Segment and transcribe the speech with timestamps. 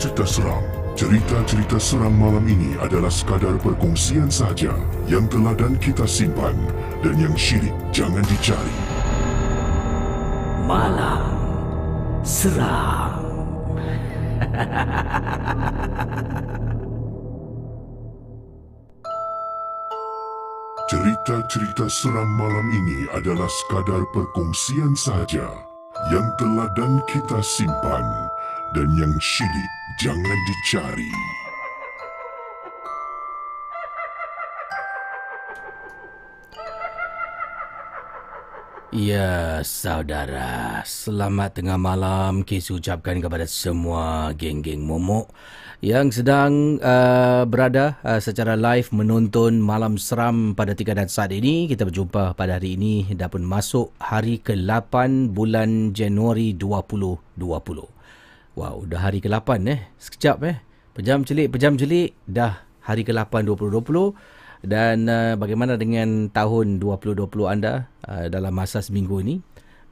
[0.00, 0.64] Cerita-cerita seram,
[0.96, 4.72] cerita-cerita seram malam ini adalah sekadar perkongsian sahaja
[5.04, 6.56] yang telah dan kita simpan
[7.04, 8.76] dan yang syirik jangan dicari.
[10.64, 11.20] Malam
[12.24, 13.12] Seram
[20.88, 25.44] Cerita-cerita seram malam ini adalah sekadar perkongsian sahaja
[26.08, 28.30] yang telah dan kita simpan
[28.70, 31.10] dan yang syirik jangan dicari.
[38.90, 40.82] Ya saudara.
[40.82, 42.42] Selamat tengah malam.
[42.42, 45.30] Kes ucapkan kepada semua geng-geng momok
[45.78, 51.70] Yang sedang uh, berada uh, secara live menonton Malam Seram pada tingkatan saat ini.
[51.70, 53.14] Kita berjumpa pada hari ini.
[53.14, 57.99] Dah pun masuk hari ke-8 bulan Januari 2020
[58.60, 59.88] Wow, dah hari ke-8 eh?
[59.96, 60.60] Sekejap eh?
[60.92, 63.80] Pejam celik, pejam celik Dah hari ke-8 2020
[64.60, 69.40] dan uh, bagaimana dengan tahun 2020 anda uh, dalam masa seminggu ini?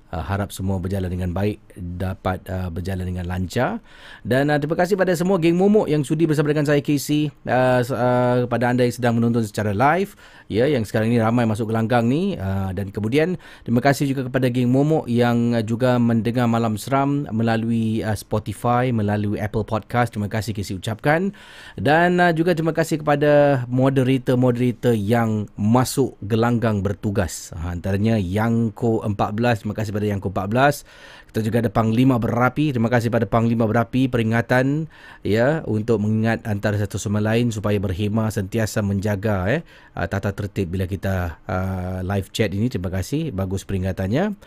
[0.09, 3.77] Uh, harap semua berjalan dengan baik, dapat uh, berjalan dengan lancar.
[4.25, 7.29] Dan uh, terima kasih pada semua geng momok yang sudi bersama dengan saya Casey.
[7.45, 10.17] Uh, uh, kepada anda yang sedang menonton secara live,
[10.49, 12.41] ya yang sekarang ini ramai masuk gelanggang ni.
[12.41, 13.37] Uh, dan kemudian
[13.69, 18.89] terima kasih juga kepada geng momok yang uh, juga mendengar Malam Seram melalui uh, Spotify,
[18.89, 20.17] melalui Apple Podcast.
[20.17, 21.37] Terima kasih Casey ucapkan.
[21.77, 27.53] Dan uh, juga terima kasih kepada moderator-moderator yang masuk gelanggang bertugas.
[27.53, 30.87] Uh, antaranya Yangko 14, terima kasih kepada Yangko 14.
[31.29, 32.73] Kita juga ada Panglima Berapi.
[32.73, 34.89] Terima kasih pada Panglima Berapi peringatan
[35.27, 39.61] ya untuk mengingat antara satu sama lain supaya berhemah sentiasa menjaga eh
[40.09, 42.71] tata tertib bila kita uh, live chat ini.
[42.71, 43.35] Terima kasih.
[43.35, 44.39] Bagus peringatannya.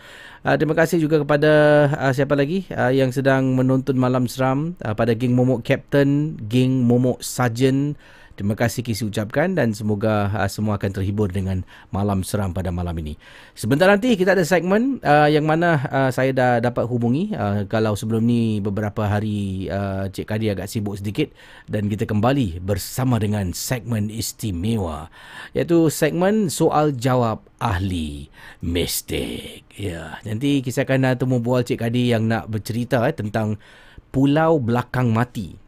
[0.41, 1.51] Uh, terima kasih juga kepada
[1.99, 6.81] uh, siapa lagi uh, yang sedang menonton Malam Seram uh, pada geng Momok Captain, geng
[6.87, 7.93] Momok Sergeant
[8.41, 11.61] Terima kasih Kisi ucapkan dan semoga uh, semua akan terhibur dengan
[11.93, 13.13] malam seram pada malam ini.
[13.53, 17.93] Sebentar nanti kita ada segmen uh, yang mana uh, saya dah dapat hubungi uh, kalau
[17.93, 21.29] sebelum ni beberapa hari uh, Cik Kadi agak sibuk sedikit
[21.69, 25.13] dan kita kembali bersama dengan segmen istimewa
[25.53, 28.33] iaitu segmen soal jawab ahli
[28.65, 29.69] mistik.
[29.77, 33.61] Ya, nanti kita akan uh, temu bual Cik Kadi yang nak bercerita eh, tentang
[34.09, 35.60] Pulau Belakang Mati.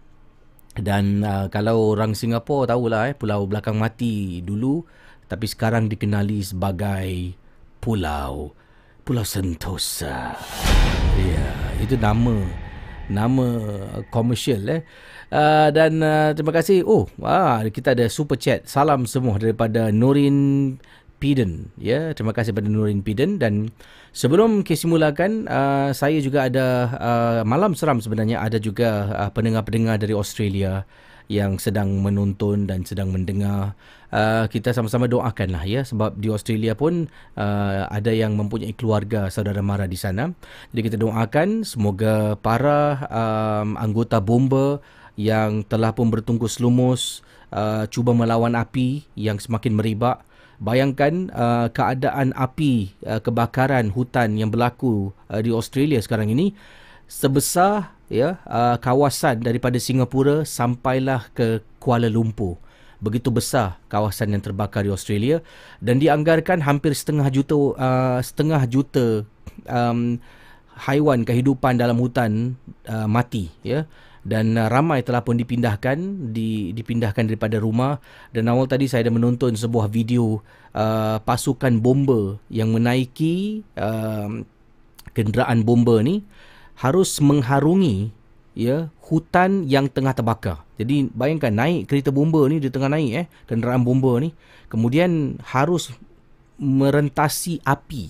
[0.73, 4.81] Dan uh, kalau orang Singapura tahulah eh Pulau Belakang Mati dulu
[5.29, 7.37] tapi sekarang dikenali sebagai
[7.77, 8.53] Pulau
[9.03, 10.33] Pulau Sentosa.
[11.19, 11.47] Ya,
[11.83, 12.39] itu nama
[13.11, 13.45] nama
[14.07, 14.81] komersial eh.
[15.33, 16.85] Uh, dan uh, terima kasih.
[16.85, 18.63] Oh, ah, kita ada super chat.
[18.69, 20.77] Salam semua daripada Nurin
[21.23, 21.71] Piden.
[21.79, 23.71] Ya, terima kasih kepada Nurin Piden dan
[24.11, 28.43] sebelum kes mulakan uh, saya juga ada uh, malam seram sebenarnya.
[28.43, 30.83] Ada juga uh, pendengar-pendengar dari Australia
[31.31, 33.71] yang sedang menonton dan sedang mendengar.
[34.11, 35.87] Uh, kita sama-sama doakanlah ya.
[35.87, 37.07] Sebab di Australia pun
[37.39, 40.27] uh, ada yang mempunyai keluarga saudara mara di sana.
[40.75, 44.83] Jadi kita doakan semoga para um, anggota bomba
[45.15, 47.23] yang telah pun bertungkus lumus
[47.55, 50.25] uh, cuba melawan api yang semakin meribak
[50.61, 56.53] Bayangkan uh, keadaan api uh, kebakaran hutan yang berlaku uh, di Australia sekarang ini
[57.09, 62.61] sebesar ya uh, kawasan daripada Singapura sampailah ke Kuala Lumpur.
[63.03, 65.43] Begitu besar kawasan yang terbakar di Australia
[65.83, 69.27] dan dianggarkan hampir setengah juta uh, setengah juta
[69.67, 70.15] um,
[70.79, 72.55] haiwan kehidupan dalam hutan
[72.87, 73.85] uh, mati ya
[74.23, 77.99] dan uh, ramai telah pun dipindahkan di, dipindahkan daripada rumah
[78.31, 80.39] dan awal tadi saya ada menonton sebuah video
[80.71, 84.41] uh, pasukan bomba yang menaiki uh,
[85.11, 86.23] kenderaan bomba ni
[86.79, 88.15] harus mengharungi
[88.57, 90.65] ya hutan yang tengah terbakar.
[90.79, 94.33] Jadi bayangkan naik kereta bomba ni di tengah naik eh kenderaan bomba ni
[94.71, 95.93] kemudian harus
[96.57, 98.09] merentasi api.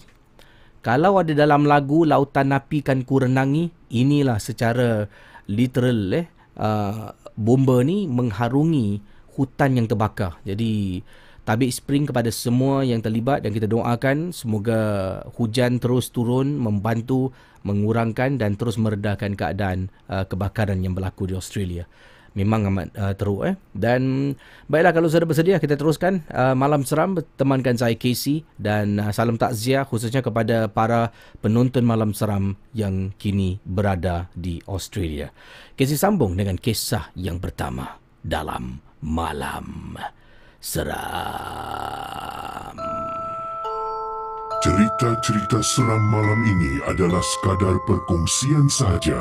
[0.84, 5.08] Kalau ada dalam lagu lautan api kan ku renangi, inilah secara
[5.50, 6.26] literal eh
[6.58, 9.02] uh, bomba ni mengharungi
[9.34, 10.38] hutan yang terbakar.
[10.46, 11.02] Jadi
[11.44, 17.36] tabik spring kepada semua yang terlibat dan kita doakan semoga hujan terus turun membantu
[17.68, 21.84] mengurangkan dan terus meredakan keadaan uh, kebakaran yang berlaku di Australia
[22.34, 24.34] memang amat uh, teruk eh dan
[24.66, 29.38] baiklah kalau sudah bersedia kita teruskan uh, malam seram temankan saya Casey dan uh, salam
[29.38, 35.30] takziah khususnya kepada para penonton malam seram yang kini berada di Australia.
[35.78, 39.98] Casey sambung dengan kisah yang pertama dalam malam
[40.58, 41.04] seram.
[44.64, 49.20] Cerita-cerita seram malam ini adalah sekadar perkongsian sahaja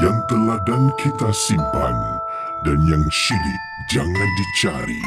[0.00, 1.92] yang telah dan kita simpan
[2.64, 5.00] dan yang syilid jangan dicari.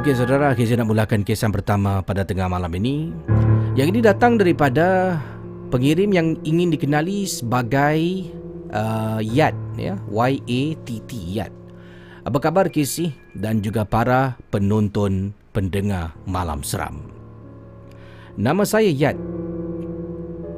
[0.00, 3.12] Okey saudara, kita nak mulakan kisah pertama pada tengah malam ini.
[3.76, 5.20] Yang ini datang daripada
[5.68, 8.32] pengirim yang ingin dikenali sebagai
[8.72, 11.52] uh, Yat, ya, Y A T T Yat.
[12.24, 17.12] Apa khabar Casey dan juga para penonton pendengar malam seram?
[18.40, 19.20] Nama saya Yat.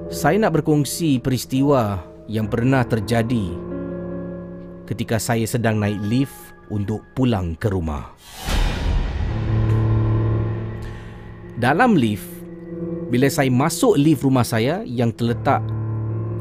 [0.07, 1.99] Saya nak berkongsi peristiwa
[2.31, 3.59] yang pernah terjadi
[4.87, 6.39] ketika saya sedang naik lift
[6.71, 8.15] untuk pulang ke rumah.
[11.63, 12.27] Dalam lift,
[13.07, 15.63] bila saya masuk lift rumah saya yang terletak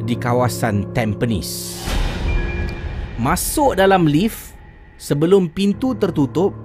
[0.02, 1.78] di kawasan Tampines.
[3.22, 4.58] Masuk dalam lift,
[4.98, 6.58] sebelum pintu tertutup,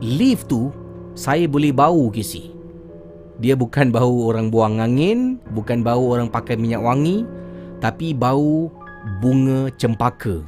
[0.00, 0.72] lift tu
[1.12, 2.48] saya boleh bau kisi.
[3.44, 7.28] Dia bukan bau orang buang angin, bukan bau orang pakai minyak wangi,
[7.76, 8.72] tapi bau
[9.20, 10.40] bunga cempaka.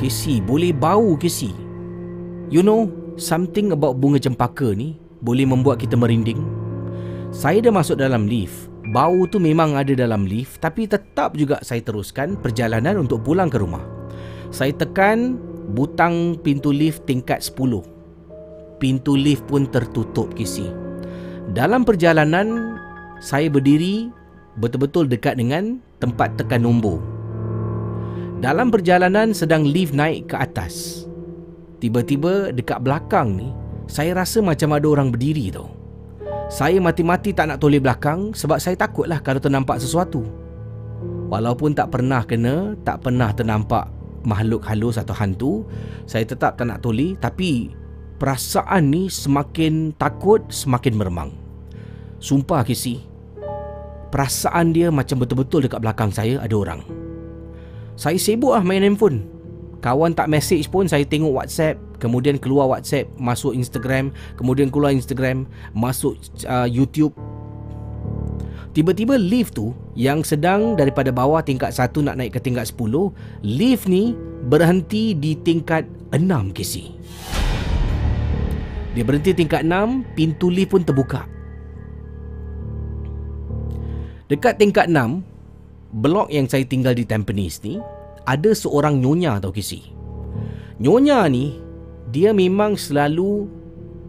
[0.00, 1.52] Kisi, boleh bau kisi.
[2.48, 2.88] You know,
[3.20, 6.40] something about bunga cempaka ni boleh membuat kita merinding.
[7.30, 8.68] Saya dah masuk dalam lift.
[8.90, 13.60] Bau tu memang ada dalam lift tapi tetap juga saya teruskan perjalanan untuk pulang ke
[13.60, 13.84] rumah.
[14.50, 15.38] Saya tekan
[15.70, 17.86] butang pintu lift tingkat 10.
[18.82, 20.66] Pintu lift pun tertutup kisi.
[21.54, 22.74] Dalam perjalanan
[23.22, 24.10] saya berdiri
[24.58, 26.98] betul-betul dekat dengan tempat tekan nombor.
[28.42, 31.04] Dalam perjalanan sedang lift naik ke atas.
[31.78, 33.48] Tiba-tiba dekat belakang ni
[33.90, 35.74] saya rasa macam ada orang berdiri tau.
[36.46, 40.22] Saya mati-mati tak nak toleh belakang sebab saya takutlah kalau ternampak sesuatu.
[41.30, 43.90] Walaupun tak pernah kena, tak pernah ternampak
[44.22, 45.52] makhluk halus atau hantu,
[46.06, 47.70] saya tetap tak nak toleh tapi
[48.18, 51.30] perasaan ni semakin takut, semakin meremang.
[52.22, 53.00] Sumpah Kisi,
[54.10, 56.82] perasaan dia macam betul-betul dekat belakang saya ada orang.
[57.94, 59.26] Saya sibuk lah main handphone.
[59.80, 65.44] Kawan tak message pun saya tengok WhatsApp, kemudian keluar WhatsApp, masuk Instagram, kemudian keluar Instagram,
[65.76, 66.16] masuk
[66.48, 67.12] uh, YouTube.
[68.70, 73.12] Tiba-tiba lift tu yang sedang daripada bawah tingkat 1 nak naik ke tingkat 10,
[73.44, 74.16] lift ni
[74.48, 76.96] berhenti di tingkat 6 kisi.
[78.96, 81.26] Dia berhenti tingkat 6, pintu lift pun terbuka.
[84.30, 85.22] Dekat tingkat 6,
[85.98, 87.82] blok yang saya tinggal di Tampines ni,
[88.22, 89.90] ada seorang nyonya tau kisi.
[90.78, 91.58] Nyonya ni
[92.10, 93.46] dia memang selalu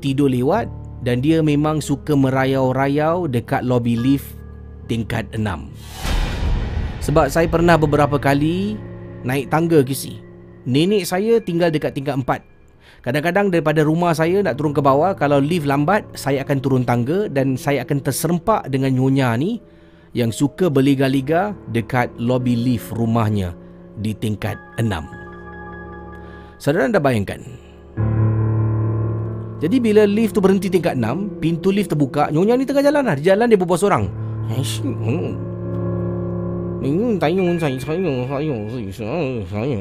[0.02, 0.66] tidur lewat
[1.06, 4.38] dan dia memang suka merayau-rayau dekat lobby lift
[4.90, 5.70] tingkat 6.
[7.02, 8.78] Sebab saya pernah beberapa kali
[9.22, 10.18] naik tangga kisi.
[10.66, 12.42] Nenek saya tinggal dekat tingkat 4.
[13.02, 17.26] Kadang-kadang daripada rumah saya nak turun ke bawah Kalau lift lambat Saya akan turun tangga
[17.26, 19.58] Dan saya akan terserempak dengan nyonya ni
[20.14, 23.58] Yang suka berliga-liga Dekat lobby lift rumahnya
[23.98, 24.86] Di tingkat 6
[26.62, 27.42] Saudara anda bayangkan
[29.62, 33.14] jadi bila lift tu berhenti tingkat 6 Pintu lift terbuka Nyonya ni tengah jalan lah
[33.14, 34.10] Di jalan dia berbual seorang
[36.82, 38.58] Ini tayung saya Saya Saya
[39.46, 39.80] Saya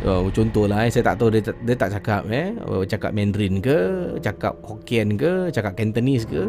[0.00, 3.78] Oh, contohlah eh, saya tak tahu dia, dia tak cakap eh oh, cakap Mandarin ke,
[4.24, 6.48] cakap Hokkien ke, cakap Cantonese ke.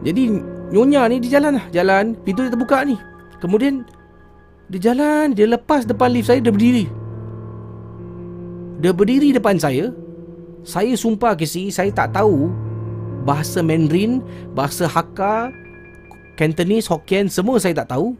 [0.00, 0.40] Jadi
[0.72, 2.96] nyonya ni di jalan lah, jalan, pintu dia terbuka ni.
[3.36, 3.84] Kemudian
[4.72, 6.88] dia jalan, dia lepas depan lift saya dia berdiri.
[8.80, 9.92] Dia berdiri depan saya,
[10.60, 12.52] saya sumpah ke si saya tak tahu
[13.24, 14.24] bahasa Mandarin,
[14.56, 15.52] bahasa Hakka,
[16.36, 18.16] Cantonese, Hokkien semua saya tak tahu.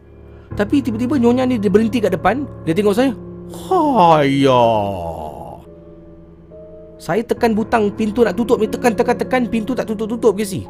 [0.51, 3.11] Tapi tiba-tiba nyonya ni dia berhenti kat depan, dia tengok saya.
[3.51, 4.63] Haya.
[7.01, 10.69] Saya tekan butang pintu nak tutup ni tekan tekan tekan pintu tak tutup-tutup ke si.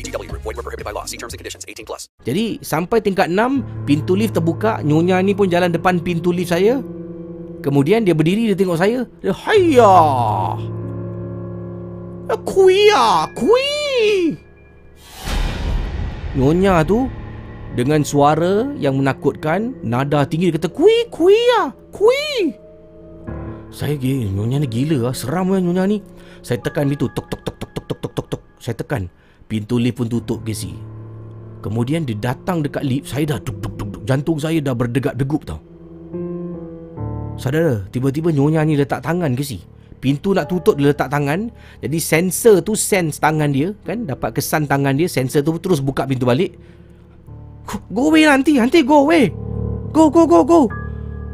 [0.41, 1.05] Void prohibited by law.
[1.05, 1.69] See terms and conditions.
[1.69, 2.09] 18 plus.
[2.25, 4.81] Jadi sampai tingkat 6 Pintu lift terbuka.
[4.81, 6.81] Nyonya ni pun jalan depan pintu lift saya.
[7.61, 9.05] Kemudian dia berdiri Dia tengok saya.
[9.21, 9.93] Dia Hayya!
[12.41, 14.39] Kuya Kui
[16.33, 17.11] Nyonya tu
[17.75, 20.49] Dengan suara yang menakutkan Nada tinggi.
[20.49, 22.57] Dia kata Kui Kuya Kui!
[23.69, 25.13] Saya gila Nyonya ni gila lah.
[25.15, 25.97] Seram lah nyonya ni.
[26.41, 29.05] Saya tekan pintu Tok tok tok tok tok tok tok tok tok Saya tekan
[29.51, 30.71] Pintu lift pun tutup si?
[31.59, 34.03] Kemudian dia datang dekat lift Saya dah duk, duk, duk, duk.
[34.07, 35.59] Jantung saya dah berdegap-degup tau.
[37.35, 39.59] Saudara Tiba-tiba nyonya ni letak tangan si?
[39.99, 41.51] Pintu nak tutup dia letak tangan.
[41.83, 44.07] Jadi sensor tu sense tangan dia kan?
[44.07, 46.55] Dapat kesan tangan dia Sensor tu terus buka pintu balik.
[47.91, 49.35] Go away nanti Nanti go away.
[49.91, 50.61] Go go go go.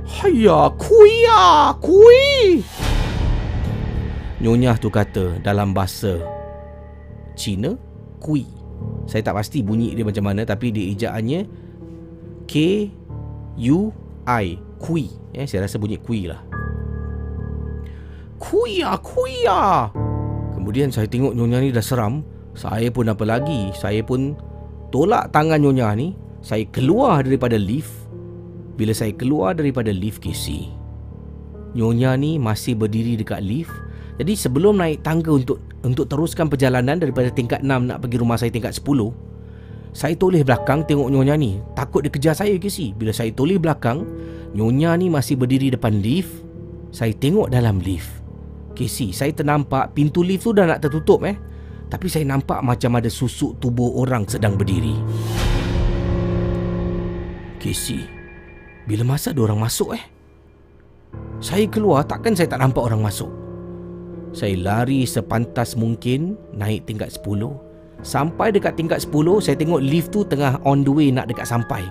[0.09, 2.65] Haya Kui ya Kui.
[4.41, 6.17] Nyonya tu kata Dalam bahasa
[7.37, 7.86] Cina
[8.17, 8.45] Kui
[9.09, 11.47] saya tak pasti bunyi dia macam mana tapi dia ejaannya
[12.45, 12.53] K
[13.71, 13.89] U
[14.27, 15.09] I Kui.
[15.33, 16.41] Eh saya rasa bunyi kui lah.
[18.37, 19.89] Kui ya, kui ya.
[20.53, 22.21] Kemudian saya tengok nyonya ni dah seram.
[22.53, 23.73] Saya pun apa lagi?
[23.73, 24.37] Saya pun
[24.93, 26.13] tolak tangan nyonya ni.
[26.45, 27.89] Saya keluar daripada lift.
[28.77, 30.69] Bila saya keluar daripada lift KC,
[31.73, 33.73] nyonya ni masih berdiri dekat lift.
[34.17, 38.49] Jadi sebelum naik tangga untuk untuk teruskan perjalanan daripada tingkat 6 nak pergi rumah saya
[38.49, 39.13] tingkat 10,
[39.93, 41.61] saya toleh belakang tengok nyonya ni.
[41.77, 42.93] Takut dia kejar saya ke si.
[42.97, 44.05] Bila saya toleh belakang,
[44.57, 46.45] nyonya ni masih berdiri depan lift.
[46.89, 48.09] Saya tengok dalam lift.
[48.77, 51.33] Casey, saya ternampak pintu lift tu dah nak tertutup eh.
[51.89, 54.93] Tapi saya nampak macam ada susuk tubuh orang sedang berdiri.
[57.57, 58.05] Casey,
[58.85, 60.03] bila masa ada orang masuk eh?
[61.41, 63.46] Saya keluar takkan saya tak nampak orang masuk.
[64.35, 67.55] Saya lari sepantas mungkin naik tingkat 10.
[68.05, 71.81] Sampai dekat tingkat 10, saya tengok lift tu tengah on the way nak dekat sampai.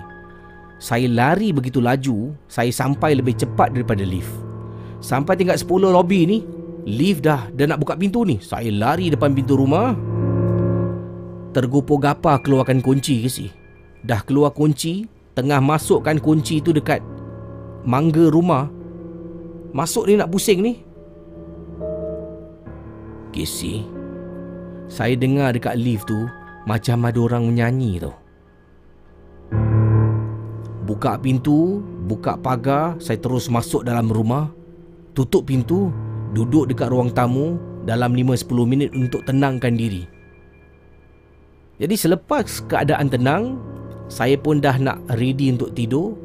[0.77, 4.29] Saya lari begitu laju, saya sampai lebih cepat daripada lift.
[5.01, 6.37] Sampai tingkat 10 lobby ni,
[6.87, 8.39] lift dah dah nak buka pintu ni.
[8.39, 9.97] Saya lari depan pintu rumah.
[11.57, 13.49] tergopoh gapa keluarkan kunci ke si?
[14.05, 17.01] Dah keluar kunci, tengah masukkan kunci tu dekat
[17.83, 18.69] mangga rumah.
[19.75, 20.86] Masuk ni nak pusing ni.
[23.37, 23.85] Kisi,
[24.89, 26.25] saya dengar dekat lift tu
[26.65, 28.17] macam ada orang menyanyi tau.
[30.89, 34.49] Buka pintu, buka pagar, saya terus masuk dalam rumah.
[35.13, 35.93] Tutup pintu,
[36.33, 40.09] duduk dekat ruang tamu dalam 5-10 minit untuk tenangkan diri.
[41.77, 43.61] Jadi selepas keadaan tenang,
[44.09, 46.17] saya pun dah nak ready untuk tidur.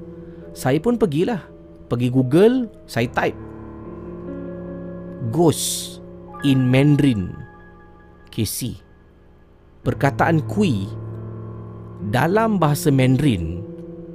[0.56, 1.44] Saya pun pergilah.
[1.92, 3.36] Pergi Google, saya type.
[5.28, 5.91] Ghost
[6.42, 7.34] in Mandarin.
[8.32, 8.80] KC.
[9.82, 10.88] Perkataan kui
[12.08, 13.60] dalam bahasa Mandarin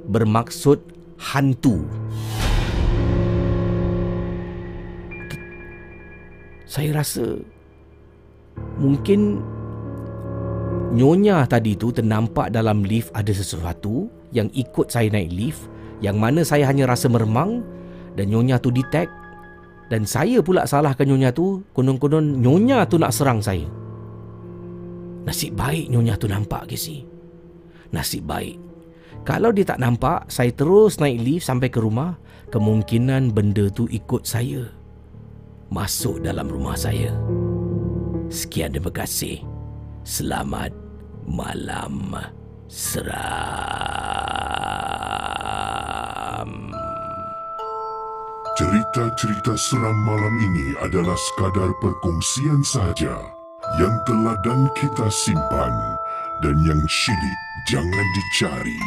[0.08, 0.80] bermaksud
[1.20, 1.84] hantu.
[6.68, 7.40] Saya rasa
[8.76, 9.40] mungkin
[10.88, 15.68] Nyonya tadi tu ternampak dalam lift ada sesuatu yang ikut saya naik lift
[16.00, 17.60] yang mana saya hanya rasa meremang
[18.16, 19.12] dan nyonya tu detect
[19.88, 23.64] dan saya pula salahkan nyonya tu konon-konon nyonya tu nak serang saya.
[25.24, 27.04] Nasib baik nyonya tu nampak ke si.
[27.92, 28.60] Nasib baik.
[29.24, 32.16] Kalau dia tak nampak, saya terus naik lift sampai ke rumah,
[32.48, 34.64] kemungkinan benda tu ikut saya.
[35.68, 37.12] Masuk dalam rumah saya.
[38.32, 39.44] Sekian terima kasih.
[40.00, 40.72] Selamat
[41.28, 42.16] malam
[42.72, 43.18] seram.
[48.58, 53.14] Cerita-cerita seram malam ini adalah sekadar perkongsian sahaja
[53.78, 55.70] yang telah dan kita simpan
[56.42, 57.38] dan yang syilid
[57.70, 58.82] jangan dicari.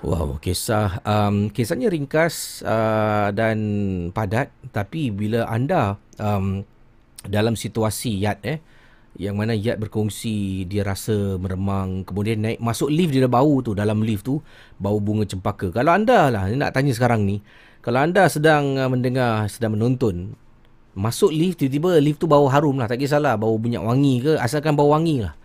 [0.00, 3.60] Wow, kisah um, kisahnya ringkas uh, dan
[4.16, 6.64] padat tapi bila anda um,
[7.28, 8.64] dalam situasi yat eh
[9.20, 12.04] yang mana yat berkongsi dia rasa meremang.
[12.08, 14.40] Kemudian naik masuk lift dia dah bau tu dalam lift tu
[14.80, 15.68] bau bunga cempaka.
[15.68, 17.44] Kalau anda lah nak tanya sekarang ni,
[17.84, 20.32] kalau anda sedang uh, mendengar sedang menonton
[20.92, 24.76] masuk lift tiba-tiba lift tu bau harum lah tak kisahlah bau minyak wangi ke asalkan
[24.76, 25.36] bau wangi lah.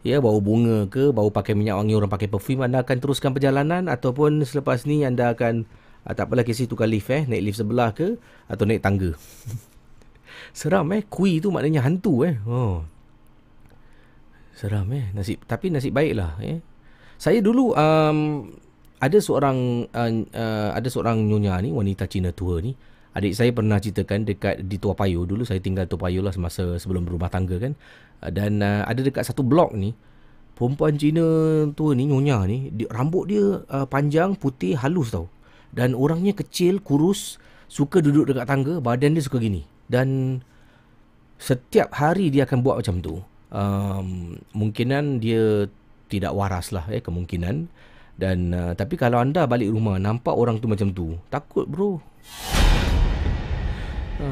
[0.00, 3.90] Ya bau bunga ke bau pakai minyak wangi orang pakai perfume anda akan teruskan perjalanan
[3.90, 5.68] ataupun selepas ni anda akan
[6.06, 9.18] ah, tak apalah situ tukar lift eh naik lift sebelah ke atau naik tangga.
[10.58, 12.38] Seram eh kui tu maknanya hantu eh.
[12.46, 12.86] Oh
[14.60, 16.60] seram eh nasib tapi nasib baiklah eh
[17.16, 18.52] saya dulu um,
[19.00, 22.76] ada seorang uh, uh, ada seorang nyonya ni wanita Cina tua ni
[23.10, 26.78] Adik saya pernah ceritakan dekat di Tua Payoh dulu saya tinggal Tua Payoh lah semasa
[26.78, 27.74] sebelum berumah tangga kan.
[28.22, 29.90] Uh, dan uh, ada dekat satu blok ni
[30.54, 31.26] perempuan Cina
[31.74, 35.26] tua ni nyonya ni di, rambut dia uh, panjang putih halus tau.
[35.74, 39.66] Dan orangnya kecil kurus suka duduk dekat tangga badan dia suka gini.
[39.90, 40.38] Dan
[41.42, 43.18] setiap hari dia akan buat macam tu.
[43.50, 45.66] Um, mungkinan dia
[46.10, 47.66] tidak waras lah eh kemungkinan.
[48.20, 51.98] Dan uh, tapi kalau anda balik rumah nampak orang tu macam tu takut bro.
[54.20, 54.28] Ha.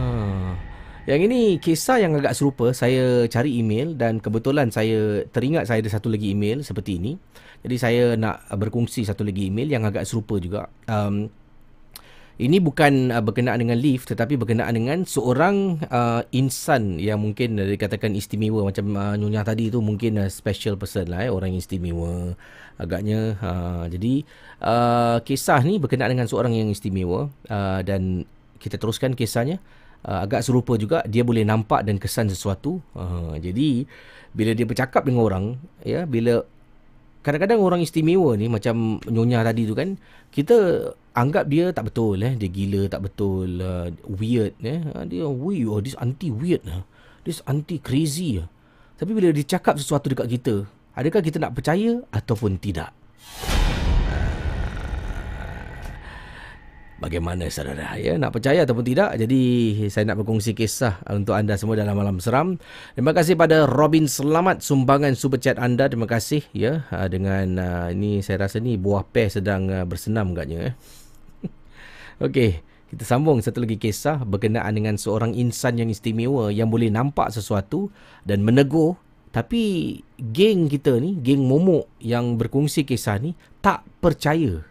[1.09, 2.69] Yang ini kisah yang agak serupa.
[2.77, 7.17] Saya cari email Dan kebetulan saya teringat saya ada satu lagi email seperti ini.
[7.65, 10.69] Jadi saya nak berkongsi satu lagi email yang agak serupa juga.
[10.85, 11.33] Um,
[12.39, 17.67] Ini bukan uh, berkenaan dengan lift Tetapi berkenaan dengan seorang uh, insan Yang mungkin uh,
[17.67, 18.63] dikatakan istimewa.
[18.63, 22.39] Macam uh, Nyonya tadi tu mungkin uh, special person lah eh, Orang istimewa.
[22.79, 24.23] Agaknya uh, Jadi
[24.63, 28.23] uh, kisah ni berkenaan dengan seorang yang istimewa uh, Dan
[28.63, 29.59] kita teruskan kisahnya.
[30.07, 32.79] Uh, agak serupa juga dia boleh nampak dan kesan sesuatu.
[32.95, 33.83] Uh, jadi
[34.31, 35.45] bila dia bercakap dengan orang
[35.83, 36.47] ya bila
[37.27, 39.99] kadang-kadang orang istimewa ni macam nyonya tadi tu kan
[40.31, 42.39] kita anggap dia tak betul eh.
[42.39, 44.79] Dia gila tak betul uh, weird eh.
[44.95, 46.87] Uh, dia we oh, this anti weird uh.
[47.27, 48.47] this anti crazy uh.
[48.95, 50.55] tapi bila dia cakap sesuatu dekat kita
[50.95, 52.95] adakah kita nak percaya ataupun tidak?
[56.99, 57.95] Bagaimana saudara?
[57.95, 59.15] Ya nak percaya ataupun tidak?
[59.23, 59.43] Jadi
[59.87, 62.59] saya nak berkongsi kisah untuk anda semua dalam malam seram.
[62.99, 65.87] Terima kasih pada Robin Selamat sumbangan super chat anda.
[65.87, 66.83] Terima kasih ya.
[66.91, 70.98] Ah, dengan uh, ini saya rasa ni buah peh sedang bersenam agaknya eh
[72.23, 77.29] okey kita sambung satu lagi kisah berkenaan dengan seorang insan yang istimewa yang boleh nampak
[77.35, 77.93] sesuatu
[78.25, 78.97] dan menegur
[79.29, 84.65] tapi geng kita ni geng momok yang berkongsi kisah ni tak percaya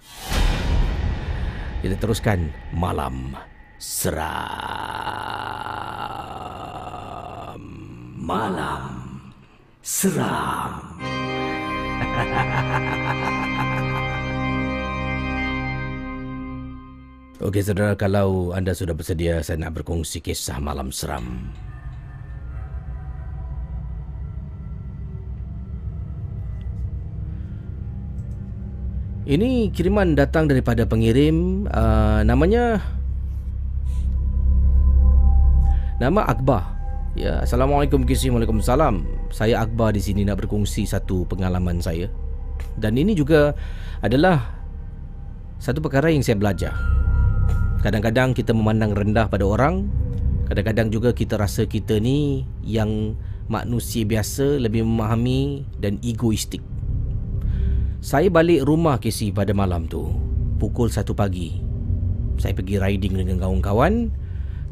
[1.78, 3.38] kita teruskan malam
[3.78, 4.26] seram.
[8.18, 8.84] Malam
[9.86, 10.82] seram.
[17.38, 21.54] Okey saudara, kalau anda sudah bersedia, saya nak berkongsi kisah malam seram.
[29.30, 32.82] Ini kiriman datang daripada pengirim uh, namanya
[36.02, 36.66] nama Akbar.
[37.14, 39.06] Ya, Assalamualaikum KC, Waalaikumsalam.
[39.30, 42.10] Saya Akbar di sini nak berkongsi satu pengalaman saya.
[42.82, 43.54] Dan ini juga
[44.02, 44.42] adalah
[45.62, 46.74] satu perkara yang saya belajar.
[47.78, 49.86] Kadang-kadang kita memandang rendah pada orang,
[50.50, 53.14] kadang-kadang juga kita rasa kita ni yang
[53.48, 56.66] manusia biasa lebih memahami dan egoistik.
[58.02, 60.10] Saya balik rumah Casey pada malam tu
[60.58, 61.62] Pukul 1 pagi.
[62.42, 64.10] Saya pergi riding dengan kawan-kawan.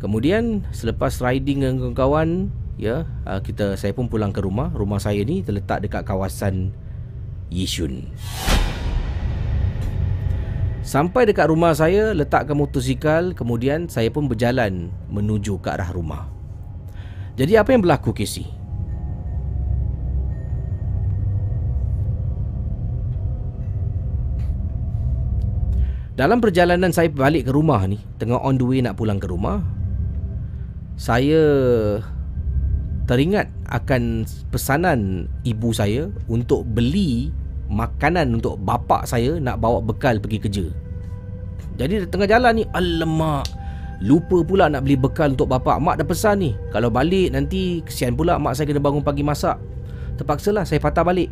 [0.01, 4.73] Kemudian selepas riding dengan kawan-kawan ya ah, kita saya pun pulang ke rumah.
[4.73, 6.73] Rumah saya ni terletak dekat kawasan
[7.53, 8.09] Yishun
[10.85, 16.29] Sampai dekat rumah saya letakkan motosikal kemudian saya pun berjalan menuju ke arah rumah.
[17.33, 18.45] Jadi apa yang berlaku Casey?
[26.15, 29.59] Dalam perjalanan saya balik ke rumah ni Tengah on the way nak pulang ke rumah
[30.95, 31.43] Saya
[33.03, 37.35] Teringat akan pesanan ibu saya Untuk beli
[37.69, 40.65] makanan untuk bapak saya Nak bawa bekal pergi kerja.
[41.75, 43.45] Jadi di tengah jalan ni Alamak
[44.03, 45.79] Lupa pula nak beli bekal untuk bapak.
[45.79, 49.55] Mak dah pesan ni Kalau balik nanti Kesian pula mak saya kena bangun pagi masak.
[50.19, 51.31] Terpaksalah saya patah balik.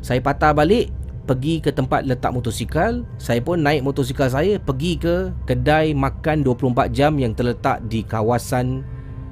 [0.00, 0.88] Saya patah balik
[1.28, 3.04] pergi ke tempat letak motosikal.
[3.20, 8.82] Saya pun naik motosikal saya Pergi ke kedai makan 24 jam Yang terletak di kawasan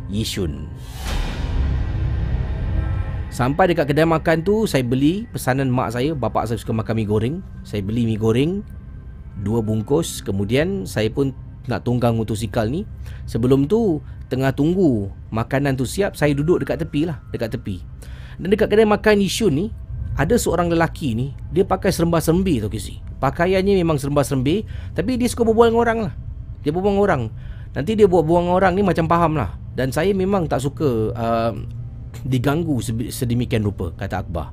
[0.08, 0.68] Yishun
[3.28, 6.16] Sampai dekat kedai makan tu Saya beli pesanan mak saya.
[6.16, 7.36] Bapak saya suka makan mie goreng.
[7.62, 8.64] Saya beli mie goreng
[9.44, 10.24] Dua bungkus.
[10.24, 11.36] Kemudian saya pun
[11.68, 12.88] nak tunggang motosikal ni.
[13.28, 17.80] Sebelum tu Tengah tunggu makanan tu siap Saya duduk dekat tepi lah Dekat tepi.
[18.40, 19.66] Dan dekat kedai makan Yishun ni
[20.18, 22.98] ada seorang lelaki ni dia pakai serembah serembi tau kisi.
[23.22, 26.12] Pakaiannya memang serembah serembi tapi dia suka berbual dengan orang lah.
[26.66, 27.22] Dia berbual dengan orang.
[27.78, 29.54] Nanti dia buat buang orang ni macam faham lah.
[29.78, 31.54] Dan saya memang tak suka uh,
[32.24, 34.52] diganggu sedemikian rupa kata Akbar.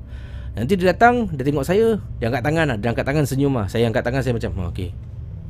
[0.55, 2.77] Nanti dia datang dia tengok saya dia angkat tangan lah.
[2.79, 3.67] Dia angkat tangan senyum lah.
[3.67, 4.89] Saya angkat tangan saya macam oh, okey.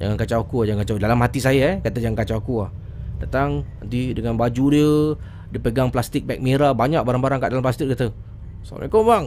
[0.01, 0.97] Jangan kacau aku lah jangan kacau.
[0.97, 2.71] Dalam hati saya eh kata jangan kacau aku lah.
[3.21, 4.89] Datang nanti dengan baju dia
[5.53, 8.09] dia pegang plastik beg merah banyak barang-barang kat dalam plastik kata
[8.65, 9.25] Assalamualaikum bang.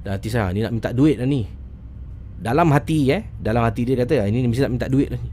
[0.00, 1.44] Dah hati saya Ni nak minta duit lah ni.
[2.40, 5.28] Dalam hati eh Dalam hati dia kata Ini mesti nak minta duit lah ni.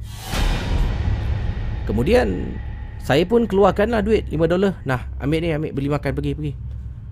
[1.88, 2.60] Kemudian
[3.08, 6.54] Saya pun keluarkan lah duit 5 dolar Nah ambil ni ambil beli makan pergi pergi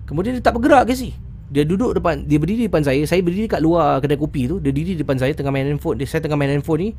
[0.04, 1.16] Kemudian dia tak bergerak ke si
[1.48, 4.76] Dia duduk depan Dia berdiri depan saya Saya berdiri kat luar kedai kopi tu Dia
[4.76, 6.90] diri depan saya Tengah main handphone dia, Saya tengah main handphone ni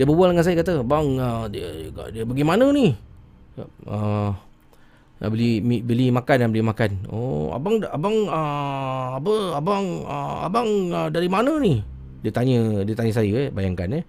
[0.00, 1.68] Dia berbual dengan saya kata Bang uh, dia,
[2.08, 2.96] dia pergi mana ni
[3.86, 4.30] uh,
[5.20, 6.90] nak beli beli makan dan beli makan.
[7.12, 11.84] Oh, abang abang uh, apa abang uh, abang uh, dari mana ni?
[12.24, 14.04] Dia tanya dia tanya saya eh, bayangkan eh.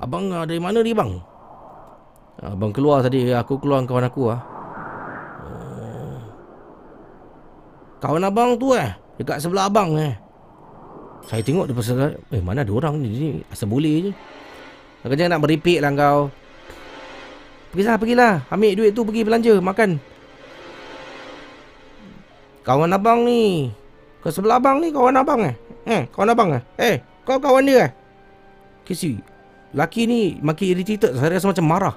[0.00, 1.20] Abang uh, dari mana ni bang?
[2.38, 4.40] Abang keluar tadi aku keluar kawan aku ah.
[5.42, 6.18] Oh.
[7.98, 10.14] Kawan abang tu eh dekat sebelah abang eh.
[11.26, 14.12] Saya tengok dia pasal eh mana ada orang ni, asal boleh je.
[15.02, 16.30] Kau jangan nak beripik lah kau.
[17.74, 18.34] Pergilah, pergilah.
[18.48, 20.00] Ambil duit tu pergi belanja, makan.
[22.68, 23.72] Kawan abang ni
[24.20, 25.56] Kau sebelah abang ni kawan abang eh
[25.88, 27.90] Eh kawan abang eh Eh kau kawan dia eh
[28.84, 29.16] Kisi
[29.72, 31.96] Laki ni makin irritated Saya rasa macam marah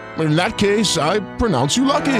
[0.19, 2.19] In that case, I pronounce you lucky.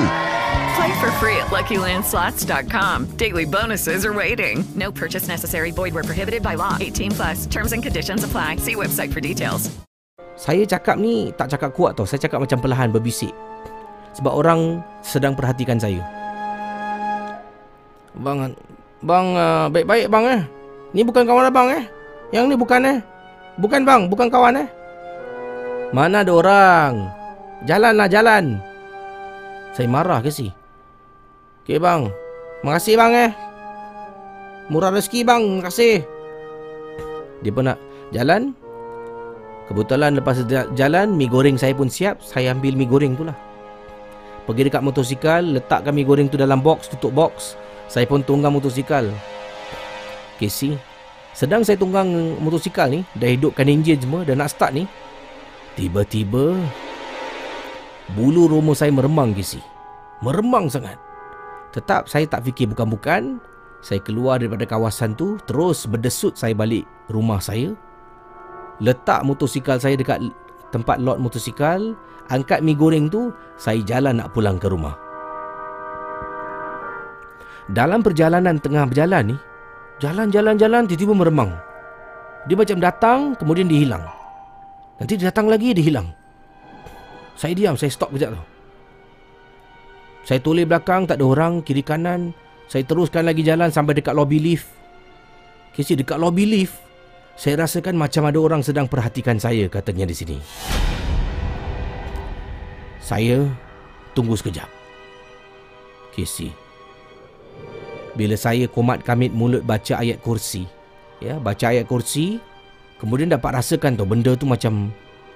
[0.76, 3.18] Play for free at LuckyLandSlots.com.
[3.20, 4.64] Daily bonuses are waiting.
[4.80, 5.76] No purchase necessary.
[5.76, 6.78] Void where prohibited by law.
[6.80, 7.46] 18 plus.
[7.52, 8.58] Terms and conditions apply.
[8.64, 9.68] See website for details.
[10.40, 12.08] Saya cakap ni tak cakap kuat tau.
[12.08, 13.36] Saya cakap macam perlahan berbisik.
[14.16, 16.02] Sebab orang sedang perhatikan saya.
[18.18, 18.56] Bang,
[19.04, 20.42] bang uh, baik-baik bang eh.
[20.96, 21.84] Ni bukan kawan abang eh.
[22.32, 22.98] Yang ni bukan eh.
[23.60, 24.68] Bukan bang, bukan kawan eh.
[25.92, 27.21] Mana ada orang?
[27.70, 28.58] Jalanlah jalan.
[29.78, 30.50] Saya marah ke si?
[31.62, 32.10] Okey bang.
[32.66, 33.32] Makasih bang eh.
[34.74, 36.02] Murah rezeki bang, makasih.
[37.46, 37.78] Dia pun nak
[38.10, 38.54] jalan.
[39.70, 40.42] Kebetulan lepas
[40.76, 42.20] jalan, mi goreng saya pun siap.
[42.26, 43.38] Saya ambil mi goreng tu lah.
[44.44, 47.56] Pergi dekat motosikal, letakkan mi goreng tu dalam box, tutup box.
[47.88, 49.06] Saya pun tunggang motosikal.
[50.42, 50.74] Casey,
[51.38, 52.10] sedang saya tunggang
[52.42, 54.90] motosikal ni, dah hidupkan enjin semua, dah nak start ni.
[55.78, 56.58] Tiba-tiba,
[58.14, 59.64] bulu rumah saya meremang, Casey.
[60.22, 61.00] Meremang sangat.
[61.72, 63.40] Tetap saya tak fikir bukan-bukan.
[63.82, 67.74] Saya keluar daripada kawasan tu, terus berdesut saya balik rumah saya.
[68.78, 70.22] Letak motosikal saya dekat
[70.70, 71.94] tempat lot motosikal,
[72.30, 74.96] angkat mi goreng tu, saya jalan nak pulang ke rumah.
[77.72, 79.38] Dalam perjalanan tengah berjalan ni,
[80.02, 81.52] jalan-jalan-jalan tiba-tiba meremang.
[82.50, 84.06] Dia macam datang, kemudian dia hilang.
[84.98, 86.10] Nanti dia datang lagi, dia hilang.
[87.42, 88.44] Saya diam, saya stop kejap tu.
[90.30, 92.38] Saya toleh belakang, tak ada orang, kiri kanan.
[92.70, 94.70] Saya teruskan lagi jalan sampai dekat lobby lift.
[95.74, 96.78] Kisi dekat lobby lift,
[97.34, 100.38] saya rasakan macam ada orang sedang perhatikan saya katanya di sini.
[103.02, 103.50] Saya
[104.14, 104.70] tunggu sekejap.
[106.14, 106.54] Kisi.
[108.14, 110.70] Bila saya komat kamit mulut baca ayat kursi,
[111.18, 112.38] ya, baca ayat kursi,
[113.02, 114.94] kemudian dapat rasakan tu benda tu macam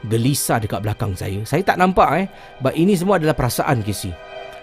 [0.07, 1.41] gelisah dekat belakang saya.
[1.43, 2.25] Saya tak nampak eh,
[2.61, 4.13] but ini semua adalah perasaan Kisi.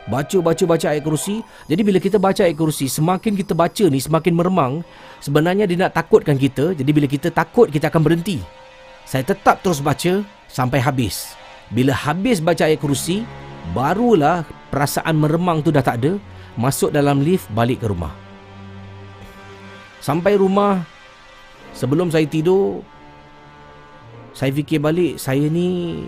[0.02, 1.46] Baca baca baca ayat kursi.
[1.70, 4.72] Jadi bila kita baca ayat kursi, semakin kita baca ni semakin meremang,
[5.22, 6.74] sebenarnya dia nak takutkan kita.
[6.74, 8.42] Jadi bila kita takut kita akan berhenti.
[9.06, 11.38] Saya tetap terus baca sampai habis.
[11.70, 13.22] Bila habis baca ayat kursi,
[13.70, 14.42] barulah
[14.74, 16.18] perasaan meremang tu dah tak ada
[16.58, 18.10] masuk dalam lift balik ke rumah.
[20.02, 20.82] Sampai rumah
[21.78, 22.82] sebelum saya tidur
[24.32, 26.00] saya fikir balik saya ni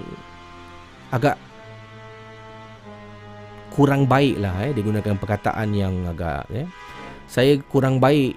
[1.12, 1.36] agak
[3.72, 6.66] kurang baik lah eh, digunakan perkataan yang agak eh.
[7.28, 8.36] saya kurang baik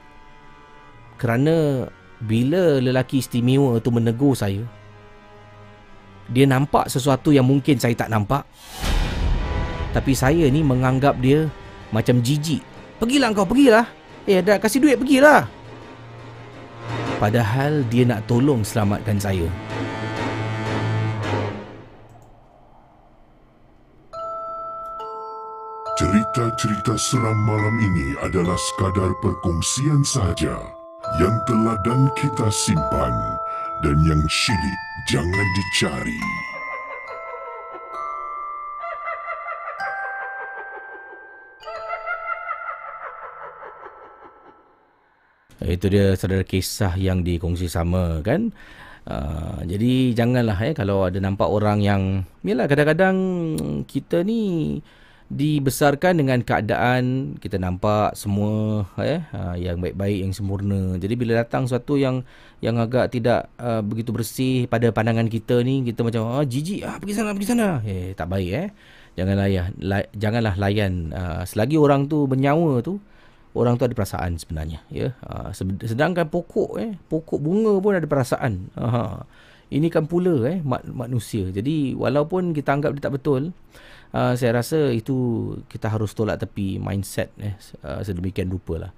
[1.17, 1.88] kerana
[2.21, 4.65] bila lelaki istimewa tu menegur saya
[6.28, 8.43] dia nampak sesuatu yang mungkin saya tak nampak
[9.97, 11.50] tapi saya ni menganggap dia
[11.89, 12.62] macam jijik.
[13.02, 13.86] Pergilah kau, pergilah.
[14.28, 15.47] Eh, dah kasih duit, pergilah.
[17.17, 19.47] Padahal dia nak tolong selamatkan saya.
[26.38, 30.54] Cerita-cerita seram malam ini adalah sekadar perkongsian sahaja
[31.17, 33.10] yang telah dan kita simpan
[33.82, 36.21] dan yang syilid jangan dicari.
[45.65, 48.54] Itu dia saudara kisah yang dikongsi sama kan.
[49.10, 52.02] Uh, jadi janganlah eh kalau ada nampak orang yang
[52.45, 53.17] yalah kadang-kadang
[53.89, 54.86] kita ni
[55.27, 60.95] dibesarkan dengan keadaan kita nampak semua eh uh, yang baik-baik yang sempurna.
[60.95, 62.23] Jadi bila datang sesuatu yang
[62.63, 66.95] yang agak tidak uh, begitu bersih pada pandangan kita ni kita macam ah jijik ah
[66.95, 67.83] pergi sana pergi sana.
[67.83, 68.69] Eh tak baik eh.
[69.17, 73.01] Janganlah ya la, janganlah layan uh, selagi orang tu bernyawa tu
[73.57, 78.69] orang tu ada perasaan sebenarnya ya ha, sedangkan pokok eh pokok bunga pun ada perasaan
[78.77, 79.25] ha,
[79.73, 80.61] ini kan pula eh
[80.93, 83.51] manusia jadi walaupun kita anggap dia tak betul
[84.17, 85.15] uh, saya rasa itu
[85.69, 87.53] kita harus tolak tepi mindset eh
[87.86, 88.91] uh, sedemikian rupa lah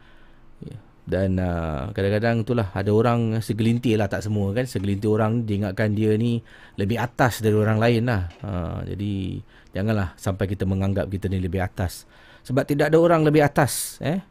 [0.63, 0.77] ya.
[1.03, 4.69] dan uh, kadang-kadang itulah ada orang segelintir lah tak semua kan.
[4.69, 6.39] Segelintir orang diingatkan dia ni
[6.77, 8.29] lebih atas dari orang lain lah.
[8.45, 9.41] Uh, jadi
[9.73, 12.05] janganlah sampai kita menganggap kita ni lebih atas.
[12.45, 14.21] Sebab tidak ada orang lebih atas eh.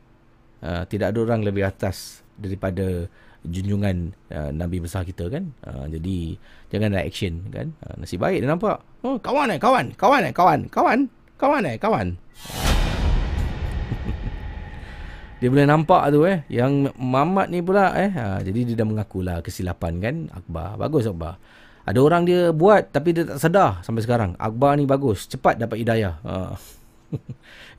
[0.59, 3.11] Uh, tidak ada orang lebih atas daripada
[3.47, 5.55] junjungan uh, Nabi besar kita kan.
[5.63, 6.35] Uh, jadi
[6.73, 7.71] janganlah action kan.
[7.85, 8.83] Uh, nasib baik dia nampak.
[9.07, 9.95] Oh, kawan eh, kawan.
[9.95, 10.67] Kawan eh, kawan.
[10.67, 11.07] Kawan.
[11.39, 12.19] Kawan eh, kawan.
[15.39, 16.43] dia boleh nampak tu eh.
[16.51, 18.11] Yang Mamat ni pula eh.
[18.11, 20.17] Uh, jadi dia dah mengakulah kesilapan kan.
[20.35, 20.75] Akbar.
[20.75, 21.39] Bagus Akbar.
[21.89, 24.35] Ada orang dia buat tapi dia tak sedar sampai sekarang.
[24.35, 25.31] Akbar ni bagus.
[25.31, 26.19] Cepat dapat hidayah.
[26.27, 26.59] Uh.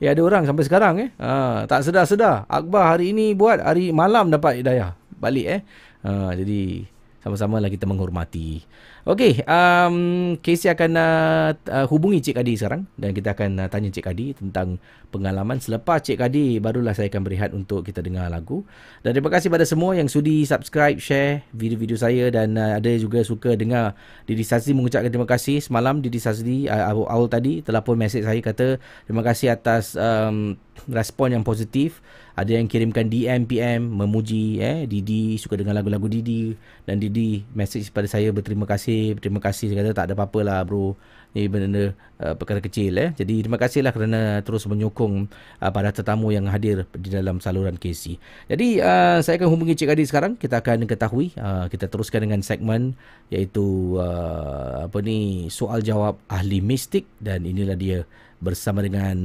[0.02, 4.26] ya ada orang sampai sekarang eh ha, tak sedar-sedar Akbar hari ini buat hari malam
[4.26, 5.60] dapat hidayah balik eh
[6.02, 6.88] ha, jadi
[7.20, 8.64] sama-sama lah kita menghormati
[9.08, 9.96] Okey, um,
[10.44, 14.36] Casey akan uh, uh, hubungi Cik Kadi sekarang dan kita akan uh, tanya Cik Kadi
[14.36, 14.76] tentang
[15.08, 15.56] pengalaman.
[15.56, 18.60] Selepas Cik Kadi, barulah saya akan berehat untuk kita dengar lagu.
[19.00, 23.24] Dan terima kasih pada semua yang sudi subscribe, share video-video saya dan uh, ada juga
[23.24, 23.96] suka dengar
[24.28, 25.64] Didi Sazli mengucapkan terima kasih.
[25.64, 28.76] Semalam Didi Sazli uh, awal tadi telah pun mesej saya kata
[29.08, 30.60] terima kasih atas um,
[30.92, 32.04] respon yang positif
[32.38, 36.54] ada yang kirimkan DM PM memuji eh Didi suka dengan lagu-lagu Didi.
[36.86, 39.18] Dan Didi message pada saya berterima kasih.
[39.18, 40.94] Berterima kasih saya kata tak ada apa-apa lah bro.
[41.30, 43.14] Ni benda uh, perkara kecil eh.
[43.14, 45.30] Jadi terima kasihlah kerana terus menyokong
[45.62, 48.18] uh, para tetamu yang hadir di dalam saluran KC
[48.50, 50.34] jadi uh, saya akan hubungi Cik Adi sekarang.
[50.34, 52.98] Kita akan ketahui uh, kita teruskan dengan segmen
[53.30, 57.06] iaitu uh, apa ni soal jawab ahli mistik.
[57.22, 58.02] Dan inilah dia
[58.40, 59.16] bersama dengan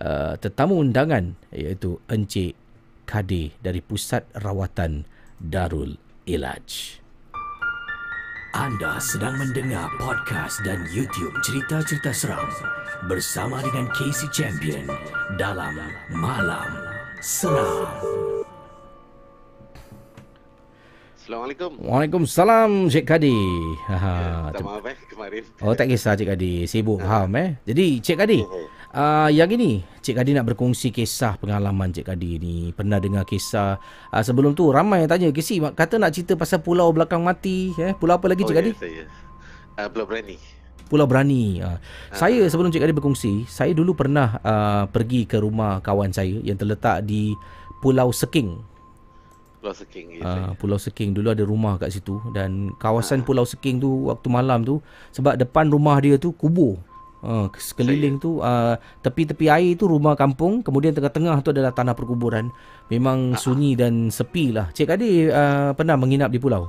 [0.00, 2.56] uh, tetamu undangan iaitu Encik
[3.04, 5.04] Kade dari Pusat Rawatan
[5.38, 6.98] Darul Ilaj.
[8.54, 12.46] Anda sedang mendengar podcast dan YouTube cerita-cerita seram
[13.10, 14.86] bersama dengan Casey Champion
[15.34, 15.74] dalam
[16.14, 16.70] Malam
[17.18, 17.90] Seram.
[21.18, 21.80] Assalamualaikum.
[21.80, 23.34] Waalaikumsalam Cik Kadi.
[23.88, 25.42] Ha, Ya, tak maaf eh kemarin.
[25.64, 27.56] Oh tak kisah Cik Kadi, sibuk faham eh.
[27.64, 28.38] Jadi Cik Kadi,
[28.94, 32.56] uh, yang ini Cik Kadi nak berkongsi kisah pengalaman Cik Kadi ni.
[32.70, 33.76] Pernah dengar kisah
[34.14, 37.92] uh, sebelum tu ramai yang tanya, "Kisi kata nak cerita pasal pulau belakang mati eh.
[37.98, 39.02] Pulau apa lagi oh, Cik Kadi?" Ya, saya.
[39.74, 40.36] Uh, Pulau Berani.
[40.86, 41.44] Pulau Berani.
[41.64, 41.78] Uh,
[42.14, 46.54] saya sebelum Cik Kadi berkongsi, saya dulu pernah uh, pergi ke rumah kawan saya yang
[46.54, 47.34] terletak di
[47.82, 48.74] Pulau Seking.
[49.64, 50.20] Pulau Seking.
[50.20, 54.60] Uh, Pulau Seking dulu ada rumah kat situ dan kawasan Pulau Seking tu waktu malam
[54.60, 54.84] tu
[55.16, 56.76] sebab depan rumah dia tu kubur.
[57.24, 62.52] Uh, sekeliling tu uh, tepi-tepi air tu rumah kampung kemudian tengah-tengah tu adalah tanah perkuburan
[62.92, 66.68] memang sunyi dan sepi lah Cik Kadi uh, pernah menginap di pulau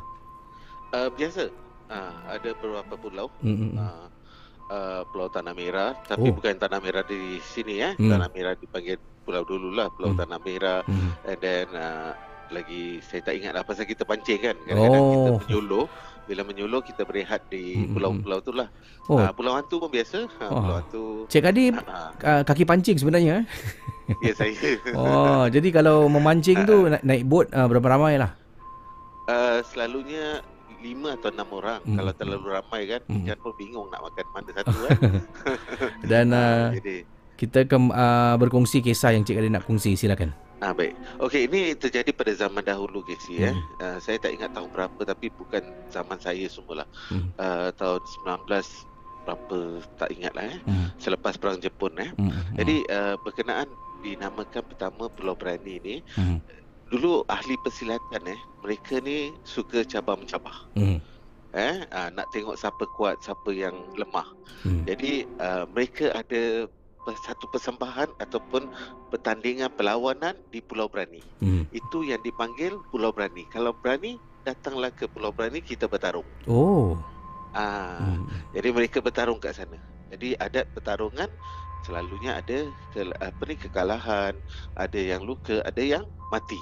[0.96, 1.52] Uh, biasa.
[1.92, 3.28] Uh, ada beberapa pulau.
[3.44, 3.76] Mm-mm.
[3.76, 4.08] Uh,
[4.72, 5.92] uh, pulau Tanah Merah.
[6.08, 6.32] Tapi Oh.
[6.32, 7.94] bukan Tanah Merah di sini eh.
[8.00, 8.16] Hmm.
[8.16, 8.96] Tanah Merah dipanggil
[9.28, 9.92] pulau dululah.
[9.92, 10.24] Pulau Hmm.
[10.24, 10.88] Tanah Merah.
[10.88, 11.12] Hmm.
[11.28, 12.16] And then uh,
[12.48, 14.56] lagi saya tak ingat lah pasal kita pancing kan.
[14.64, 15.12] Kadang-kadang Oh.
[15.12, 15.86] kita menyuluh.
[16.26, 18.66] Bila menyuluh kita berehat di pulau-pulau tu lah.
[19.06, 19.22] Oh.
[19.22, 20.26] Uh, pulau hantu pun biasa.
[20.26, 20.50] Wah.
[20.50, 21.04] pulau hantu.
[21.30, 23.46] Cik Kadi uh, kaki pancing sebenarnya eh?
[24.26, 24.54] Ya saya.
[24.98, 28.34] Oh jadi kalau memancing tu na- naik bot uh, berapa ramai lah
[29.26, 30.38] Uh, selalunya
[30.86, 31.82] lima atau enam orang.
[31.82, 31.98] Hmm.
[31.98, 33.26] Kalau terlalu ramai kan, Hmm.
[33.26, 35.00] ikan pun bingung nak makan mana satu kan.
[36.14, 40.30] dan uh, Jadi, kita ke, uh, berkongsi kisah yang Cik Kadi nak kongsi silakan
[40.66, 40.98] ah baik.
[41.22, 43.54] Okey, ini terjadi pada zaman dahulu Casey Hmm.
[43.54, 43.56] eh.
[43.78, 45.62] Uh, saya tak ingat tahun berapa tapi bukan
[45.94, 46.90] zaman saya semualah.
[47.14, 47.30] Hmm.
[47.38, 48.02] Uh, tahun
[48.50, 48.50] 19
[49.26, 49.58] berapa
[50.02, 50.58] tak ingat lah eh.
[50.66, 50.88] Hmm.
[50.98, 52.10] Selepas perang Jepun eh.
[52.18, 52.56] Hmm, hmm.
[52.58, 53.70] Jadi uh, berkenaan
[54.02, 56.38] dinamakan pertama Pulau Berani ni Hmm.
[56.86, 61.02] dulu ahli persilatan eh mereka ni suka cabar mencabar Hmm.
[61.50, 64.30] eh uh, nak tengok siapa kuat siapa yang lemah
[64.62, 64.86] Hmm.
[64.86, 66.70] jadi uh, mereka ada
[67.14, 68.66] satu persembahan ataupun
[69.14, 71.70] pertandingan perlawanan di Pulau Berani Hmm.
[71.70, 76.98] itu yang dipanggil Pulau Berani kalau berani datanglah ke Pulau Berani kita bertarung Oh
[77.54, 78.26] ah Hmm.
[78.58, 79.78] jadi mereka bertarung kat sana
[80.10, 81.30] jadi adat pertarungan
[81.86, 82.66] selalunya ada
[82.98, 84.34] ke, apa ni kekalahan
[84.74, 86.02] ada yang luka ada yang
[86.34, 86.58] mati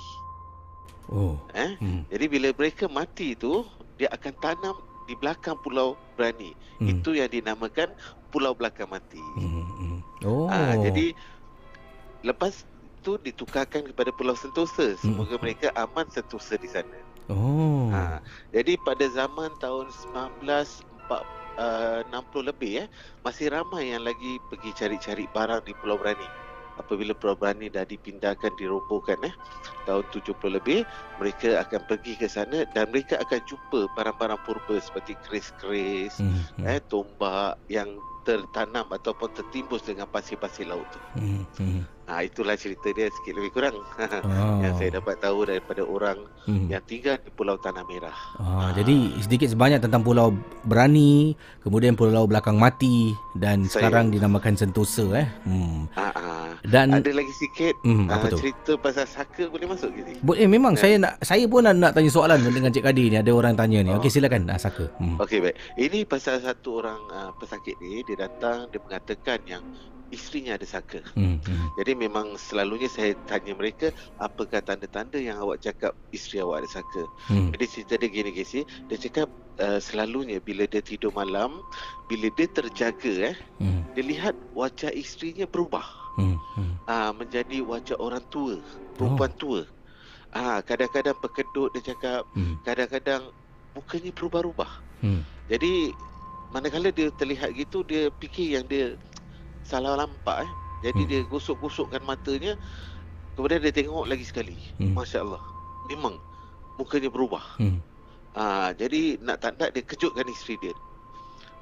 [1.12, 2.04] Oh eh Hmm.
[2.12, 3.64] Jadi bila mereka mati tu
[4.00, 6.56] dia akan tanam di belakang pulau Berani.
[6.80, 6.88] Hmm.
[6.88, 7.92] Itu yang dinamakan
[8.34, 9.22] pulau belakang mati.
[9.38, 9.63] Hmm.
[9.78, 9.98] hmm.
[10.26, 11.13] Oh Ah jadi
[12.26, 12.65] lepas
[13.06, 14.98] tu ditukarkan kepada pulau Sentosa.
[14.98, 16.98] Semoga mereka aman sentosa di sana.
[17.30, 18.19] Oh Ha
[18.50, 20.82] jadi pada zaman tahun 1960
[21.58, 22.88] uh, lebih eh
[23.22, 26.26] masih ramai yang lagi pergi cari-cari barang di Pulau Berani.
[26.82, 29.36] Apabila Pulau Berani dah dipindahkan dirobohkan eh
[29.86, 30.82] tahun 70 lebih
[31.22, 36.41] mereka akan pergi ke sana dan mereka akan jumpa barang-barang purba seperti keris-keris Hmm.
[36.58, 36.65] hmm.
[36.65, 37.89] eh tombak yang
[38.24, 41.00] tertanam ataupun tertimbus dengan pasir-pasir laut tu.
[41.20, 41.44] Hmm.
[41.60, 41.82] Hmm.
[42.04, 44.60] Ha itulah cerita dia sikit lebih kurang Ah.
[44.63, 46.68] yang saya dapat tahu daripada orang Hmm.
[46.68, 48.12] yang tinggal di Pulau Tanah Merah.
[48.36, 54.52] Ah, jadi sedikit sebanyak tentang Pulau Berani, kemudian Pulau Belakang Mati dan Saya- sekarang dinamakan
[54.54, 55.28] Sentosa eh.
[55.44, 55.88] Hmm.
[55.94, 56.48] Ah, ah.
[56.62, 58.38] Dan- ada lagi sikit Hmm, ah, apa tu?
[58.38, 60.13] cerita pasal saka boleh masuk ke ni?
[60.20, 63.18] Bo- eh memang saya nak saya pun nak, nak tanya soalan dengan Cik Kadi ni
[63.18, 63.89] ada orang tanya ni.
[63.89, 63.98] Oh.
[63.98, 64.92] Okey silakan ah, Saka.
[64.98, 65.16] Hmm.
[65.18, 65.56] Okey baik.
[65.78, 69.63] Ini pasal satu orang uh, pesakit ni dia datang dia mengatakan yang
[70.13, 71.02] isterinya ada saka.
[71.17, 71.41] Hmm.
[71.41, 71.67] hmm.
[71.82, 73.89] Jadi memang selalunya saya tanya mereka
[74.21, 77.04] apakah tanda-tanda yang awak cakap isteri awak ada saka.
[77.28, 77.49] Hmm.
[77.52, 81.59] Jadi cerita dia gini Casey, dia cakap uh, selalunya bila dia tidur malam,
[82.05, 83.82] bila dia terjaga eh, Hmm.
[83.97, 85.84] dia lihat wajah isterinya berubah.
[86.14, 86.38] Hmm.
[86.38, 86.74] hmm.
[86.86, 88.61] ah menjadi wajah orang tua,
[88.93, 89.39] perempuan oh.
[89.41, 89.61] tua.
[90.30, 92.61] Ah kadang-kadang berkedut dia cakap, Hmm.
[92.61, 93.34] kadang-kadang
[93.74, 94.72] mukanya berubah-ubah.
[95.01, 95.26] Hmm.
[95.49, 95.91] Jadi
[96.53, 98.93] manakala dia terlihat gitu dia fikir yang dia
[99.64, 100.51] salah nampak eh.
[100.84, 101.09] Jadi Hmm.
[101.09, 102.59] dia gosok-gosokkan matanya
[103.39, 104.55] kemudian dia tengok lagi sekali.
[104.78, 104.93] Hmm.
[104.93, 105.39] Masya-Allah.
[105.88, 106.20] Memang
[106.76, 107.43] mukanya berubah.
[107.59, 107.80] Hmm.
[108.34, 110.74] Ah jadi nak tak nak dia kejutkan isteri dia.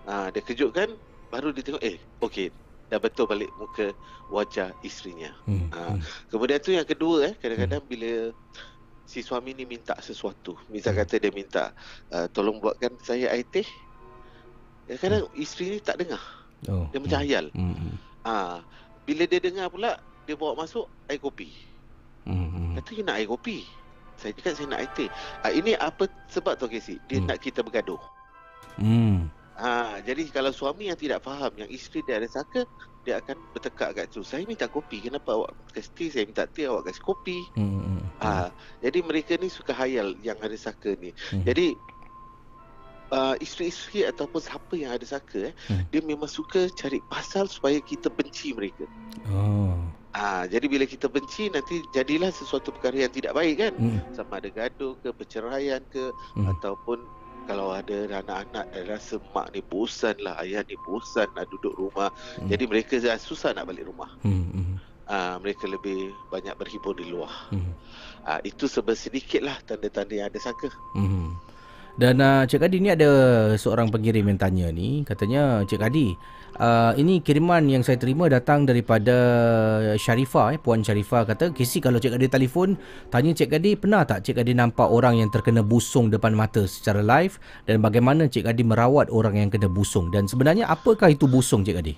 [0.10, 0.96] Ah dia kejutkan
[1.30, 2.50] baru dia tengok eh okey
[2.92, 3.96] dah betul balik muka
[4.34, 5.32] wajah isterinya.
[5.46, 5.70] Hmm.
[5.72, 5.96] Ah
[6.34, 8.34] kemudian tu yang kedua eh kadang-kadang bila
[9.06, 10.56] si suami ni minta sesuatu.
[10.72, 11.76] Misal kata dia minta
[12.16, 13.68] uh, tolong buatkan saya air teh.
[14.88, 16.24] Kadang-kadang isteri ni tak dengar.
[16.70, 16.86] Oh.
[16.94, 17.46] Dia macam hayal.
[17.56, 17.74] Hmm.
[17.74, 17.96] hmm.
[18.22, 18.62] Ah
[19.06, 19.98] bila dia dengar pula
[20.30, 21.50] dia bawa masuk air kopi.
[22.28, 22.50] Hmm.
[22.50, 22.72] hmm.
[22.82, 23.66] Kata you nak air kopi.
[24.22, 25.10] Saya cakap saya nak air teh.
[25.42, 27.02] Ah, ini apa sebab tu Casey?
[27.10, 27.28] Dia Hmm.
[27.34, 27.98] nak kita bergaduh.
[28.78, 29.34] Hmm.
[29.58, 32.66] Ha, jadi kalau suami yang tidak faham yang isteri dia ada saka,
[33.06, 34.26] dia akan bertekak kat tu.
[34.26, 36.10] Saya minta kopi, kenapa awak kasi teh?
[36.10, 37.42] Saya minta teh, awak kasi kopi.
[37.58, 37.82] Hmm.
[37.82, 38.02] hmm.
[38.22, 38.54] Ha,
[38.86, 41.10] jadi mereka ni suka hayal yang ada saka ni.
[41.34, 41.42] Hmm.
[41.42, 41.74] Jadi
[43.12, 45.84] uh, isteri-isteri ataupun siapa yang ada saka eh, Hmm.
[45.92, 48.88] dia memang suka cari pasal supaya kita benci mereka.
[49.30, 49.76] Oh.
[50.12, 53.74] Ah, jadi bila kita benci nanti jadilah sesuatu perkara yang tidak baik kan?
[53.80, 54.00] Hmm.
[54.12, 56.52] Sama ada gaduh ke, perceraian ke Hmm.
[56.52, 57.00] ataupun
[57.48, 62.12] kalau ada anak-anak dia rasa mak ni bosan lah, ayah ni bosan nak duduk rumah.
[62.38, 62.48] Hmm.
[62.52, 64.12] Jadi mereka dah susah nak balik rumah.
[64.24, 64.80] Hmm.
[65.12, 67.32] Ah, mereka lebih banyak berhibur di luar.
[67.52, 67.76] Hmm.
[68.24, 70.72] Ah, itu sebersedikit lah tanda-tanda yang ada sangka.
[70.96, 71.36] Hmm.
[72.00, 73.10] Dan uh, Cik Kadi ni ada
[73.60, 76.08] seorang pengirim yang tanya ni Katanya Cik Kadi
[76.60, 79.16] uh, Ini kiriman yang saya terima datang daripada
[80.00, 82.80] Sharifah eh, Puan Sharifah kata Kisi kalau Cik Kadi telefon
[83.12, 87.04] Tanya Cik Kadi pernah tak Cik Kadi nampak orang yang terkena busung depan mata secara
[87.04, 87.36] live
[87.68, 91.78] Dan bagaimana Cik Kadi merawat orang yang kena busung Dan sebenarnya apakah itu busung Cik
[91.84, 91.96] Kadi?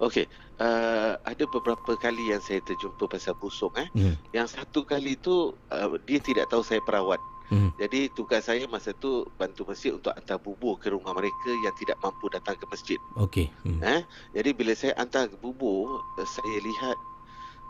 [0.00, 0.24] Okey,
[0.56, 3.84] uh, ada beberapa kali yang saya terjumpa pasal busung eh.
[3.92, 4.16] Hmm.
[4.32, 7.20] Yang satu kali tu uh, dia tidak tahu saya perawat.
[7.50, 7.74] Hmm.
[7.76, 11.98] Jadi tugas saya masa tu bantu masjid untuk hantar bubur ke rumah mereka yang tidak
[11.98, 12.98] mampu datang ke masjid.
[13.18, 13.50] Okey.
[13.66, 13.82] Hmm.
[13.82, 16.96] Eh, jadi bila saya hantar bubur, uh, saya lihat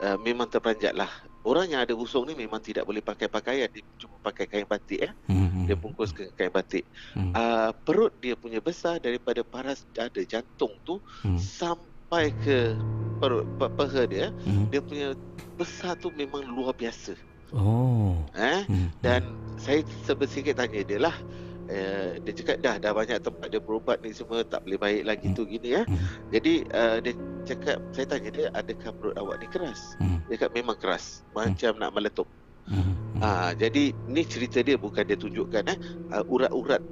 [0.05, 1.09] uh, memang terperanjat lah.
[1.41, 5.09] Orang yang ada busung ni memang tidak boleh pakai pakaian, dia cuma pakai kain batik
[5.09, 5.13] eh.
[5.25, 5.65] Hmm.
[5.65, 6.85] Dia bungkus ke kain batik.
[7.17, 7.33] Hmm.
[7.33, 11.41] Uh, perut dia punya besar daripada paras dada jantung tu Hmm.
[11.41, 12.77] sampai ke
[13.17, 14.27] perut pe- peha dia.
[14.45, 14.69] Hmm.
[14.69, 15.17] Dia punya
[15.57, 17.17] besar tu memang luar biasa.
[17.55, 18.15] Oh.
[18.37, 18.63] Eh?
[18.67, 18.89] Hmm.
[19.03, 21.17] Dan saya sebesikit tanya dia lah.
[21.71, 25.31] Uh, dia cakap dah dah banyak tempat dia berubat ni semua tak boleh baik lagi
[25.39, 25.87] tu gini ya.
[25.87, 26.03] Hmm.
[26.35, 27.15] Jadi uh, dia
[27.47, 29.95] cakap saya tanya dia adakah perut awak ni keras?
[30.03, 30.19] Hmm.
[30.27, 32.27] Dia cakap memang keras, macam nak meletup.
[32.67, 32.99] Hmm.
[33.23, 35.79] Ah jadi ni cerita dia bukan dia tunjukkan eh
[36.11, 36.83] uh, urat-urat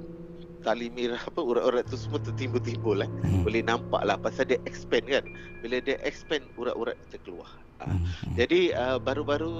[0.63, 3.09] tali merah apa urat-urat tu semua tertimbul-timbul eh.
[3.27, 3.43] Hmm.
[3.43, 5.27] Boleh nampak lah pasal dia expand kan.
[5.59, 7.51] Bila dia expand urat-urat kita keluar.
[7.79, 8.03] Hmm.
[8.35, 9.51] jadi uh, baru-baru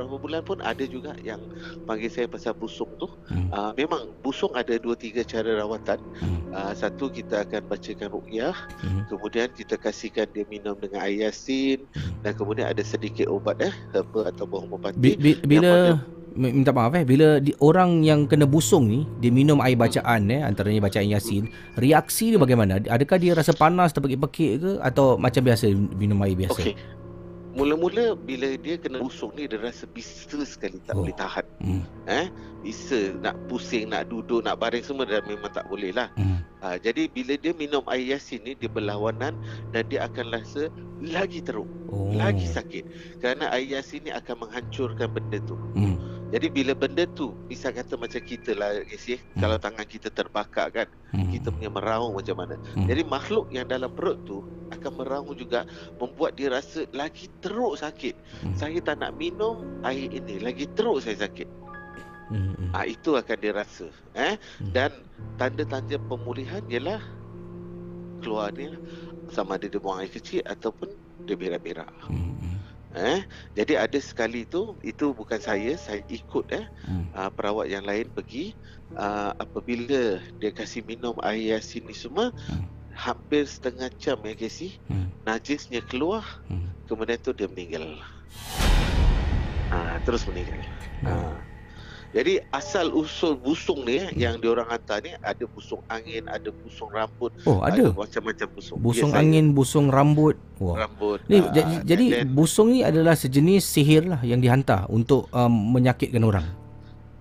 [0.00, 1.40] berapa bulan pun ada juga yang
[1.84, 3.04] panggil saya pasal busung tu.
[3.28, 3.52] Hmm.
[3.52, 6.00] Uh, memang busung ada dua tiga cara rawatan.
[6.20, 6.40] Hmm.
[6.50, 9.04] Uh, satu kita akan bacakan ruqyah, Hmm.
[9.12, 11.84] kemudian kita kasihkan dia minum dengan air yasin
[12.24, 14.32] dan kemudian ada sedikit ubat eh herba.
[14.96, 15.72] Bi- bi- yang bila
[16.38, 20.40] minta maaf eh bila di, orang yang kena busung ni dia minum air bacaan eh
[20.40, 25.74] antaranya bacaan yasin reaksi dia bagaimana adakah dia rasa panas terpekik-pekik ke atau macam biasa
[25.98, 26.74] minum air biasa Okey.
[27.50, 31.02] Mula-mula bila dia kena busung ni dia rasa bisa sekali tak Oh.
[31.02, 31.46] boleh tahan.
[31.58, 31.82] hmm.
[32.06, 32.26] Eh,
[32.60, 36.12] bisa nak pusing, nak duduk, nak baring semua dah memang tak boleh lah.
[36.16, 36.44] Hmm.
[36.60, 39.32] Ha, jadi bila dia minum air yasin ni dia berlawanan
[39.72, 40.68] dan dia akan rasa
[41.00, 42.84] lagi teruk, oh lagi sakit.
[43.24, 45.56] Kerana air yasin ni akan menghancurkan benda tu.
[45.76, 45.96] hmm.
[46.30, 49.42] Jadi bila benda tu, misal kata macam kita lah, Casey, Hmm.
[49.42, 51.26] kalau tangan kita terbakar kan, Hmm.
[51.26, 52.54] kita punya meraung macam mana.
[52.78, 52.86] Hmm.
[52.86, 55.66] Jadi makhluk yang dalam perut tu akan meraung juga
[55.98, 58.14] membuat dia rasa lagi teruk sakit.
[58.46, 58.54] Hmm.
[58.54, 61.50] Saya tak nak minum air ini, lagi teruk saya sakit.
[62.30, 62.54] Hmm.
[62.54, 62.70] hmm.
[62.72, 63.90] Ah itu akan dia rasa.
[64.14, 64.70] Eh Hmm.
[64.70, 64.90] dan
[65.36, 67.02] tanda-tanda pemulihan ialah
[68.22, 68.76] keluar dia
[69.32, 70.90] sama ada dia buang air kecil ataupun
[71.26, 71.90] dia berak-berak.
[72.06, 72.38] Hmm.
[72.38, 72.58] hmm.
[72.90, 73.20] Eh
[73.54, 77.06] jadi ada sekali tu itu bukan saya, saya ikut eh Hmm.
[77.14, 78.54] uh, perawat yang lain pergi
[78.94, 82.66] uh, apabila dia kasih minum air yasin ni semua Hmm.
[82.90, 85.06] hampir setengah jam ya Casey Hmm.
[85.22, 86.66] najisnya keluar Hmm.
[86.90, 87.94] kemudian tu dia meninggal
[89.70, 90.58] uh, terus meninggal
[91.00, 91.08] Hmm.
[91.08, 91.34] uh,
[92.10, 97.30] jadi asal usul busung ni yang diorang hantar ni ada busung angin ada busung rambut
[97.42, 97.90] Oh, ada?
[97.90, 98.78] macam-macam busung.
[98.78, 100.34] Busung Yes, saya- angin busung rambut.
[100.58, 100.84] Wah.
[100.84, 105.48] Rambut ni ah, jadi, then- busung ni adalah sejenis sihir lah yang dihantar untuk um,
[105.70, 106.46] menyakitkan orang.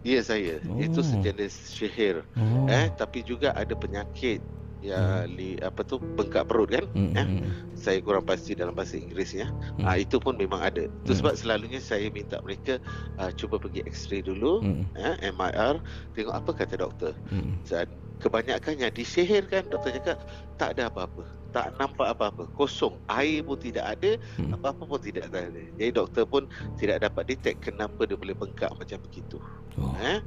[0.01, 0.57] Ya saya.
[0.79, 1.05] Itu Oh.
[1.05, 2.65] sejenis syihir oh.
[2.65, 4.41] Eh tapi juga ada penyakit
[4.79, 6.85] ya li, apa tu bengkak perut kan?
[6.95, 7.25] Hmm, eh?
[7.27, 9.87] hmm, saya kurang pasti dalam bahasa Inggerisnya Hmm.
[9.87, 10.87] ah itu pun memang ada.
[10.87, 11.19] Itu Hmm.
[11.23, 12.79] sebab selalunya saya minta mereka
[13.19, 15.83] uh, cuba pergi x-ray dulu hmm, eh, MIR
[16.15, 17.13] tengok apa kata doktor.
[17.31, 17.87] Hmm, dan
[18.19, 20.17] kebanyakan yang disihirkan doktor cakap
[20.59, 21.23] tak ada apa-apa.
[21.49, 22.45] Tak nampak apa-apa.
[22.53, 22.93] Kosong.
[23.09, 24.53] Air pun tidak ada hmm.
[24.53, 25.49] apa-apa pun tidak ada.
[25.49, 26.43] Jadi doktor pun
[26.77, 29.41] tidak dapat detect kenapa dia boleh bengkak macam begitu.
[29.79, 29.95] Oh.
[30.03, 30.19] eh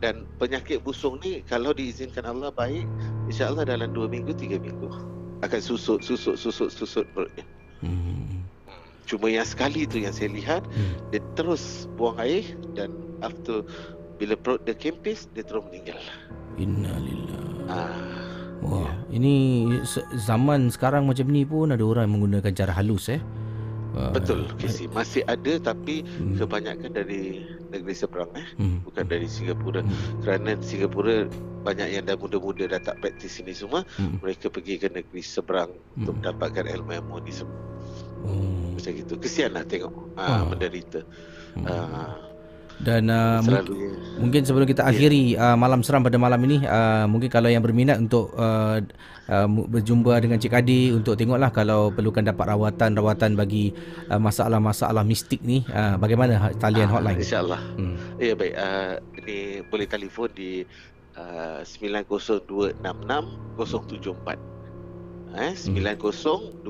[0.00, 2.86] dan penyakit busung ni kalau diizinkan Allah baik
[3.28, 4.88] insya-Allah dalam 2 minggu 3 minggu
[5.42, 7.44] akan susut susut susut susut perutnya
[7.82, 8.46] hmm.
[9.04, 11.12] cuma yang sekali tu yang saya lihat hmm.
[11.12, 12.46] dia terus buang air
[12.78, 13.66] dan after
[14.16, 15.98] bila perut dia kempis dia terus meninggal
[16.56, 18.22] innalillah ah
[18.62, 19.18] Wah, yeah.
[19.18, 19.34] ini
[20.22, 23.18] zaman sekarang macam ni pun ada orang menggunakan cara halus eh.
[23.92, 24.88] Betul, Kisi.
[24.88, 26.40] Masih ada tapi hmm.
[26.40, 28.46] kebanyakan dari negeri seberang eh.
[28.56, 28.80] Hmm.
[28.88, 29.84] Bukan dari Singapura.
[29.84, 29.92] Hmm.
[30.24, 31.28] Kerana Singapura
[31.62, 34.24] banyak yang dah muda-muda dah tak praktis ini semua, hmm.
[34.24, 35.98] mereka pergi ke negeri seberang hmm.
[36.04, 37.60] untuk mendapatkan ilmu ilmu ni semua.
[38.24, 38.74] Hmm.
[38.78, 39.14] Macam gitu.
[39.20, 40.52] Kesian lah tengok ah, oh.
[40.52, 41.00] menderita.
[41.52, 41.66] Hmm.
[41.68, 42.31] Ah,
[42.80, 43.64] dan uh, mungkin,
[44.18, 45.52] mungkin sebelum kita akhiri yeah.
[45.52, 48.80] uh, malam seram pada malam ini uh, mungkin kalau yang berminat untuk uh,
[49.30, 53.76] uh, berjumpa dengan Cik Adi untuk tengoklah kalau perlukan dapat rawatan-rawatan bagi
[54.08, 57.18] uh, masalah-masalah mistik ni uh, bagaimana ha-, talian uh, hotline?
[57.20, 57.60] insyaallah.
[57.78, 57.96] Hmm.
[58.18, 58.54] ya baik.
[58.56, 60.66] Uh, ini boleh telefon di
[61.18, 62.82] uh, 90266
[63.56, 64.52] 074
[65.32, 66.68] eh 90266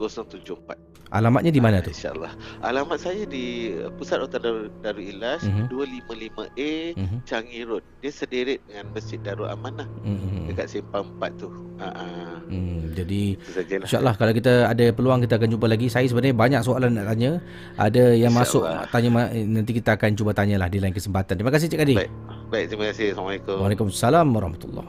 [0.00, 1.94] 074 Alamatnya di mana tu?
[1.94, 2.34] InsyaAllah.
[2.66, 4.40] Alamat saya di Pusat Otak
[4.82, 5.70] Darul Ilas, uh-huh.
[5.70, 7.18] 255A uh-huh.
[7.22, 7.86] Changi Road.
[8.02, 9.86] Dia sederet dengan Masjid Darul Amanah.
[10.02, 10.50] Uh-huh.
[10.50, 11.46] Dekat Simpang 4 tu.
[11.46, 12.42] Uh-huh.
[12.50, 13.38] Hmm, jadi
[13.86, 15.86] insyaAllah kalau kita ada peluang kita akan jumpa lagi.
[15.86, 17.38] Saya sebenarnya banyak soalan nak tanya.
[17.78, 21.38] Ada yang masuk tanya nanti kita akan cuba tanyalah di lain kesempatan.
[21.38, 21.94] Terima kasih Cik Adi.
[21.94, 22.12] Baik.
[22.50, 23.06] Baik, terima kasih.
[23.14, 23.56] Assalamualaikum.
[23.62, 24.86] Waalaikumsalam warahmatullahi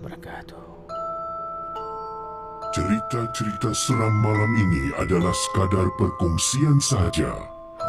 [0.00, 0.67] wabarakatuh.
[2.68, 7.32] Cerita-cerita seram malam ini adalah sekadar perkongsian sahaja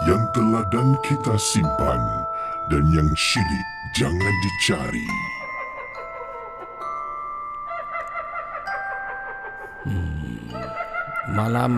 [0.07, 1.99] yang telah dan kita simpan
[2.71, 3.67] dan yang syilid
[3.99, 5.09] jangan dicari.
[9.83, 10.47] Hmm,
[11.35, 11.73] malam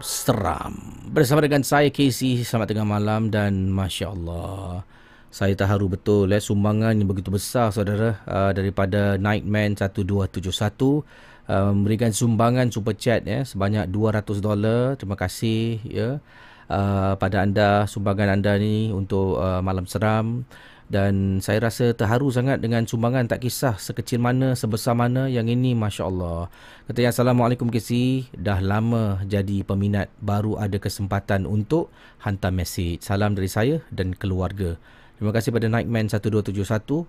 [0.00, 0.72] seram
[1.12, 4.88] bersama dengan saya Casey selamat tengah malam dan masya Allah
[5.28, 12.14] saya terharu betul eh sumbangan yang begitu besar saudara uh, daripada Nightman 1271 uh, memberikan
[12.14, 14.94] sumbangan super chat ya sebanyak 200 dolar.
[14.94, 16.22] Terima kasih ya
[16.70, 20.46] uh, pada anda sumbangan anda ni untuk uh, malam seram
[20.90, 25.70] dan saya rasa terharu sangat dengan sumbangan tak kisah sekecil mana sebesar mana yang ini
[25.78, 26.50] masya-Allah.
[26.90, 31.94] Kata assalamualaikum kisi dah lama jadi peminat baru ada kesempatan untuk
[32.26, 32.98] hantar mesej.
[33.06, 34.74] Salam dari saya dan keluarga.
[35.14, 36.58] Terima kasih pada Nightman 1271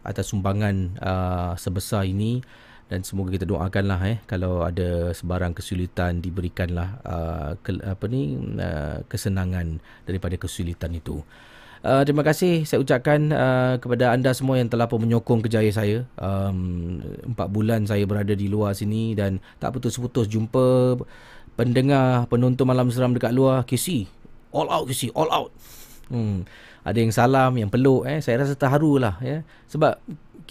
[0.06, 2.46] atas sumbangan uh, sebesar ini
[2.92, 9.00] dan semoga kita doakanlah eh kalau ada sebarang kesulitan diberikanlah uh, ke, apa ni uh,
[9.08, 11.24] kesenangan daripada kesulitan itu.
[11.82, 15.98] Uh, terima kasih saya ucapkan uh, kepada anda semua yang telah pun menyokong kejayaan saya.
[16.20, 17.00] Um,
[17.32, 21.00] empat bulan saya berada di luar sini dan tak putus-putus jumpa
[21.56, 23.64] pendengar penonton malam seram dekat luar.
[23.64, 24.04] KC,
[24.52, 25.50] all out KC, all out.
[26.12, 26.44] Hmm.
[26.84, 28.10] Ada yang salam, yang peluk.
[28.10, 28.20] Eh.
[28.20, 29.16] Saya rasa terharu lah.
[29.22, 29.46] Ya.
[29.70, 30.02] Sebab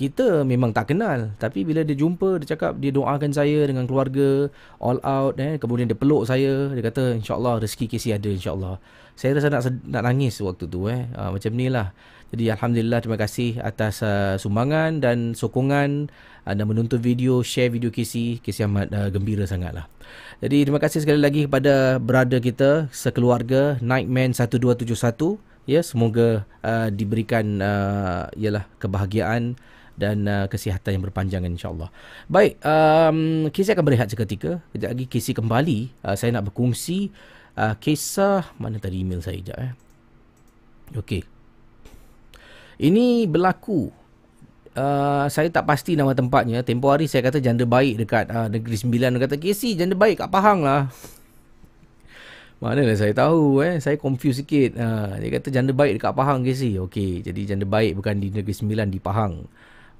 [0.00, 1.36] kita memang tak kenal.
[1.36, 4.48] Tapi bila dia jumpa dia cakap dia doakan saya dengan keluarga
[4.80, 5.60] all out eh.
[5.60, 6.72] Kemudian dia peluk saya.
[6.72, 8.80] Dia kata insyaallah rezeki kisi ada insyaallah.
[9.12, 11.04] Saya rasa nak nak nangis waktu tu eh.
[11.12, 11.92] Uh, macam nilah
[12.30, 16.14] jadi alhamdulillah terima kasih atas uh, sumbangan dan sokongan
[16.46, 19.90] anda menonton video share video kisi kisi amat uh, gembira sangatlah.
[20.38, 27.58] Jadi terima kasih sekali lagi kepada brother kita sekeluarga Nightman 1271 ya semoga uh, diberikan
[27.58, 29.58] uh, ialah kebahagiaan
[30.00, 31.92] dan uh, kesihatan yang berpanjang insyaAllah.
[32.24, 34.64] Baik, um, Casey akan berehat seketika.
[34.72, 35.92] Kejap lagi Casey kembali.
[36.00, 37.12] Uh, saya nak berkongsi
[37.60, 38.48] uh, kisah...
[38.56, 39.72] Mana tadi email saya sekejap eh.
[40.96, 41.22] Okey.
[42.80, 43.92] Ini berlaku.
[44.72, 46.64] Uh, saya tak pasti nama tempatnya.
[46.64, 49.20] Tempoh hari saya kata janda baik dekat uh, Negeri Sembilan.
[49.20, 50.88] Kata, Casey janda baik kat Pahang lah.
[52.60, 53.80] Mana lah saya tahu eh.
[53.80, 54.76] Saya confuse sikit.
[54.76, 56.76] Uh, dia kata janda baik dekat Pahang Casey.
[56.76, 59.44] Okey, jadi janda baik bukan di Negeri Sembilan di Pahang.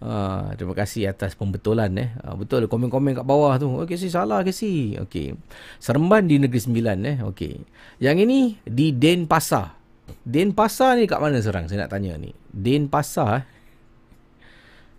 [0.01, 2.09] Uh, terima kasih atas pembetulan eh.
[2.25, 3.69] Uh, betul komen-komen kat bawah tu.
[3.85, 4.97] Okey si salah ke si?
[4.97, 5.37] Okey.
[5.77, 7.17] Seremban di Negeri Sembilan eh.
[7.21, 7.61] Okey.
[8.01, 9.77] Yang ini di Denpasar.
[10.25, 11.69] Denpasar ni kat mana sekarang?
[11.69, 12.33] Saya nak tanya ni.
[12.49, 13.45] Denpasar eh.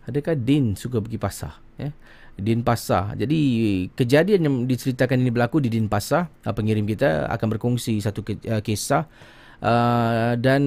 [0.06, 1.58] Adakah Den suka pergi pasar?
[1.82, 1.90] Eh?
[2.38, 3.18] Denpasar.
[3.18, 3.42] Jadi
[3.98, 6.30] kejadian yang diceritakan ini berlaku di Denpasar.
[6.46, 9.10] Uh, pengirim kita akan berkongsi satu ke- kisah
[9.62, 10.62] Uh, dan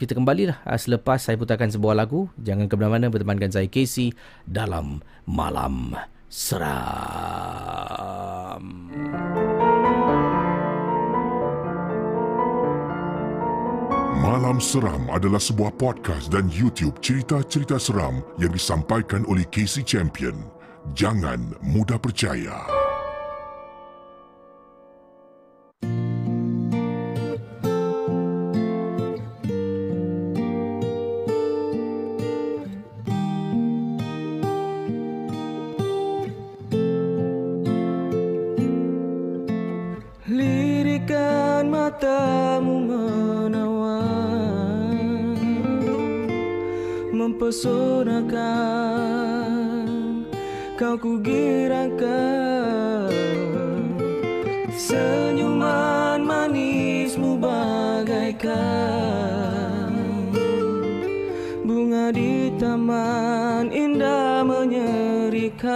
[0.00, 2.32] kita kembali lah uh, selepas saya putarkan sebuah lagu.
[2.40, 4.16] Jangan ke mana-mana bertemankan saya Casey
[4.48, 5.92] dalam Malam
[6.32, 6.64] Seram.
[14.18, 20.40] Malam Seram adalah sebuah podcast dan YouTube cerita-cerita seram yang disampaikan oleh Casey Champion.
[20.96, 22.87] Jangan mudah percaya.
[47.48, 48.44] Mempesonakan
[50.76, 51.96] Kau kugirakan
[54.76, 58.52] Senyuman manismu bagaikan.
[61.64, 65.72] Bunga di taman indah menyerikan.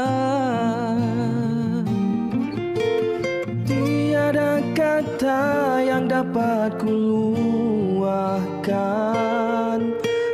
[3.65, 8.13] Tiada kata yang dapat kuluahkan.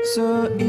[0.09, 0.68] Seindahmu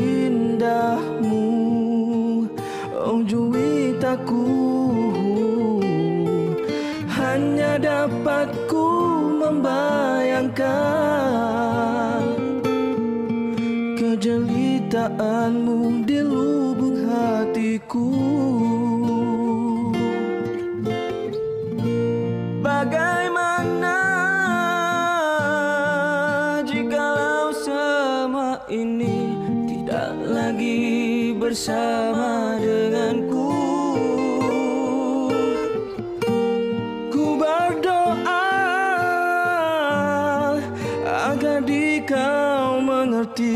[42.99, 43.55] mengerti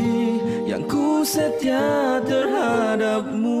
[0.64, 3.60] yang ku setia terhadapmu.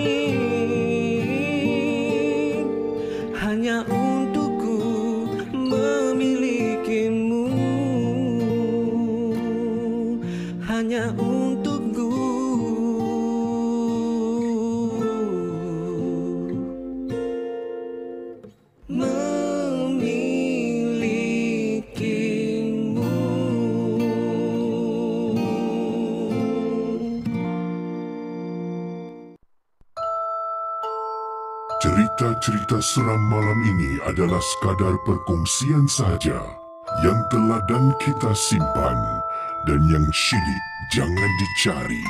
[32.41, 36.41] Cerita-cerita seram malam ini adalah sekadar perkongsian sahaja
[37.05, 38.97] yang telah dan kita simpan
[39.69, 42.01] dan yang syilid jangan dicari.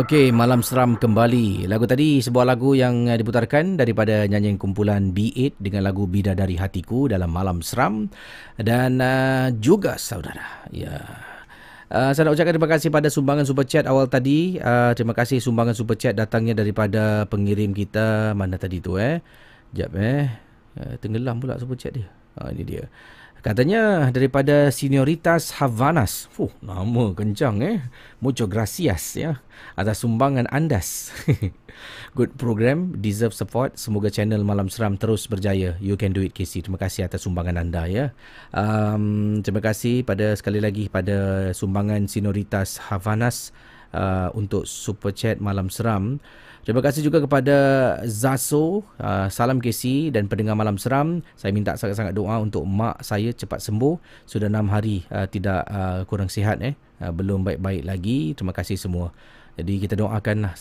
[0.00, 1.68] Okey, Malam Seram kembali.
[1.68, 7.12] Lagu tadi sebuah lagu yang uh, diputarkan daripada nyanyian kumpulan B8 dengan lagu Bidadari Hatiku
[7.12, 8.08] dalam Malam Seram
[8.56, 10.64] dan uh, juga saudara.
[10.72, 11.27] Ya.
[11.88, 14.60] Uh, saya nak ucapkan terima kasih pada sumbangan super chat awal tadi.
[14.60, 19.24] Uh, terima kasih sumbangan super chat datangnya daripada pengirim kita mana tadi tu eh.
[19.72, 20.28] Jap eh.
[20.76, 22.12] Uh, tenggelam pula super chat dia.
[22.36, 22.84] Uh, ini dia.
[23.38, 26.26] Katanya daripada Senioritas Havanas.
[26.34, 27.78] Fuh, nama kencang eh.
[28.18, 29.38] Mucho gracias ya
[29.78, 31.14] atas sumbangan andas.
[32.18, 33.78] Good program, deserve support.
[33.78, 35.78] Semoga channel Malam Seram terus berjaya.
[35.78, 36.66] You can do it KC.
[36.66, 38.10] Terima kasih atas sumbangan anda ya.
[38.50, 43.54] Um, terima kasih pada sekali lagi pada sumbangan Senioritas Havanas
[43.94, 46.18] uh, untuk super chat Malam Seram.
[46.68, 47.56] Terima kasih juga kepada
[48.04, 51.24] Zaso, uh, salam KC dan pendengar Malam Seram.
[51.32, 53.96] Saya minta sangat-sangat doa untuk mak saya cepat sembuh.
[54.28, 56.76] Sudah enam hari uh, tidak uh, kurang sihat eh.
[57.00, 58.36] Uh, belum baik-baik lagi.
[58.36, 59.16] Terima kasih semua.
[59.56, 60.52] Jadi kita doakan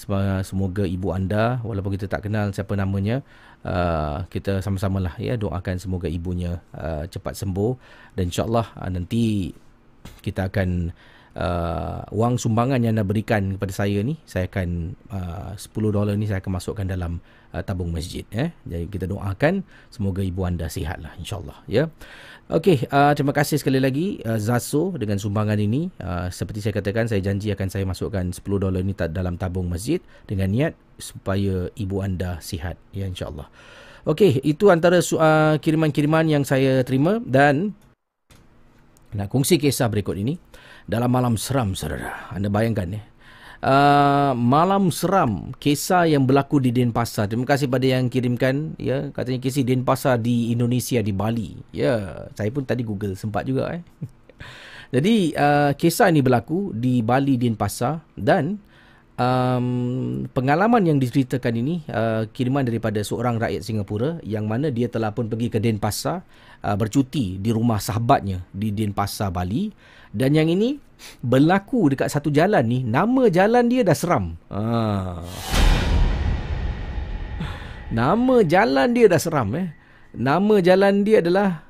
[0.47, 3.19] semoga ibu anda walaupun kita tak kenal siapa namanya
[3.67, 7.75] uh, kita sama-sama lah ya doakan semoga ibunya uh, cepat sembuh
[8.15, 9.51] dan insyaallah uh, nanti
[10.23, 10.95] kita akan
[11.37, 16.25] uh, wang sumbangan yang anda berikan kepada saya ni saya akan uh, 10 dolar ni
[16.25, 17.21] saya akan masukkan dalam
[17.53, 19.61] uh, tabung masjid eh jadi kita doakan
[19.93, 21.87] semoga ibu anda sihatlah insyaallah ya
[22.47, 25.91] Okey, uh, terima kasih sekali lagi uh, Zaso dengan sumbangan ini.
[25.99, 29.99] Uh, seperti saya katakan, saya janji akan saya masukkan 10 dolar ini dalam tabung masjid
[30.31, 32.79] dengan niat supaya ibu anda sihat.
[32.95, 33.51] Ya, insyaAllah.
[34.07, 37.75] Okey, itu antara uh, kiriman-kiriman yang saya terima dan
[39.11, 40.39] nak kongsi kisah berikut ini
[40.87, 42.31] dalam malam seram saudara.
[42.31, 43.03] Anda bayangkan ya.
[43.57, 47.27] Uh, malam seram kisah yang berlaku di Denpasar.
[47.27, 51.59] Terima kasih pada yang kirimkan ya katanya kisah Denpasar di Indonesia di Bali.
[51.75, 53.83] Ya, saya pun tadi Google sempat juga eh.
[54.95, 58.61] Jadi uh, kisah ini berlaku di Bali Denpasar dan
[59.19, 65.11] um, pengalaman yang diceritakan ini uh, kiriman daripada seorang rakyat Singapura yang mana dia telah
[65.11, 66.23] pun pergi ke Denpasar
[66.63, 69.69] uh, bercuti di rumah sahabatnya di Denpasar Bali.
[70.13, 70.79] Dan yang ini
[71.21, 72.79] berlaku dekat satu jalan ni.
[72.81, 74.33] Nama jalan dia dah seram.
[74.49, 74.61] Ha.
[77.87, 79.71] nama jalan dia dah seram eh.
[80.17, 81.61] Nama jalan dia adalah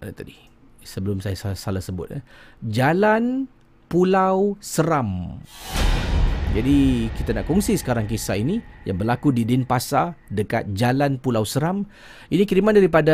[0.00, 0.34] eh, tadi
[0.80, 2.22] sebelum saya salah sebut eh.
[2.64, 3.50] Jalan
[3.86, 5.38] pulau seram
[6.56, 11.84] jadi kita nak kongsi sekarang kisah ini yang berlaku di Denpasar dekat Jalan Pulau Seram.
[12.32, 13.12] Ini kiriman daripada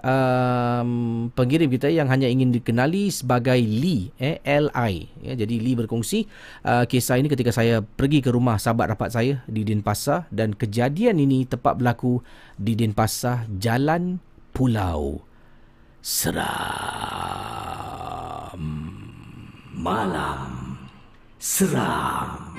[0.00, 5.12] um, pengirim kita yang hanya ingin dikenali sebagai Lee, eh, L-I.
[5.20, 6.24] Ya, jadi Lee berkongsi
[6.64, 11.20] uh, kisah ini ketika saya pergi ke rumah sahabat rapat saya di Denpasar dan kejadian
[11.20, 12.24] ini tepat berlaku
[12.56, 14.24] di Denpasar Jalan
[14.56, 15.20] Pulau
[16.00, 16.48] Seram.
[19.76, 20.60] Malam
[21.40, 22.49] seram.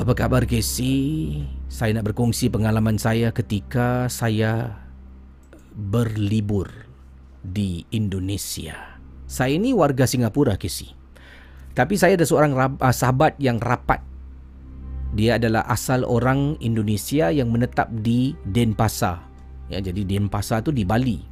[0.00, 1.44] Apa khabar Casey?
[1.70, 4.74] Saya nak berkongsi pengalaman saya ketika saya
[5.76, 6.89] berlibur
[7.44, 9.00] di Indonesia.
[9.30, 10.92] Saya ini warga Singapura, Casey.
[11.72, 14.02] Tapi saya ada seorang uh, sahabat yang rapat.
[15.14, 19.22] Dia adalah asal orang Indonesia yang menetap di Denpasar.
[19.70, 21.22] Ya, jadi Denpasar tu di Bali.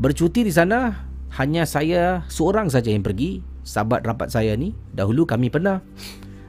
[0.00, 0.96] Bercuti di sana
[1.36, 3.44] hanya saya seorang saja yang pergi.
[3.60, 5.84] Sahabat rapat saya ni dahulu kami pernah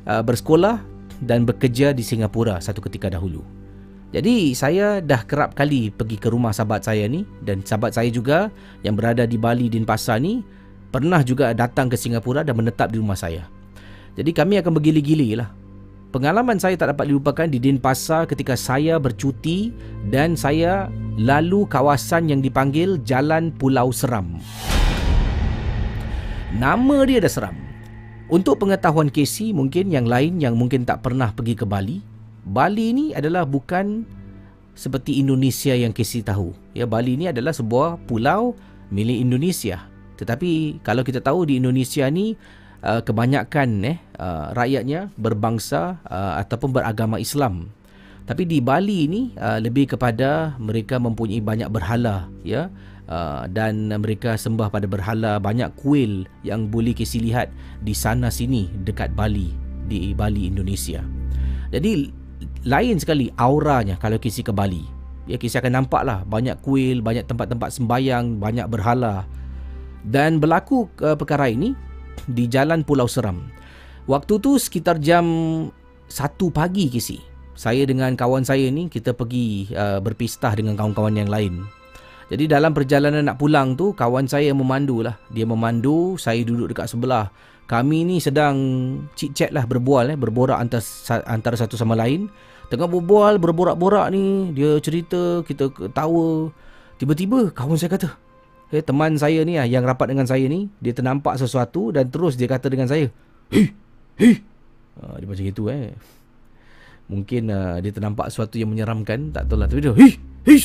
[0.08, 0.80] uh, bersekolah
[1.20, 3.61] dan bekerja di Singapura satu ketika dahulu.
[4.12, 8.52] Jadi saya dah kerap kali pergi ke rumah sahabat saya ni dan sahabat saya juga
[8.84, 10.44] yang berada di Bali dan Pasar ni
[10.92, 13.48] pernah juga datang ke Singapura dan menetap di rumah saya.
[14.20, 15.48] Jadi kami akan bergili-gili lah.
[16.12, 19.72] Pengalaman saya tak dapat dilupakan di Denpasar ketika saya bercuti
[20.12, 24.36] dan saya lalu kawasan yang dipanggil Jalan Pulau Seram.
[26.52, 27.56] Nama dia dah seram.
[28.28, 32.04] Untuk pengetahuan Casey mungkin yang lain yang mungkin tak pernah pergi ke Bali,
[32.42, 34.06] Bali ni adalah bukan
[34.74, 36.56] seperti Indonesia yang Casey tahu.
[36.74, 38.58] Ya, Bali ni adalah sebuah pulau
[38.90, 39.86] milik Indonesia.
[40.18, 42.38] Tetapi kalau kita tahu di Indonesia ni
[42.86, 47.70] uh, kebanyakan eh uh, rakyatnya berbangsa uh, ataupun beragama Islam.
[48.22, 52.72] Tapi di Bali ni lebih kepada mereka mempunyai banyak berhala ya
[53.52, 57.52] dan mereka sembah pada berhala banyak kuil yang boleh kita lihat
[57.84, 59.52] di sana sini dekat Bali
[59.90, 61.04] di Bali Indonesia.
[61.76, 62.21] Jadi
[62.66, 64.86] lain sekali auranya kalau kisi ke Bali.
[65.30, 69.26] Ya kisi akan nampak lah banyak kuil, banyak tempat-tempat sembayang, banyak berhala.
[70.02, 71.78] Dan berlaku uh, perkara ini
[72.26, 73.50] di Jalan Pulau Seram.
[74.10, 75.26] Waktu tu sekitar jam
[76.10, 76.18] 1
[76.50, 77.22] pagi kisi.
[77.54, 81.62] Saya dengan kawan saya ni kita pergi uh, berpistah dengan kawan-kawan yang lain.
[82.32, 85.20] Jadi dalam perjalanan nak pulang tu kawan saya memandu lah.
[85.30, 87.30] Dia memandu, saya duduk dekat sebelah.
[87.68, 88.56] Kami ni sedang
[89.16, 90.84] chit chat lah berbual eh, berborak antara,
[91.28, 92.32] antara satu sama lain.
[92.72, 96.48] Tengah berbual, berborak-borak ni, dia cerita, kita ketawa.
[96.96, 98.16] Tiba-tiba kawan saya kata,
[98.72, 102.40] eh, teman saya ni lah, yang rapat dengan saya ni, dia ternampak sesuatu dan terus
[102.40, 103.12] dia kata dengan saya,
[103.52, 103.76] Hei,
[104.16, 104.40] hei.
[105.04, 105.92] Ha, dia macam itu eh.
[107.12, 109.68] Mungkin uh, dia ternampak sesuatu yang menyeramkan, tak tahu lah.
[109.68, 110.16] Tapi dia, hei,
[110.48, 110.60] hei.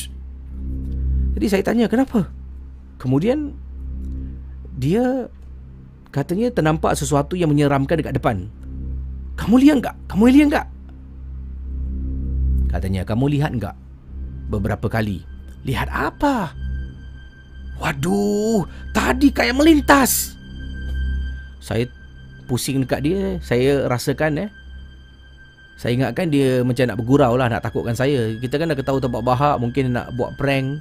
[1.34, 2.30] Jadi saya tanya kenapa?
[3.02, 3.50] Kemudian
[4.78, 5.26] dia
[6.14, 8.46] katanya ternampak sesuatu yang menyeramkan dekat depan.
[9.34, 9.96] Kamu lihat enggak?
[10.06, 10.66] Kamu lihat enggak?
[12.76, 13.72] Katanya, kamu lihat enggak?
[14.52, 15.24] Beberapa kali.
[15.64, 16.52] Lihat apa?
[17.80, 20.36] Waduh, tadi kayak melintas.
[21.64, 21.88] Saya
[22.44, 24.50] pusing dekat dia, saya rasakan eh.
[25.80, 28.36] Saya ingatkan dia macam nak bergurau lah, nak takutkan saya.
[28.36, 30.76] Kita kan dah ketahui tempat bahak, mungkin nak buat prank.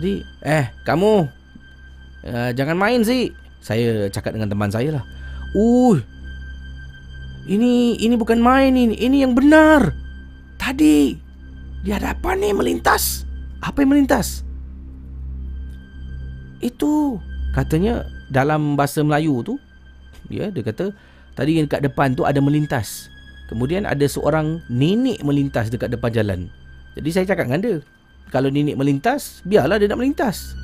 [0.00, 1.28] Jadi, eh, kamu,
[2.24, 3.36] uh, jangan main sih.
[3.60, 5.04] Saya cakap dengan teman saya lah.
[5.52, 6.00] Uh,
[7.44, 10.01] ini ini bukan main ini, ini yang benar.
[10.62, 11.18] Tadi
[11.82, 13.26] di hadapan ni melintas.
[13.58, 14.46] Apa yang melintas?
[16.62, 17.18] Itu
[17.50, 19.58] katanya dalam bahasa Melayu tu
[20.30, 20.94] ya dia kata
[21.34, 23.10] tadi yang dekat depan tu ada melintas.
[23.50, 26.40] Kemudian ada seorang nenek melintas dekat depan jalan.
[26.94, 27.76] Jadi saya cakap dengan dia,
[28.30, 30.54] kalau nenek melintas, biarlah dia nak melintas.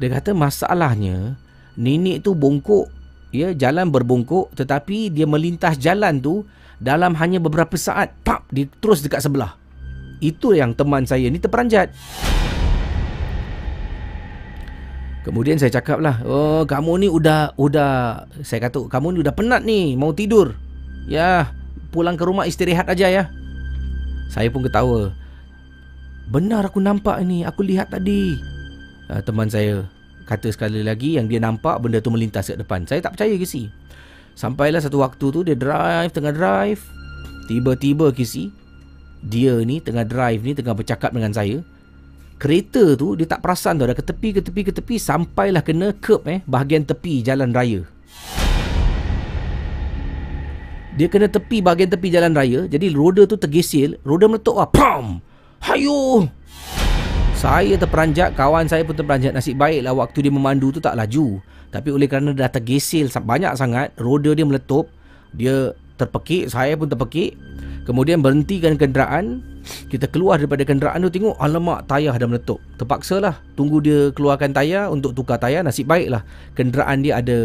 [0.00, 1.36] Dia kata masalahnya
[1.76, 2.90] nenek tu bongkok
[3.34, 6.46] ya jalan berbongkok tetapi dia melintas jalan tu
[6.82, 9.58] dalam hanya beberapa saat pap dia terus dekat sebelah.
[10.22, 11.92] Itu yang teman saya ni terperanjat.
[15.24, 19.64] Kemudian saya cakap lah oh kamu ni udah udah saya kata kamu ni udah penat
[19.64, 20.52] ni mau tidur.
[21.08, 21.52] Ya
[21.92, 23.24] pulang ke rumah istirahat aja ya.
[24.28, 25.12] Saya pun ketawa.
[26.28, 28.36] Benar aku nampak ni aku lihat tadi.
[29.08, 29.84] Uh, teman saya
[30.24, 32.88] kata sekali lagi yang dia nampak benda tu melintas kat depan.
[32.88, 33.68] Saya tak percaya ke si
[34.34, 36.82] Sampailah satu waktu tu dia drive, tengah drive.
[37.46, 38.50] Tiba-tiba kisi
[39.24, 41.62] dia ni tengah drive ni tengah bercakap dengan saya.
[42.34, 45.94] Kereta tu dia tak perasan tau dah ke tepi ke tepi ke tepi sampailah kena
[46.02, 47.86] curb eh bahagian tepi jalan raya.
[50.94, 54.66] Dia kena tepi bahagian tepi jalan raya jadi roda tu tergesil, roda meletup ah.
[54.66, 55.22] Pam!
[55.62, 56.26] Hayo!
[57.44, 59.36] Saya terperanjat, kawan saya pun terperanjat.
[59.36, 61.44] Nasib baiklah waktu dia memandu tu tak laju.
[61.68, 64.88] Tapi oleh kerana dah tergesil banyak sangat, roda dia meletup,
[65.36, 67.36] dia terpekik, saya pun terpekik.
[67.84, 69.44] Kemudian berhentikan kenderaan,
[69.92, 72.64] kita keluar daripada kenderaan tu tengok, alamak tayar dah meletup.
[72.80, 76.24] Terpaksa lah, tunggu dia keluarkan tayar untuk tukar tayar, nasib baiklah
[76.56, 77.38] kenderaan dia ada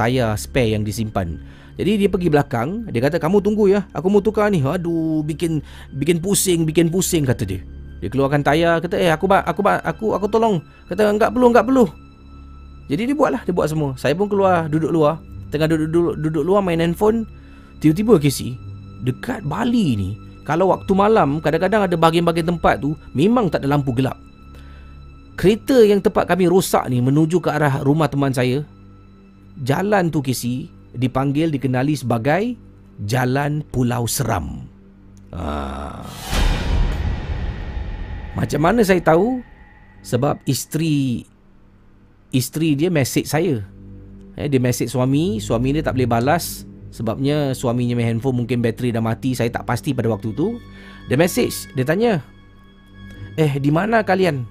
[0.00, 1.36] tayar spare yang disimpan.
[1.76, 4.64] Jadi dia pergi belakang, dia kata kamu tunggu ya, aku mau tukar ni.
[4.64, 5.60] Aduh, bikin
[5.92, 7.60] bikin pusing, bikin pusing kata dia.
[8.00, 10.60] Dia keluarkan tayar kata eh aku aku aku aku tolong.
[10.88, 11.84] Kata enggak perlu enggak perlu.
[12.86, 13.96] Jadi dia buatlah dia buat semua.
[13.96, 15.18] Saya pun keluar duduk luar.
[15.50, 17.24] Tengah duduk duduk, duduk luar main handphone.
[17.80, 18.56] Tiba-tiba Casey
[19.04, 20.10] dekat Bali ni
[20.46, 24.16] kalau waktu malam kadang-kadang ada bahagian-bahagian tempat tu memang tak ada lampu gelap.
[25.36, 28.64] Kereta yang tempat kami rosak ni menuju ke arah rumah teman saya.
[29.60, 32.56] Jalan tu Casey dipanggil dikenali sebagai
[33.04, 34.64] Jalan Pulau Seram.
[35.36, 36.06] Ah.
[38.36, 39.40] Macam mana saya tahu?
[40.04, 41.24] Sebab isteri
[42.30, 43.64] isteri dia message saya.
[44.36, 48.88] Eh, dia message suami, suami dia tak boleh balas sebabnya suaminya main handphone mungkin bateri
[48.88, 50.56] dah mati, saya tak pasti pada waktu tu.
[51.12, 52.24] Dia message, dia tanya,
[53.36, 54.48] "Eh, di mana kalian?"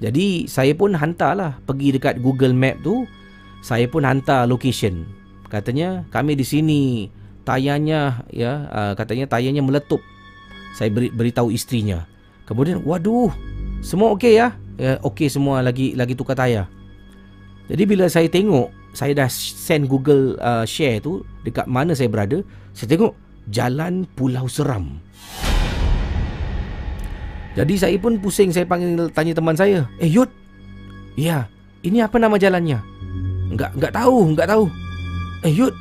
[0.00, 3.04] Jadi saya pun hantarlah pergi dekat Google Map tu,
[3.60, 5.04] saya pun hantar location.
[5.52, 6.80] Katanya kami di sini,
[7.44, 10.00] tayarnya ya, uh, katanya tayarnya meletup.
[10.72, 12.08] Saya beri, beritahu istrinya.
[12.50, 13.30] Kemudian waduh
[13.78, 14.58] Semua okey ya?
[14.74, 16.66] ya okey semua lagi lagi tukar tayar.
[17.70, 22.42] Jadi bila saya tengok Saya dah send Google uh, share tu Dekat mana saya berada
[22.74, 23.14] Saya tengok
[23.46, 24.98] Jalan Pulau Seram.
[27.54, 30.30] Jadi saya pun pusing Saya panggil tanya teman saya Eh Yud
[31.14, 31.46] Ya
[31.86, 32.82] Ini apa nama jalannya?
[33.50, 34.64] Enggak enggak tahu Enggak tahu.
[35.46, 35.74] Eh Yud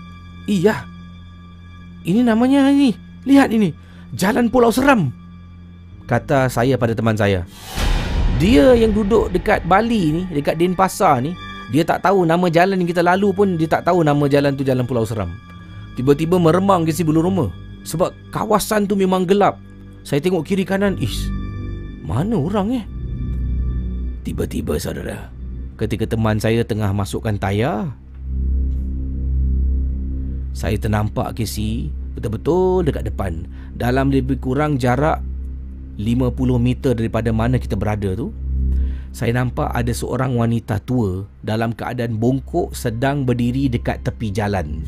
[0.46, 0.86] Iya
[2.06, 2.94] Ini namanya ini
[3.26, 3.74] Lihat ini
[4.14, 5.14] Jalan Pulau Seram
[6.10, 7.46] kata saya pada teman saya.
[8.42, 11.38] Dia yang duduk dekat Bali ni, dekat Denpasar ni,
[11.70, 14.66] dia tak tahu nama jalan yang kita lalu pun dia tak tahu nama jalan tu
[14.66, 15.30] Jalan Pulau Seram.
[15.94, 17.54] Tiba-tiba meremang ke si bulu rumah.
[17.86, 19.62] Sebab kawasan tu memang gelap.
[20.02, 21.30] Saya tengok kiri kanan, ish.
[22.02, 22.86] Mana orang eh?
[24.26, 25.30] Tiba-tiba saudara,
[25.78, 27.94] ketika teman saya tengah masukkan tayar,
[30.56, 33.46] saya ternampak ke si betul-betul dekat depan.
[33.78, 35.22] Dalam lebih kurang jarak
[36.00, 38.32] 50 meter daripada mana kita berada tu
[39.10, 44.86] saya nampak ada seorang wanita tua dalam keadaan bongkok sedang berdiri dekat tepi jalan.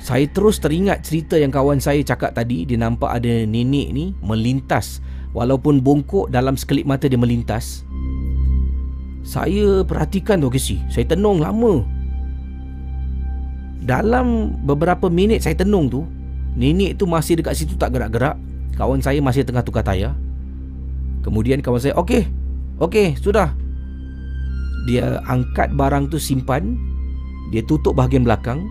[0.00, 2.68] Saya terus teringat cerita yang kawan saya cakap tadi.
[2.68, 5.00] Dia nampak ada nenek ni melintas.
[5.32, 7.84] Walaupun bongkok dalam sekelip mata dia melintas.
[9.20, 11.84] Saya perhatikan tu Kesi Saya tenung lama.
[13.80, 16.04] Dalam beberapa minit saya tenung tu
[16.58, 18.34] Nenek tu masih dekat situ tak gerak-gerak.
[18.74, 20.16] Kawan saya masih tengah tukar tayar.
[21.20, 22.24] Kemudian kawan saya Okey
[22.80, 23.52] Okey sudah.
[24.88, 26.74] Dia angkat barang tu simpan.
[27.52, 28.64] Dia tutup bahagian belakang.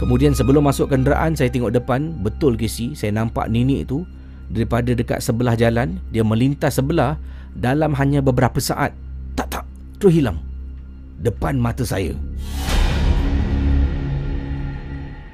[0.00, 4.08] Kemudian sebelum masuk kenderaan Saya tengok depan Betul Casey Saya nampak nenek tu
[4.48, 7.20] Daripada dekat sebelah jalan Dia melintas sebelah
[7.52, 8.96] Dalam hanya beberapa saat.
[9.36, 9.64] Tak tak
[10.00, 10.40] Terus hilang
[11.20, 12.16] Depan mata saya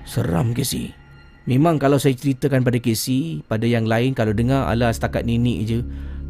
[0.06, 0.94] Seram Casey
[1.46, 5.78] Memang kalau saya ceritakan pada Casey Pada yang lain Kalau dengar Alah setakat nenek je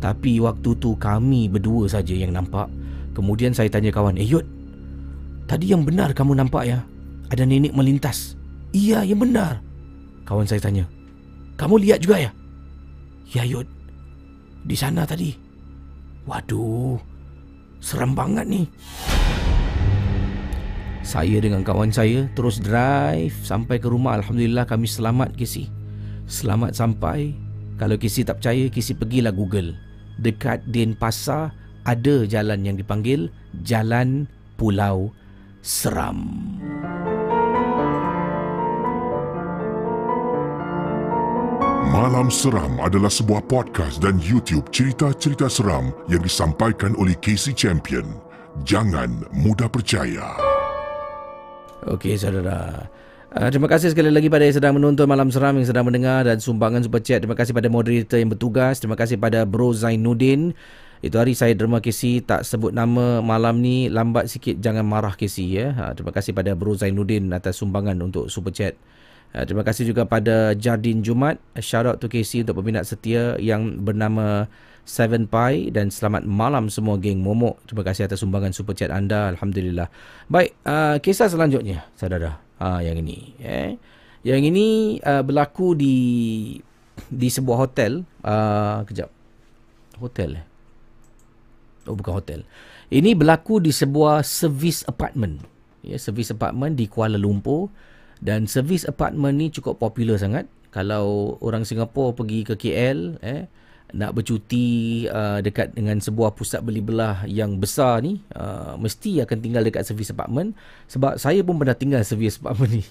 [0.00, 2.68] Tapi waktu tu kami berdua saja yang nampak
[3.12, 4.44] Kemudian saya tanya kawan Eh Yud
[5.46, 6.82] Tadi yang benar kamu nampak ya
[7.26, 8.38] ada nenek melintas.
[8.70, 9.58] Iya, yang benar.
[10.26, 10.86] Kawan saya tanya.
[11.58, 12.30] Kamu lihat juga ya?
[13.34, 13.66] Ya, Yud.
[14.66, 15.34] Di sana tadi.
[16.26, 16.98] Waduh.
[17.82, 18.62] Seram banget ni.
[21.06, 24.18] Saya dengan kawan saya terus drive sampai ke rumah.
[24.18, 25.70] Alhamdulillah kami selamat, Kisi.
[26.26, 27.30] Selamat sampai.
[27.78, 29.78] Kalau Kisi tak percaya, Kisi pergilah Google.
[30.18, 31.54] Dekat Denpasar
[31.86, 33.30] ada jalan yang dipanggil
[33.62, 34.26] Jalan
[34.58, 35.14] Pulau
[35.62, 36.26] Seram.
[41.94, 48.18] Malam Seram adalah sebuah podcast dan YouTube cerita-cerita seram yang disampaikan oleh Casey Champion.
[48.66, 50.45] Jangan mudah percaya.
[51.84, 52.88] Okey, saudara.
[53.36, 56.40] Uh, terima kasih sekali lagi pada yang sedang menonton Malam Seram yang sedang mendengar dan
[56.40, 57.20] sumbangan super chat.
[57.20, 58.80] Terima kasih pada moderator yang bertugas.
[58.80, 60.56] Terima kasih pada Bro Zainuddin.
[61.04, 65.52] Itu hari saya derma Casey tak sebut nama malam ni lambat sikit jangan marah Casey
[65.52, 65.76] ya.
[65.76, 68.72] Uh, terima kasih pada Bro Zainuddin atas sumbangan untuk super chat.
[69.36, 71.36] Uh, terima kasih juga pada Jardin Jumat.
[71.60, 74.48] Shout out to KC untuk peminat setia yang bernama
[74.86, 77.58] Seven Pi dan selamat malam semua geng Momok.
[77.66, 79.26] Terima kasih atas sumbangan super chat anda.
[79.34, 79.90] Alhamdulillah.
[80.30, 82.38] Baik, uh, kisah selanjutnya, saudara.
[82.62, 83.74] Uh, yang ini, eh.
[84.22, 84.66] Yang ini
[85.02, 85.96] uh, berlaku di
[87.10, 88.06] di sebuah hotel.
[88.22, 89.10] Uh, kejap.
[89.98, 90.46] Hotel eh.
[91.90, 92.40] Oh, bukan hotel.
[92.86, 95.42] Ini berlaku di sebuah service apartment.
[95.82, 97.74] Ya, service apartment di Kuala Lumpur.
[98.22, 100.46] Dan servis apartment ni cukup popular sangat.
[100.70, 103.50] Kalau orang Singapura pergi ke KL eh
[103.94, 109.38] nak bercuti uh, dekat dengan sebuah pusat beli belah yang besar ni uh, mesti akan
[109.38, 110.58] tinggal dekat servis apartment
[110.90, 112.84] sebab saya pun pernah tinggal servis apartment ni.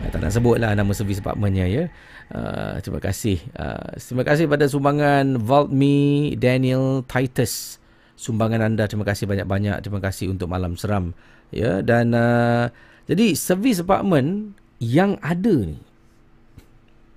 [0.00, 1.84] uh, tak nak sebutlah nama servis apartmentnya ya.
[2.26, 3.38] Uh, terima kasih.
[3.54, 7.78] Uh, terima kasih pada sumbangan Vault Me Daniel Titus.
[8.16, 9.76] Sumbangan anda terima kasih banyak-banyak.
[9.84, 11.12] Terima kasih untuk malam seram
[11.54, 12.72] ya dan uh,
[13.06, 15.78] jadi servis apartment yang ada ni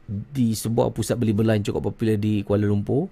[0.09, 3.07] di sebuah pusat beli belah yang cukup popular di Kuala Lumpur.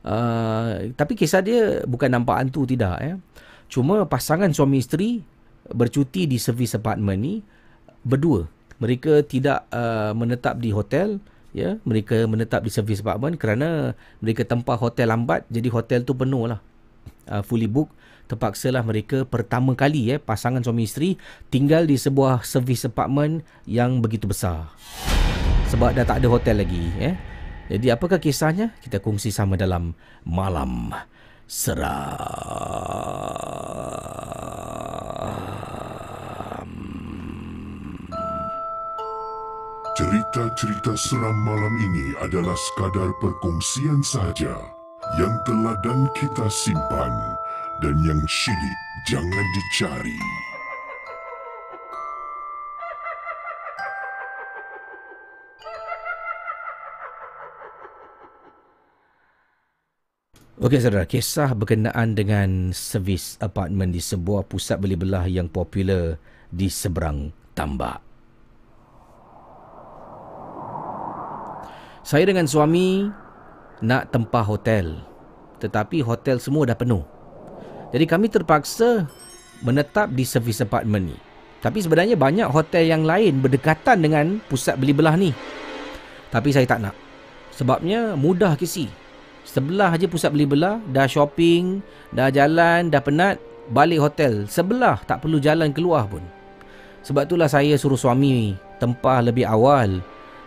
[0.00, 3.14] Uh, tapi kisah dia bukan nampak hantu tidak ya.
[3.70, 5.22] Cuma pasangan suami isteri
[5.70, 7.34] bercuti di servis apartment ni
[8.02, 8.50] berdua.
[8.82, 11.22] Mereka tidak uh, menetap di hotel
[11.54, 16.50] ya, mereka menetap di servis apartment kerana mereka tempah hotel lambat jadi hotel tu penuh
[16.50, 16.60] lah.
[17.30, 17.92] Uh, fully book
[18.26, 21.18] terpaksalah mereka pertama kali eh pasangan suami isteri
[21.50, 24.70] tinggal di sebuah servis apartment yang begitu besar.
[25.70, 27.14] Sebab dah tak ada hotel lagi eh.
[27.70, 28.74] Jadi apakah kisahnya?
[28.82, 29.94] Kita kongsi sama dalam
[30.26, 30.90] malam
[31.46, 31.86] seram.
[39.94, 44.58] Cerita-cerita seram malam ini adalah sekadar perkongsian sahaja
[45.22, 47.14] yang telah dan kita simpan
[47.78, 50.49] dan yang syilid jangan dicari.
[60.60, 66.20] Okey saudara, kisah berkenaan dengan servis apartmen di sebuah pusat beli belah yang popular
[66.52, 68.04] di seberang tambak.
[72.04, 73.08] Saya dengan suami
[73.80, 75.00] nak tempah hotel.
[75.64, 77.08] Tetapi hotel semua dah penuh.
[77.96, 79.08] Jadi kami terpaksa
[79.64, 81.16] menetap di servis apartment ni.
[81.64, 85.32] Tapi sebenarnya banyak hotel yang lain berdekatan dengan pusat beli belah ni.
[86.28, 86.92] Tapi saya tak nak.
[87.48, 88.99] Sebabnya mudah kisi.
[89.50, 91.82] Sebelah aja pusat beli belah, dah shopping,
[92.14, 93.42] dah jalan, dah penat,
[93.74, 94.46] balik hotel.
[94.46, 96.22] Sebelah tak perlu jalan keluar pun.
[97.02, 99.98] Sebab itulah saya suruh suami tempah lebih awal.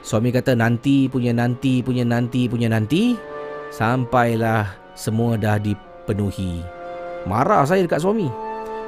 [0.08, 3.20] Suami kata nanti punya nanti punya nanti punya nanti.
[3.76, 6.64] Sampailah semua dah dipenuhi.
[7.28, 8.32] Marah saya dekat suami.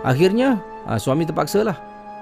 [0.07, 1.76] Akhirnya uh, suami terpaksa lah.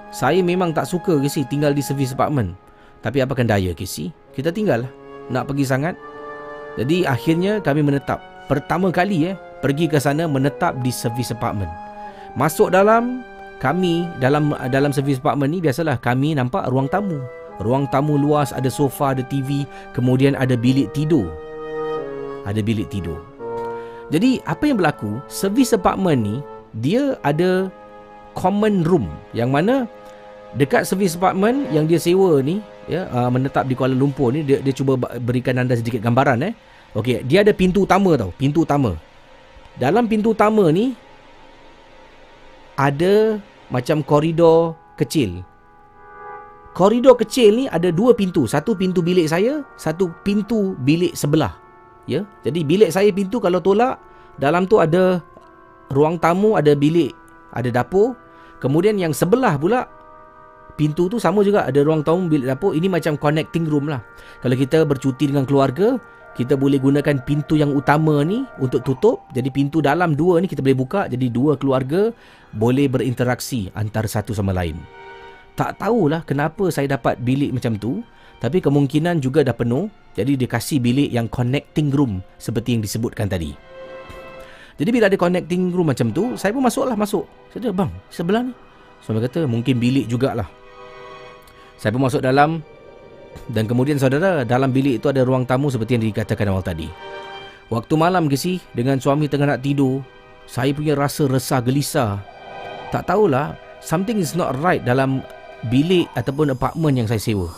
[0.10, 2.58] Saya memang tak suka si tinggal di servis apartment.
[3.06, 4.10] Tapi apakan daya ke si?
[4.34, 4.92] Kita tinggal lah.
[5.30, 5.94] Nak pergi sangat.
[6.80, 8.20] Jadi akhirnya kami menetap.
[8.50, 11.70] Pertama kali eh pergi ke sana menetap di servis apartment.
[12.34, 13.22] Masuk dalam
[13.62, 17.22] kami dalam dalam servis apartment ni biasalah kami nampak ruang tamu.
[17.62, 19.64] Ruang tamu luas ada sofa, ada TV,
[19.94, 21.30] kemudian ada bilik tidur.
[22.50, 23.22] Ada bilik tidur.
[24.10, 25.22] Jadi apa yang berlaku?
[25.30, 26.36] Servis apartment ni
[26.82, 27.70] dia ada
[28.34, 29.86] common room yang mana
[30.58, 34.60] dekat servis apartment yang dia sewa ni ya uh, menetap di Kuala Lumpur ni dia
[34.60, 36.54] dia cuba berikan anda sedikit gambaran eh.
[36.94, 38.94] Okey, dia ada pintu utama tau, pintu utama.
[39.82, 40.94] Dalam pintu utama ni
[42.78, 43.42] ada
[43.74, 45.42] macam koridor kecil.
[46.78, 48.46] Koridor kecil ni ada dua pintu.
[48.46, 51.58] Satu pintu bilik saya, satu pintu bilik sebelah.
[52.06, 52.30] Ya.
[52.46, 53.98] Jadi bilik saya pintu kalau tolak,
[54.38, 55.18] dalam tu ada
[55.90, 57.14] ruang tamu, ada bilik,
[57.54, 58.14] ada dapur.
[58.62, 59.90] Kemudian yang sebelah pula
[60.76, 62.74] pintu tu sama juga ada ruang tamu, bilik dapur.
[62.74, 64.02] Ini macam connecting room lah.
[64.42, 65.98] Kalau kita bercuti dengan keluarga,
[66.34, 69.22] kita boleh gunakan pintu yang utama ni untuk tutup.
[69.38, 71.06] Jadi pintu dalam dua ni kita boleh buka.
[71.06, 72.10] Jadi dua keluarga
[72.58, 74.78] boleh berinteraksi antara satu sama lain.
[75.54, 78.02] Tak tahulah kenapa saya dapat bilik macam tu.
[78.42, 79.88] Tapi kemungkinan juga dah penuh.
[80.18, 83.54] Jadi dia kasih bilik yang connecting room seperti yang disebutkan tadi.
[84.74, 87.30] Jadi bila ada connecting room macam tu, saya pun masuklah masuk.
[87.54, 88.54] Saya kata, bang, sebelah ni.
[89.06, 90.50] Suami kata, mungkin bilik jugalah.
[91.78, 92.64] Saya pun masuk dalam
[93.50, 96.88] dan kemudian saudara, dalam bilik itu ada ruang tamu seperti yang dikatakan awal tadi.
[97.74, 100.06] Waktu malam ke si, dengan suami tengah nak tidur,
[100.46, 102.22] saya punya rasa resah gelisah.
[102.94, 105.26] Tak tahulah, something is not right dalam
[105.72, 107.50] bilik ataupun apartmen yang saya sewa.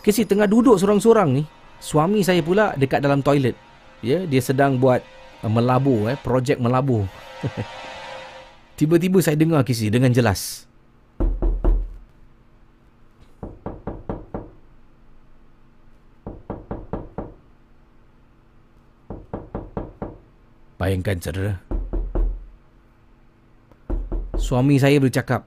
[0.00, 1.42] Kesi tengah duduk seorang-seorang ni,
[1.78, 3.54] suami saya pula dekat dalam toilet.
[4.00, 5.04] Ya, dia sedang buat
[5.44, 7.04] uh, melabur eh, projek melabur.
[8.80, 10.69] Tiba-tiba saya dengar kisi dengan jelas.
[20.80, 21.60] Bayangkan saudara.
[24.40, 25.44] Suami saya bercakap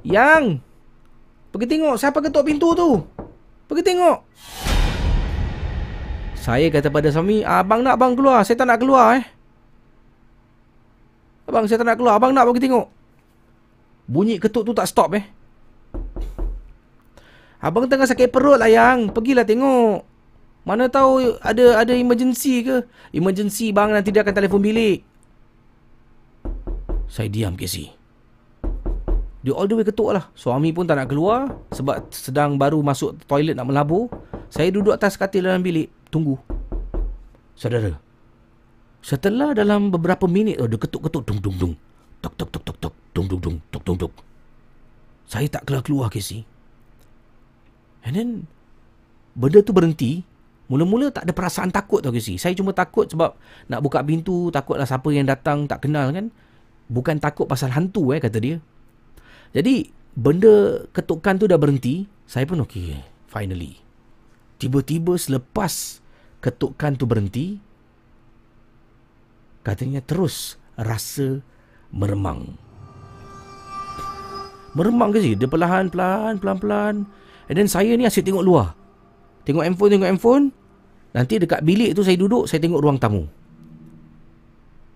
[0.00, 0.64] Yang
[1.52, 3.04] Pergi tengok siapa ketuk pintu tu.
[3.68, 4.24] Pergi tengok.
[6.32, 8.40] Saya kata pada suami Abang nak abang keluar.
[8.48, 9.24] Saya tak nak keluar eh.
[11.44, 12.16] Abang saya tak nak keluar.
[12.16, 12.88] Abang nak pergi tengok.
[14.08, 15.24] Bunyi ketuk tu tak stop eh.
[17.60, 19.12] Abang tengah sakit perut lah yang.
[19.12, 20.11] Pergilah tengok
[20.62, 22.86] mana tahu ada ada emergency ke?
[23.10, 25.02] Emergency bang nanti dia akan telefon bilik.
[27.10, 27.92] Saya diam Casey.
[29.42, 30.30] Dia all the way ketuk lah.
[30.38, 34.06] Suami pun tak nak keluar sebab sedang baru masuk toilet nak melabur.
[34.48, 35.90] Saya duduk atas katil dalam bilik.
[36.14, 36.38] Tunggu.
[37.58, 37.98] Saudara.
[39.02, 41.26] Setelah dalam beberapa minit oh, dia ketuk-ketuk.
[41.26, 41.74] Dung, dung, dung.
[42.22, 42.94] Tok, tok, tok, tok, tok.
[43.10, 43.56] Dung, dung, dung.
[43.74, 44.12] Tok, tok, tok.
[45.26, 46.46] Saya tak keluar-keluar Casey.
[48.06, 48.28] And then,
[49.34, 50.22] benda tu berhenti.
[50.72, 52.40] Mula-mula tak ada perasaan takut tau Casey.
[52.40, 53.36] Saya cuma takut sebab
[53.68, 56.32] nak buka pintu, takutlah siapa yang datang tak kenal kan.
[56.88, 58.56] Bukan takut pasal hantu eh kata dia.
[59.52, 63.84] Jadi benda ketukan tu dah berhenti, saya pun okey, finally.
[64.56, 66.00] Tiba-tiba selepas
[66.40, 67.60] ketukan tu berhenti,
[69.60, 71.44] katanya terus rasa
[71.92, 72.56] meremang.
[74.72, 75.36] Meremang ke sih?
[75.36, 77.04] Dia perlahan-pelan, pelan-pelan.
[77.52, 78.72] And then saya ni asyik tengok luar.
[79.44, 80.44] Tengok handphone, tengok handphone.
[81.12, 83.28] Nanti dekat bilik tu saya duduk, saya tengok ruang tamu.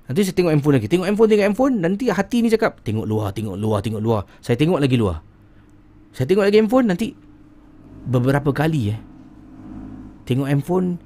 [0.06, 0.88] Nanti saya tengok handphone lagi.
[0.88, 1.74] Tengok handphone, tengok handphone.
[1.82, 4.22] Nanti hati ni cakap, tengok luar, tengok luar, tengok luar.
[4.38, 5.18] Saya tengok lagi luar.
[6.14, 7.06] Saya tengok lagi handphone, nanti
[8.06, 8.98] beberapa kali eh.
[10.24, 10.96] Tengok handphone,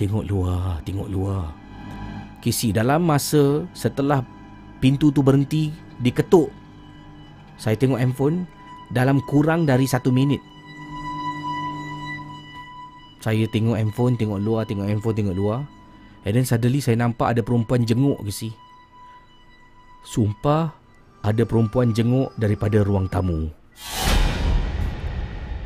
[0.00, 1.52] tengok luar, tengok luar.
[2.40, 4.24] Kisi dalam masa setelah
[4.80, 6.50] pintu tu berhenti, diketuk.
[7.60, 8.48] Saya tengok handphone
[8.90, 10.40] dalam kurang dari satu minit.
[13.26, 15.66] Saya tengok handphone, tengok luar, tengok handphone, tengok luar.
[16.22, 18.54] And then suddenly saya nampak ada perempuan jenguk ke si.
[20.06, 20.70] Sumpah,
[21.26, 23.50] ada perempuan jenguk daripada ruang tamu.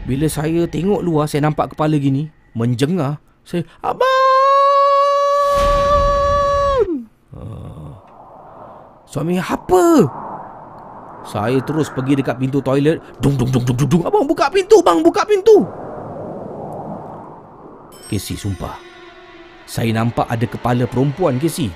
[0.08, 3.20] Bila saya tengok luar, saya nampak kepala gini, menjengah.
[3.44, 4.08] Saya, Abang!
[7.36, 7.92] Uh,
[9.04, 10.08] suami, apa?
[11.28, 13.04] Saya terus pergi dekat pintu toilet.
[13.20, 14.08] Dung, dung, dung, dung, dung.
[14.08, 15.68] Abang, buka pintu, bang, buka pintu.
[18.10, 18.74] Casey sumpah
[19.70, 21.70] Saya nampak ada kepala perempuan Casey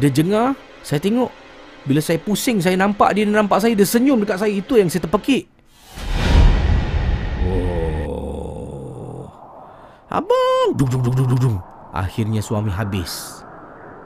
[0.00, 1.28] Dia jengah Saya tengok
[1.84, 5.04] Bila saya pusing Saya nampak dia nampak saya Dia senyum dekat saya Itu yang saya
[5.04, 5.44] terpekik
[7.44, 9.28] Oh
[10.08, 11.58] Abang Dung dung dung dung dung
[11.98, 13.40] Akhirnya suami habis.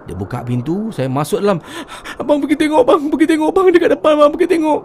[0.06, 1.60] Dia buka pintu, saya masuk dalam.
[2.18, 4.80] Abang pergi tengok bang, pergi tengok bang dekat depan bang, pergi tengok.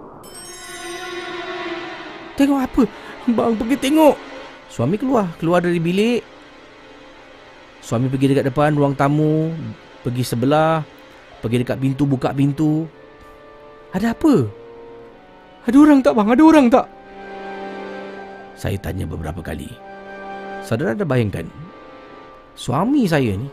[2.37, 2.83] Tengok apa?
[3.33, 4.15] Bang pergi tengok.
[4.69, 6.36] Suami keluar, keluar dari bilik.
[7.87, 9.55] Suami pergi dekat depan ruang tamu,
[10.03, 10.83] pergi sebelah,
[11.39, 12.83] pergi dekat pintu, buka pintu.
[13.95, 14.43] Ada apa?
[15.63, 16.27] Ada orang tak bang?
[16.27, 16.87] Ada orang tak?
[18.59, 19.71] Saya tanya beberapa kali.
[20.67, 21.47] Saudara ada bayangkan
[22.59, 23.47] Suami saya ni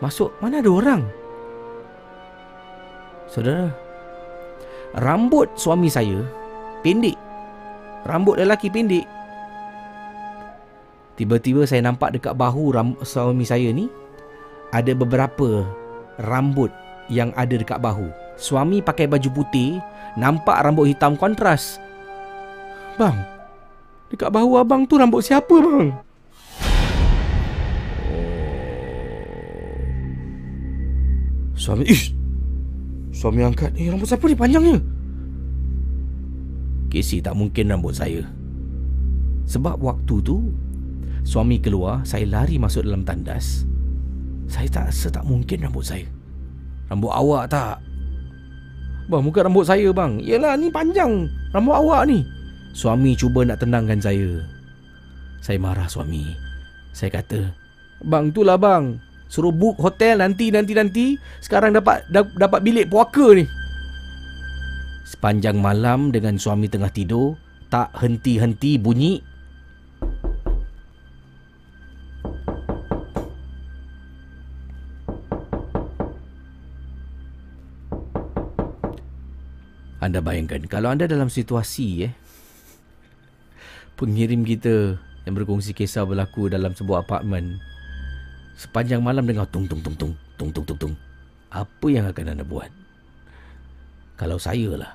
[0.00, 1.04] Masuk mana ada orang
[3.28, 3.68] Saudara
[4.96, 6.24] Rambut suami saya
[6.80, 7.20] Pendek
[8.08, 9.04] Rambut lelaki pendek
[11.12, 13.88] Tiba-tiba saya nampak dekat bahu ram- suami saya ni
[14.72, 15.64] Ada beberapa
[16.16, 16.72] Rambut
[17.12, 18.08] Yang ada dekat bahu.
[18.40, 19.76] Suami pakai baju putih
[20.16, 21.76] Nampak rambut hitam kontras.
[22.96, 23.16] Bang
[24.12, 25.88] Dekat bahu abang tu rambut siapa bang?
[31.56, 32.12] Suami Ish!
[33.12, 34.76] Suami angkat Eh rambut siapa ni panjangnya?
[36.92, 38.20] Casey tak mungkin rambut saya.
[39.48, 40.52] Sebab waktu tu
[41.22, 43.64] Suami keluar Saya lari masuk dalam tandas.
[44.50, 46.04] Saya tak rasa tak mungkin rambut saya.
[46.92, 47.80] Rambut awak tak?
[49.08, 50.20] Bang bukan rambut saya bang.
[50.20, 51.30] Yelah ni panjang.
[51.56, 52.20] Rambut awak ni.
[52.76, 54.44] Suami cuba nak tenangkan saya.
[55.40, 56.36] Saya marah suami.
[56.92, 57.56] Saya kata
[58.04, 59.00] Bang itulah bang.
[59.32, 61.06] Suruh book hotel nanti nanti nanti.
[61.40, 63.48] Sekarang dapat dapat bilik puaka ni.
[65.08, 67.36] Sepanjang malam dengan suami tengah tidur
[67.68, 69.31] Tak henti-henti bunyi
[80.02, 82.12] Anda bayangkan kalau anda dalam situasi eh
[83.94, 87.62] pengirim kita yang berkongsi kisah berlaku dalam sebuah apartmen
[88.62, 90.94] Sepanjang malam dengar tung tung tung tung tung tung tung tung.
[91.50, 92.68] Apa yang akan anda buat?
[94.14, 94.92] Kalau saya lah.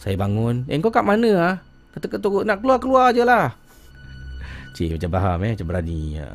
[0.00, 0.66] Saya bangun.
[0.66, 1.56] Eh kau kat mana ah?
[1.92, 3.52] Kata-kata nak keluar-keluar je lah.
[4.72, 5.50] Cik macam faham eh.
[5.52, 6.00] Macam berani.
[6.16, 6.26] Ha.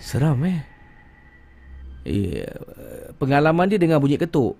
[0.00, 0.58] Seram eh.
[2.08, 2.48] eh.
[3.20, 4.56] Pengalaman dia dengar bunyi ketuk.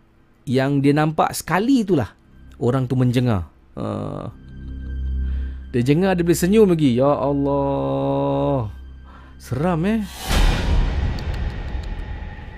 [0.49, 2.17] Yang dia nampak sekali itulah.
[2.57, 3.45] Orang tu menjengah.
[3.77, 4.33] Uh,
[5.71, 6.97] dia jengah dia boleh senyum lagi.
[6.97, 8.73] Ya Allah.
[9.39, 10.03] Seram eh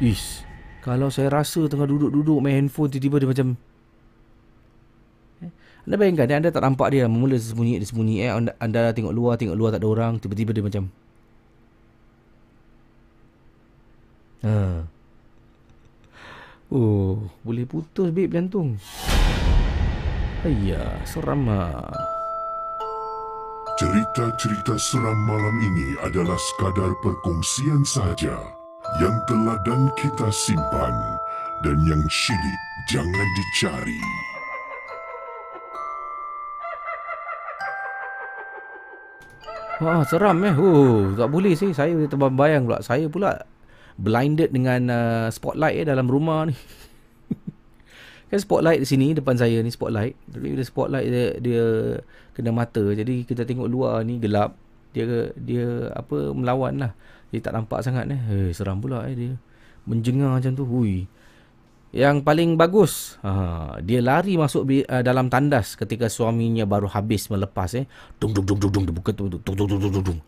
[0.00, 0.48] Ish
[0.80, 3.48] Kalau saya rasa tengah duduk-duduk main handphone Tiba-tiba dia macam
[5.44, 5.52] eh?
[5.84, 8.32] Anda bayangkan eh, Anda tak nampak dia Mula sembunyi dia sembunyi eh?
[8.32, 10.88] anda, anda tengok luar Tengok luar tak ada orang Tiba-tiba dia macam
[14.48, 14.88] ha.
[16.70, 18.78] Oh Boleh putus babe jantung
[20.46, 21.90] Ayah Seram lah
[23.80, 28.36] Cerita-cerita seram malam ini adalah sekadar perkongsian sahaja
[29.00, 30.92] yang telah dan kita simpan
[31.64, 32.60] dan yang syilid
[32.92, 34.00] jangan dicari.
[39.80, 40.52] Wah, seram eh.
[40.60, 41.72] Oh, tak boleh sih.
[41.72, 42.84] Saya terbayang pula.
[42.84, 43.32] Saya pula
[44.00, 46.56] blinded dengan uh, spotlight eh dalam rumah ni.
[48.32, 50.16] kan spotlight di sini depan saya ni spotlight.
[50.32, 51.64] Tapi bila spotlight dia, dia
[52.32, 52.80] kena mata.
[52.80, 54.56] Jadi kita tengok luar ni gelap.
[54.96, 56.92] Dia dia apa melawan lah.
[57.30, 58.18] Dia tak nampak sangat eh.
[58.18, 59.32] Hey, seram pula eh dia.
[59.84, 60.64] Menjengar macam tu.
[60.64, 61.04] Hui.
[61.90, 67.26] Yang paling bagus ha, dia lari masuk bi, uh, dalam tandas ketika suaminya baru habis
[67.26, 67.90] melepas eh.
[68.22, 70.20] Dung dung dung dung dung dia buka tu dung dung dung dung dung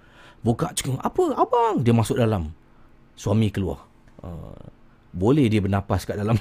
[0.42, 1.86] buka cakap apa abang?
[1.86, 2.50] Dia masuk dalam
[3.16, 3.84] suami keluar
[4.24, 4.56] uh,
[5.12, 6.36] boleh dia bernapas kat dalam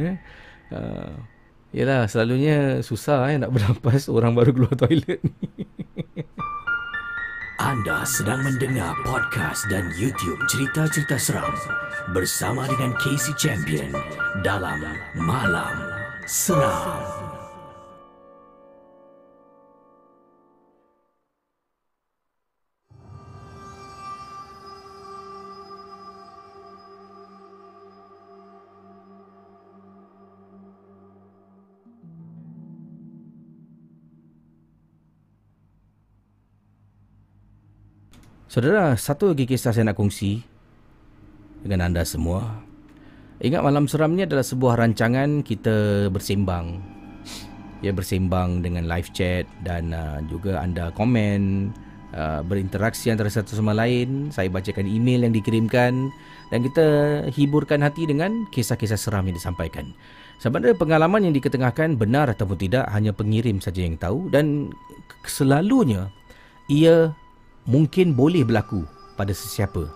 [0.00, 0.16] eh?
[0.72, 1.12] Uh,
[1.72, 5.20] yelah selalunya susah eh, nak bernafas orang baru keluar toilet
[7.62, 11.54] Anda sedang mendengar podcast dan YouTube cerita-cerita seram
[12.10, 13.94] bersama dengan Casey Champion
[14.42, 14.82] dalam
[15.14, 15.78] Malam
[16.26, 17.31] Seram.
[38.52, 40.44] Saudara, satu lagi kisah saya nak kongsi
[41.64, 42.60] dengan anda semua.
[43.40, 46.76] Ingat malam seram ni adalah sebuah rancangan kita bersembang.
[47.80, 51.72] Ya bersembang dengan live chat dan uh, juga anda komen,
[52.12, 54.28] uh, berinteraksi antara satu sama lain.
[54.28, 56.12] Saya bacakan email yang dikirimkan
[56.52, 56.86] dan kita
[57.32, 59.96] hiburkan hati dengan kisah-kisah seram yang disampaikan.
[60.44, 64.68] Sebenarnya pengalaman yang diketengahkan benar ataupun tidak hanya pengirim saja yang tahu dan
[65.24, 66.12] selalunya
[66.68, 67.16] ia
[67.66, 69.86] mungkin boleh berlaku pada sesiapa.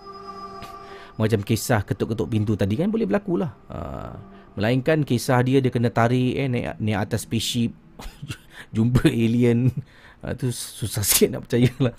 [1.16, 3.52] Macam kisah ketuk-ketuk pintu tadi kan boleh berlaku lah.
[3.72, 4.12] Uh,
[4.56, 7.72] melainkan kisah dia dia kena tarik eh, naik, naik atas spaceship.
[8.76, 9.72] jumpa alien.
[10.20, 11.96] Uh, tu susah sikit nak percaya lah.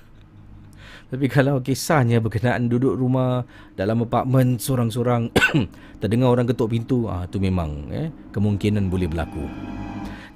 [1.07, 3.47] Tapi kalau kisahnya berkenaan duduk rumah
[3.79, 5.31] dalam apartmen seorang-seorang
[6.03, 9.47] terdengar orang ketuk pintu, ah tu memang eh kemungkinan boleh berlaku.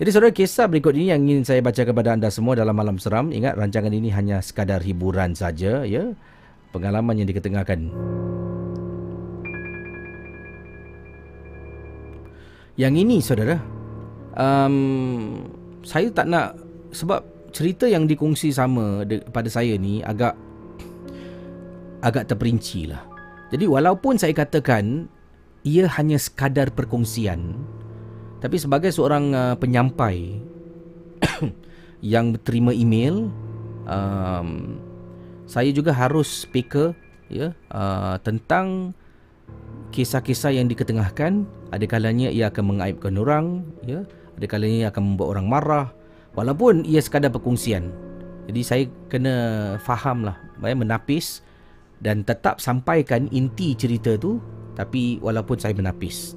[0.02, 3.30] Jadi saudara kisah berikut ini yang ingin saya baca kepada anda semua dalam malam seram.
[3.30, 6.18] Ingat rancangan ini hanya sekadar hiburan saja ya.
[6.73, 7.94] Pengalaman yang diketengahkan.
[12.82, 13.61] Yang ini saudara
[14.34, 15.45] um,
[15.86, 16.57] saya tak nak
[16.90, 17.22] sebab
[17.53, 20.34] cerita yang dikongsi sama de, pada saya ni agak
[22.02, 23.06] agak terperinci lah.
[23.53, 25.06] Jadi walaupun saya katakan
[25.61, 27.53] ia hanya sekadar perkongsian,
[28.41, 30.41] tapi sebagai seorang uh, penyampai
[32.13, 33.30] yang terima email,
[33.85, 34.81] um,
[35.45, 36.97] saya juga harus speaker
[37.30, 38.97] ya uh, tentang
[39.93, 41.45] kisah-kisah yang diketengahkan.
[41.69, 44.03] Ada kalanya ia akan mengaibkan orang, ya.
[44.41, 45.88] Ada kalanya ia akan membuat orang marah,
[46.34, 47.93] walaupun ia sekadar perkongsian.
[48.49, 49.35] Jadi saya kena
[49.85, 50.35] faham lah,
[50.65, 51.45] ya, menapis
[52.01, 54.41] dan tetap sampaikan inti cerita tu
[54.73, 56.34] tapi walaupun saya menapis.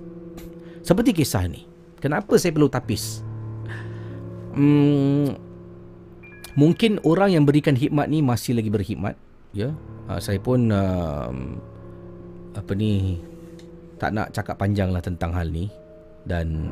[0.85, 1.73] Seperti kisah ni.
[2.05, 3.24] Kenapa saya perlu tapis?
[4.52, 5.32] Hmm,
[6.52, 9.16] mungkin orang yang berikan hikmat ni masih lagi berhikmat.
[9.56, 9.72] Ya,
[10.12, 11.32] uh, saya pun uh,
[12.52, 13.24] apa ni
[13.97, 15.72] tak nak cakap panjang lah tentang hal ni
[16.28, 16.68] dan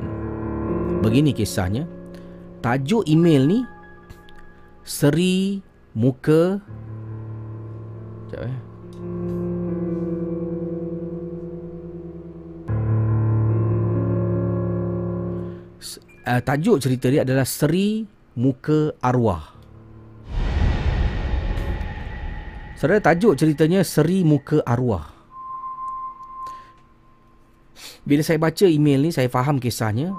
[1.00, 1.88] begini kisahnya.
[2.60, 3.64] Tajuk email ni
[4.84, 5.64] Seri
[5.96, 6.60] Muka
[8.32, 8.72] Sekejap eh
[16.27, 18.07] uh, tajuk cerita dia adalah Seri
[18.39, 19.53] Muka Arwah.
[22.78, 25.07] Saudara tajuk ceritanya Seri Muka Arwah.
[28.03, 30.11] Bila saya baca email ni saya faham kisahnya.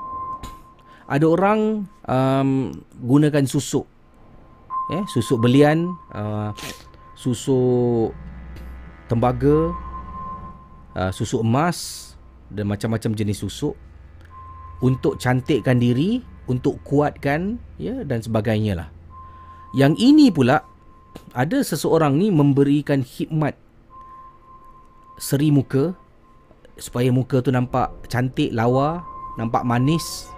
[1.04, 2.50] Ada orang um,
[3.04, 3.84] gunakan susuk.
[4.92, 6.56] Eh, susuk belian, uh,
[7.16, 8.16] susuk
[9.12, 9.72] tembaga,
[10.96, 12.12] uh, susuk emas
[12.48, 13.76] dan macam-macam jenis susuk
[14.84, 16.19] untuk cantikkan diri,
[16.51, 18.89] untuk kuatkan ya dan sebagainya lah.
[19.73, 20.61] Yang ini pula
[21.31, 23.55] ada seseorang ni memberikan hikmat
[25.18, 25.95] seri muka
[26.76, 29.01] supaya muka tu nampak cantik, lawa,
[29.39, 30.30] nampak manis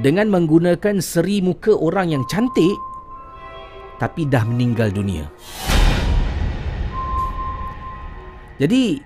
[0.00, 2.74] dengan menggunakan seri muka orang yang cantik
[4.00, 5.30] tapi dah meninggal dunia.
[8.58, 8.98] Jadi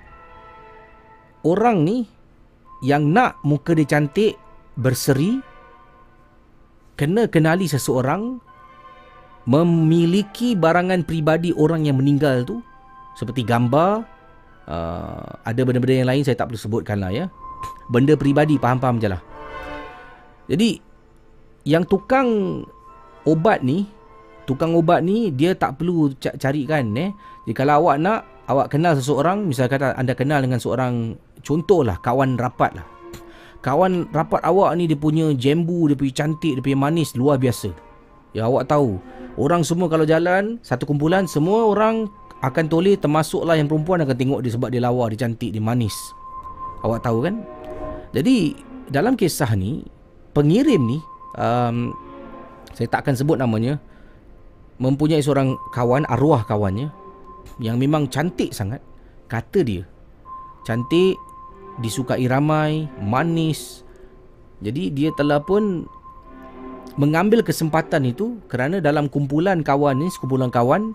[1.45, 2.18] orang ni
[2.85, 4.39] yang nak muka dia cantik
[4.79, 5.43] berseri
[6.99, 8.39] kena kenali seseorang
[9.49, 12.61] memiliki barangan peribadi orang yang meninggal tu
[13.17, 14.05] seperti gambar
[14.69, 17.27] uh, ada benda-benda yang lain saya tak perlu sebutkan lah ya.
[17.89, 19.23] Benda peribadi faham-faham je lah.
[20.47, 20.79] Jadi
[21.65, 22.63] yang tukang
[23.25, 23.89] obat ni
[24.49, 27.11] tukang obat ni dia tak perlu carikan eh.
[27.49, 31.15] Jadi kalau awak nak awak kenal seseorang misalnya kata anda kenal dengan seorang
[31.45, 32.87] contohlah kawan rapat lah.
[33.59, 37.71] Kawan rapat awak ni dia punya jembu dia punya cantik dia punya manis luar biasa.
[38.33, 38.97] Ya awak tahu.
[39.39, 42.11] Orang semua kalau jalan satu kumpulan semua orang
[42.43, 45.95] akan toleh termasuklah yang perempuan akan tengok dia sebab dia lawa dia cantik dia manis.
[46.87, 47.43] Awak tahu kan?
[48.15, 48.55] Jadi
[48.89, 49.85] dalam kisah ni
[50.33, 50.99] pengirim ni
[51.37, 51.93] um,
[52.73, 53.83] saya tak akan sebut namanya
[54.79, 56.89] mempunyai seorang kawan arwah kawannya
[57.57, 58.85] yang memang cantik sangat.
[59.29, 59.85] Kata dia
[60.69, 61.17] cantik
[61.81, 63.81] disukai ramai manis.
[64.61, 65.89] Jadi dia telah pun
[67.01, 70.93] mengambil kesempatan itu kerana dalam kumpulan kawan ni sekumpulan kawan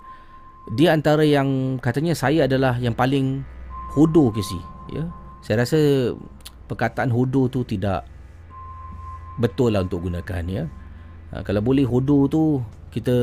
[0.76, 3.42] dia antara yang katanya saya adalah yang paling
[3.98, 4.60] hodoh ke si
[4.94, 5.10] ya.
[5.42, 5.80] Saya rasa
[6.70, 8.06] perkataan hodoh tu tidak
[9.42, 10.64] betul lah untuk gunakan ya.
[11.34, 12.62] Ha, kalau boleh hodoh tu
[12.94, 13.16] kita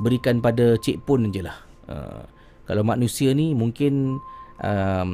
[0.00, 1.58] berikan pada cik pun je lah.
[1.90, 2.24] Ha,
[2.68, 4.20] kalau manusia ni mungkin
[4.60, 5.12] um,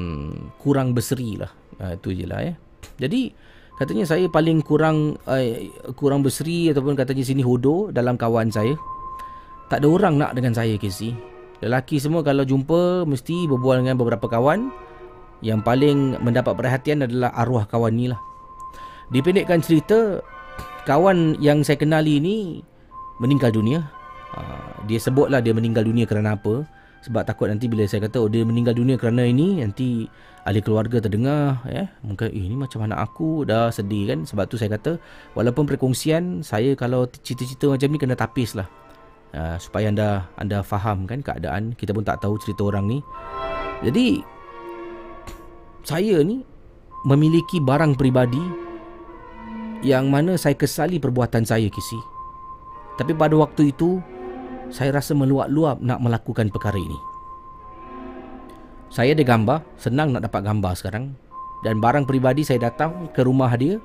[0.59, 1.51] kurang berseri lah.
[1.75, 2.55] Uh, itu je lah ya
[2.99, 3.35] jadi
[3.75, 5.43] katanya saya paling kurang uh,
[5.99, 8.79] kurang berseri ataupun katanya sini hodoh dalam kawan saya.
[9.73, 11.17] Tak ada orang nak dengan saya Casey
[11.65, 14.71] lelaki semua kalau jumpa mesti berbual dengan beberapa kawan.
[15.45, 18.21] Yang paling mendapat perhatian adalah arwah kawan ni lah.
[19.13, 20.25] Dipendekkan cerita
[20.89, 22.37] kawan yang saya kenali ni
[23.21, 23.85] meninggal dunia.
[24.33, 26.65] Uh, dia sebutlah dia meninggal dunia kerana apa
[27.05, 30.09] sebab takut nanti bila saya kata oh dia meninggal dunia kerana ini nanti
[30.49, 31.85] ahli keluarga terdengar ya.
[32.01, 34.25] Mungkin eh ini macam anak aku dah sedih kan.
[34.25, 34.97] Sebab tu saya kata
[35.37, 38.65] walaupun perkongsian saya kalau cerita-cerita macam ni kena tapis lah
[39.37, 41.77] uh, supaya anda anda faham kan keadaan.
[41.77, 42.99] Kita pun tak tahu cerita orang ni.
[43.85, 44.25] Jadi
[45.85, 46.41] saya ni
[47.05, 48.41] memiliki barang peribadi
[49.85, 52.01] yang mana saya kesali perbuatan saya kisi.
[52.97, 54.01] Tapi pada waktu itu
[54.71, 56.99] saya rasa meluap-luap nak melakukan perkara ini.
[58.93, 61.19] Saya ada gambar senang nak dapat gambar sekarang.
[61.65, 63.81] Dan barang peribadi saya datang ke rumah dia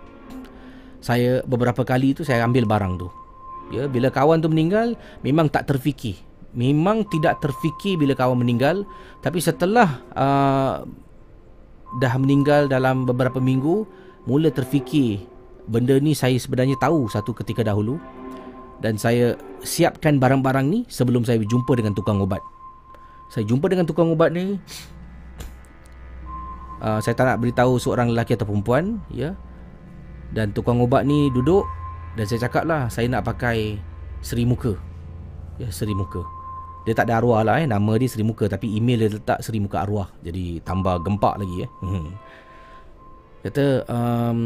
[1.00, 3.08] saya beberapa kali tu saya ambil barang tu.
[3.72, 6.20] Ya bila kawan tu meninggal memang tak terfikir.
[6.52, 8.84] Memang tidak terfikir bila kawan meninggal.
[9.24, 10.84] Tapi setelah uh,
[11.98, 13.88] dah meninggal dalam beberapa minggu
[14.28, 15.26] mula terfikir
[15.70, 18.02] benda ni saya sebenarnya tahu satu ketika dahulu
[18.80, 22.40] dan saya siapkan barang-barang ni sebelum saya jumpa dengan tukang ubat.
[23.30, 24.58] Saya jumpa dengan tukang ubat ni
[26.82, 29.38] uh, saya tak nak beritahu seorang lelaki atau perempuan ya.
[30.34, 31.66] Dan tukang ubat ni duduk
[32.18, 33.78] dan saya cakap lah Saya nak pakai
[34.22, 34.78] Seri Muka
[35.62, 36.22] Ya Seri Muka
[36.86, 37.68] Dia tak ada arwah lah eh.
[37.70, 40.10] Nama dia Seri Muka Tapi email dia letak Seri Muka Arwah.
[40.20, 41.72] Jadi tambah gempak lagi eh.
[41.82, 42.12] Hmm.
[43.40, 44.40] Kata um,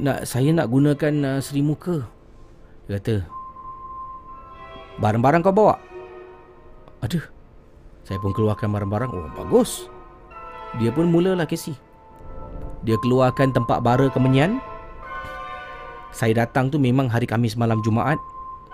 [0.00, 2.06] nak Saya nak gunakan uh, Seri Muka.
[2.88, 3.16] Dia kata
[5.00, 5.76] Barang-barang kau bawa.
[7.04, 7.24] Aduh
[8.06, 9.10] Saya pun keluarkan barang-barang.
[9.12, 9.88] Oh bagus.
[10.80, 11.76] Dia pun mulalah Casey
[12.86, 14.62] Dia keluarkan tempat bara kemenyan.
[16.12, 18.20] Saya datang tu memang hari Kamis malam Jumaat.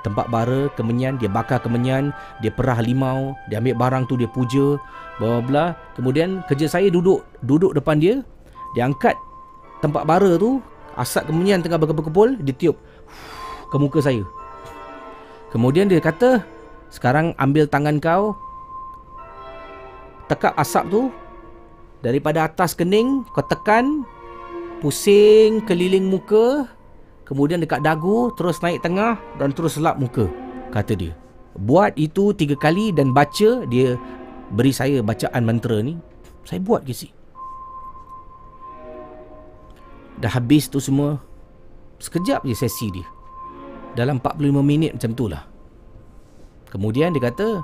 [0.06, 4.78] Tempat bara kemenyan dia bakar kemenyan dia perah limau dia ambil barang tu dia puja
[5.18, 5.74] bla bla.
[5.98, 8.22] Kemudian kerja saya duduk duduk depan dia.
[8.78, 9.18] Dia angkat
[9.82, 10.62] tempat bara tu
[10.98, 12.76] asap kemenyan tengah berkepul-kepul dia tiup
[13.70, 14.26] ke muka saya.
[15.54, 16.44] Kemudian dia kata
[16.92, 18.36] sekarang ambil tangan kau.
[20.28, 21.02] Tekap asap tu
[22.04, 24.04] daripada atas kening kau tekan
[24.84, 26.68] pusing keliling muka
[27.28, 30.24] Kemudian dekat dagu Terus naik tengah Dan terus lap muka
[30.72, 31.12] Kata dia.
[31.58, 34.00] Buat itu tiga kali Dan baca Dia
[34.48, 36.00] beri saya bacaan mantra ni.
[36.48, 37.12] Saya buat ke si
[40.18, 41.22] Dah habis tu semua
[41.98, 43.06] Sekejap je sesi dia.
[43.98, 45.42] Dalam 45 minit macam tu lah.
[46.70, 47.62] Kemudian dia kata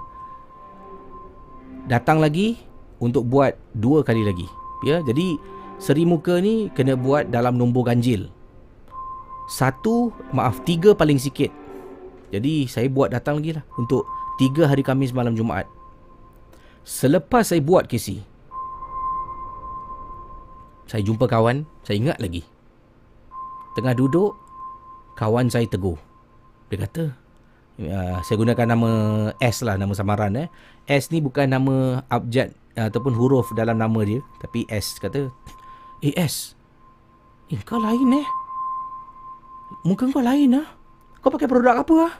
[1.86, 2.59] Datang lagi
[2.98, 4.47] Untuk buat dua kali lagi.
[4.85, 5.39] Ya, jadi
[5.78, 8.31] seri muka ni kena buat dalam nombor ganjil.
[9.44, 11.52] Satu, maaf, tiga paling sikit.
[12.32, 14.09] Jadi saya buat datang lagi lah untuk
[14.40, 15.68] tiga hari Kamis malam Jumaat.
[16.85, 18.20] Selepas saya buat kisi,
[20.85, 22.43] saya jumpa kawan, saya ingat lagi.
[23.77, 24.35] Tengah duduk,
[25.15, 26.01] kawan saya tegur.
[26.73, 27.12] Dia kata,
[27.85, 28.90] uh, saya gunakan nama
[29.39, 30.35] S lah, nama samaran.
[30.40, 30.48] Eh.
[30.89, 34.24] S ni bukan nama abjad uh, ataupun huruf dalam nama dia.
[34.40, 35.28] Tapi S kata,
[36.01, 36.56] eh S,
[37.52, 38.27] eh, kau lain eh.
[39.85, 40.66] Muka kau lain lah.
[41.20, 42.15] Kau pakai produk apa lah?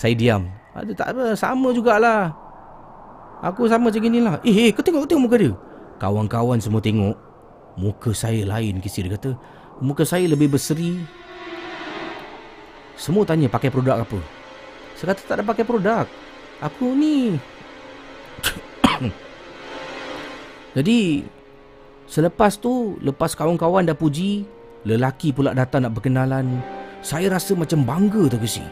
[0.00, 0.48] Saya diam.
[0.72, 2.32] Ada tak apa, sama jugalah.
[3.44, 4.40] Aku sama macam inilah.
[4.48, 5.52] Eh, eh, kau tengok, tengok muka dia.
[6.00, 7.14] Kawan-kawan semua tengok.
[7.76, 9.36] Muka saya lain, kisah dia kata.
[9.84, 10.98] Muka saya lebih berseri.
[12.96, 14.18] Semua tanya pakai produk apa.
[14.96, 16.08] Saya kata tak ada pakai produk.
[16.60, 17.36] Aku ni...
[20.76, 21.24] Jadi,
[22.10, 24.42] Selepas tu, lepas kawan-kawan dah puji,
[24.82, 26.58] lelaki pula datang nak berkenalan.
[27.06, 28.66] Saya rasa macam bangga tu kesi.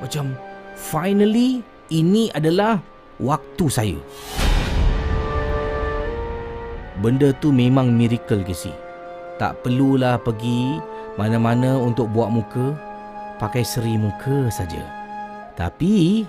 [0.00, 0.32] Macam
[0.72, 1.60] finally
[1.92, 2.80] ini adalah
[3.20, 4.00] waktu saya.
[6.98, 8.74] Benda tu memang miracle kesi.
[9.38, 10.82] Tak perlulah pergi
[11.14, 12.74] mana-mana untuk buat muka,
[13.38, 14.82] pakai seri muka saja.
[15.54, 16.26] Tapi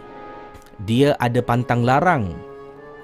[0.86, 2.30] dia ada pantang larang.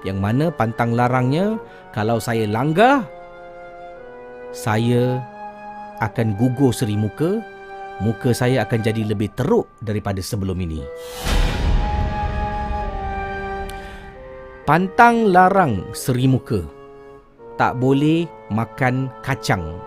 [0.06, 1.58] Yang mana pantang larangnya
[1.90, 3.02] kalau saya langgar
[4.54, 5.18] saya
[5.98, 7.42] akan gugur seri muka,
[7.98, 10.86] muka saya akan jadi lebih teruk daripada sebelum ini.
[14.62, 16.75] Pantang larang seri muka.
[17.56, 19.80] Tak boleh makan kacang.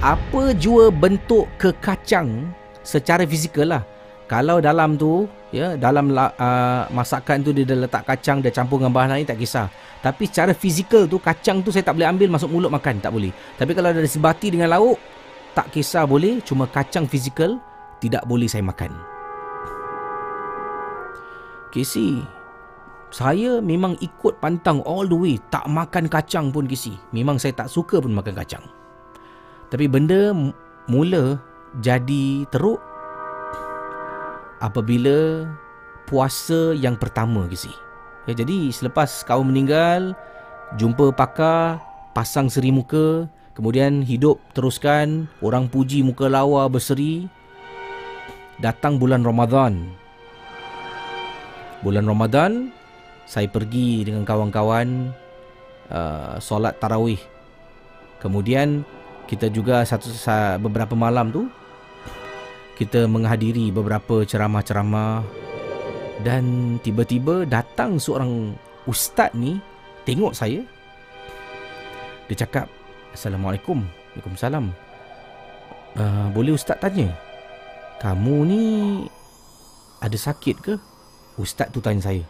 [0.00, 2.48] Apa jua bentuk kekacang
[2.80, 3.84] secara fizikal lah.
[4.24, 8.94] Kalau dalam tu, ya, dalam uh, masakan tu dia dah letak kacang, dia campur dengan
[8.94, 9.68] bahan lain, tak kisah.
[10.00, 13.34] Tapi secara fizikal tu kacang tu saya tak boleh ambil masuk mulut makan, tak boleh.
[13.58, 14.96] Tapi kalau ada sebati dengan lauk,
[15.52, 17.58] tak kisah boleh, cuma kacang fizikal
[18.00, 18.94] tidak boleh saya makan.
[21.74, 22.24] Kisi,
[23.10, 26.94] saya memang ikut pantang all the way, tak makan kacang pun Kisi.
[27.10, 28.64] Memang saya tak suka pun makan kacang.
[29.70, 30.34] Tapi benda
[30.90, 31.38] mula
[31.78, 32.78] jadi teruk
[34.62, 35.46] apabila
[36.06, 37.70] puasa yang pertama Kisi.
[38.28, 40.14] Ya, jadi selepas kau meninggal,
[40.78, 41.82] jumpa pakar,
[42.14, 43.26] pasang seri muka,
[43.60, 47.28] Kemudian hidup teruskan, orang puji muka lawa berseri.
[48.56, 49.90] Datang bulan Ramadan.
[51.84, 52.72] Bulan Ramadan,
[53.30, 55.14] saya pergi dengan kawan-kawan
[55.86, 57.22] uh, solat tarawih.
[58.18, 58.82] Kemudian
[59.30, 60.10] kita juga satu
[60.58, 61.46] beberapa malam tu
[62.74, 65.22] kita menghadiri beberapa ceramah-ceramah.
[66.20, 68.52] Dan tiba-tiba datang seorang
[68.84, 69.62] ustaz ni
[70.02, 70.60] tengok saya.
[72.26, 72.66] Dia cakap
[73.14, 74.74] Assalamualaikum Waalaikumsalam.
[75.98, 77.10] Uh, Boleh ustaz tanya
[77.98, 78.62] Kamu ni
[79.98, 80.78] Ada sakit ke?
[81.34, 82.22] Ustaz tu tanya saya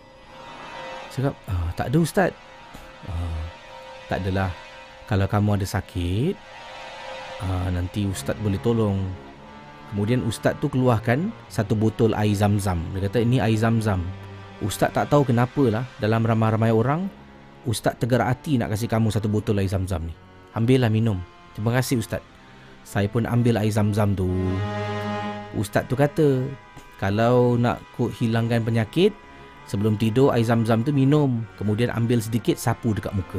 [1.10, 2.30] Cakap uh, Tak ada ustaz.
[3.06, 3.42] Uh,
[4.06, 4.50] Tak adalah.
[5.10, 6.34] Kalau kamu ada sakit
[7.42, 8.98] uh, Nanti ustaz boleh tolong.
[9.90, 12.78] Kemudian ustaz tu keluarkan Satu botol air zam-zam.
[12.94, 14.06] Dia kata ini air zam-zam.
[14.60, 17.10] Ustaz tak tahu kenapa lah Dalam ramai-ramai orang
[17.68, 20.16] Ustaz tegar hati nak kasih kamu satu botol air zam-zam ni.
[20.56, 21.20] Ambillah minum.
[21.52, 22.24] Terima kasih ustaz.
[22.88, 24.32] Saya pun ambil air zam-zam tu.
[25.52, 26.46] Ustaz tu kata
[26.96, 29.12] Kalau nak hilangkan penyakit
[29.70, 33.38] Sebelum tidur air zam-zam tu minum Kemudian ambil sedikit sapu dekat muka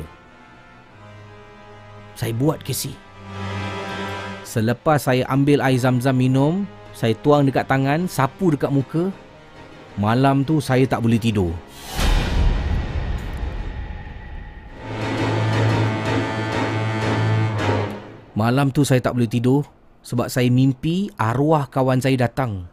[2.15, 2.95] Saya buat kesi
[4.51, 9.07] Selepas saya ambil air zam-zam minum, saya tuang dekat tangan, sapu dekat muka.
[9.95, 11.55] Malam tu saya tak boleh tidur.
[18.35, 19.63] Malam tu saya tak boleh tidur
[20.03, 22.67] sebab saya mimpi arwah kawan saya datang.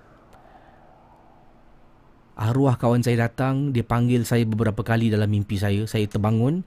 [2.39, 5.82] Arwah kawan saya datang, dia panggil saya beberapa kali dalam mimpi saya.
[5.90, 6.62] Saya terbangun.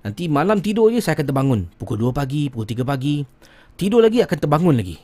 [0.00, 1.60] Nanti malam tidur je saya akan terbangun.
[1.76, 3.20] Pukul 2 pagi, pukul 3 pagi.
[3.76, 4.96] Tidur lagi akan terbangun lagi.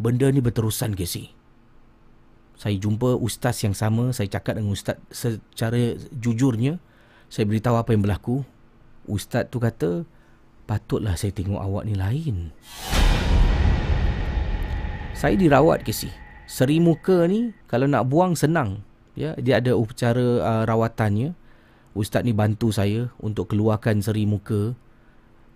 [0.00, 1.04] Benda ni berterusan ke?
[1.04, 6.80] Saya jumpa ustaz yang sama, saya cakap dengan ustaz secara jujurnya,
[7.28, 8.48] saya beritahu apa yang berlaku.
[9.04, 10.08] Ustaz tu kata,
[10.64, 12.48] patutlah saya tengok awak ni lain.
[15.12, 15.92] Saya dirawat ke?
[16.48, 18.80] Seri muka ni kalau nak buang senang.
[19.12, 21.36] Ya, dia ada upacara uh, rawatannya.
[21.92, 24.72] Ustaz ni bantu saya untuk keluarkan seri muka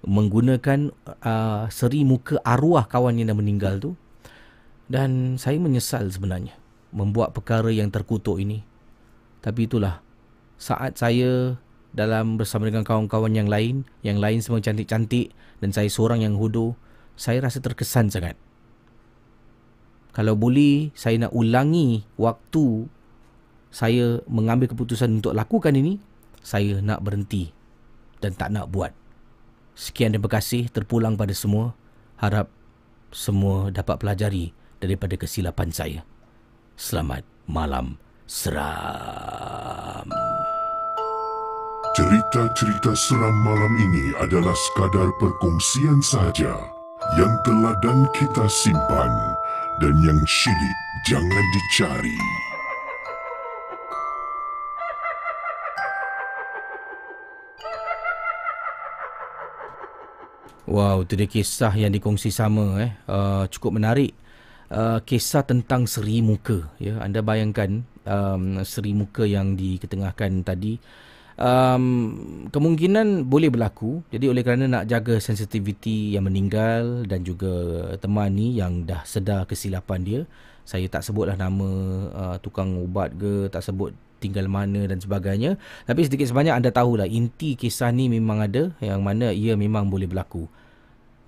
[0.04, 0.92] menggunakan
[1.24, 3.92] uh, seri muka arwah kawan yang dah meninggal tu.
[4.86, 6.54] Dan saya menyesal sebenarnya
[6.92, 8.62] membuat perkara yang terkutuk ini.
[9.40, 10.04] Tapi itulah
[10.60, 11.56] saat saya
[11.96, 15.32] dalam bersama dengan kawan-kawan yang lain yang lain semua cantik-cantik
[15.64, 16.76] dan saya seorang yang hudu
[17.16, 18.36] saya rasa terkesan sangat.
[20.12, 22.88] Kalau boleh saya nak ulangi waktu
[23.70, 25.98] saya mengambil keputusan untuk lakukan ini
[26.40, 27.50] saya nak berhenti
[28.22, 28.94] dan tak nak buat
[29.76, 31.76] Sekian terima kasih terpulang pada semua.
[32.16, 32.48] Harap
[33.12, 36.00] semua dapat pelajari daripada kesilapan saya.
[36.80, 40.08] Selamat malam seram.
[41.92, 46.56] Cerita-cerita seram malam ini adalah sekadar perkongsian saja
[47.20, 49.12] yang telah dan kita simpan
[49.84, 52.45] dan yang syilid jangan dicari.
[60.66, 62.92] Wow, itu dia kisah yang dikongsi sama eh.
[63.06, 64.10] Uh, cukup menarik.
[64.66, 66.98] Uh, kisah tentang seri muka ya.
[66.98, 70.82] Anda bayangkan um, seri muka yang diketengahkan tadi
[71.38, 71.84] um,
[72.50, 74.02] kemungkinan boleh berlaku.
[74.10, 79.46] Jadi oleh kerana nak jaga sensitiviti yang meninggal dan juga teman ni yang dah sedar
[79.46, 80.20] kesilapan dia,
[80.66, 81.70] saya tak sebutlah nama
[82.10, 83.94] uh, tukang ubat ke, tak sebut
[84.26, 85.54] tinggal mana dan sebagainya.
[85.86, 90.10] Tapi sedikit sebanyak anda tahulah inti kisah ni memang ada yang mana ia memang boleh
[90.10, 90.50] berlaku.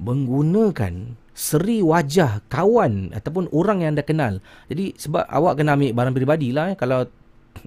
[0.03, 4.43] Menggunakan seri wajah kawan ataupun orang yang anda kenal.
[4.67, 6.75] Jadi sebab awak kena ambil barang peribadi lah.
[6.75, 6.77] Eh.
[6.77, 7.07] Kalau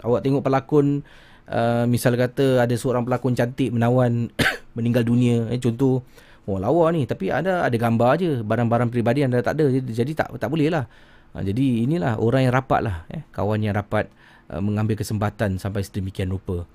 [0.04, 1.08] awak tengok pelakon
[1.48, 4.28] uh, misal kata ada seorang pelakon cantik menawan
[4.76, 5.48] meninggal dunia.
[5.48, 6.04] Eh, contoh
[6.50, 10.12] Oh lawa ni tapi ada ada gambar aje barang-barang peribadi anda tak ada jadi, jadi
[10.18, 10.90] tak tak boleh lah.
[11.32, 14.10] Ha, jadi inilah orang yang rapat lah eh, kawan yang rapat
[14.52, 16.68] Uh, mengambil kesempatan sampai sedemikian rupa.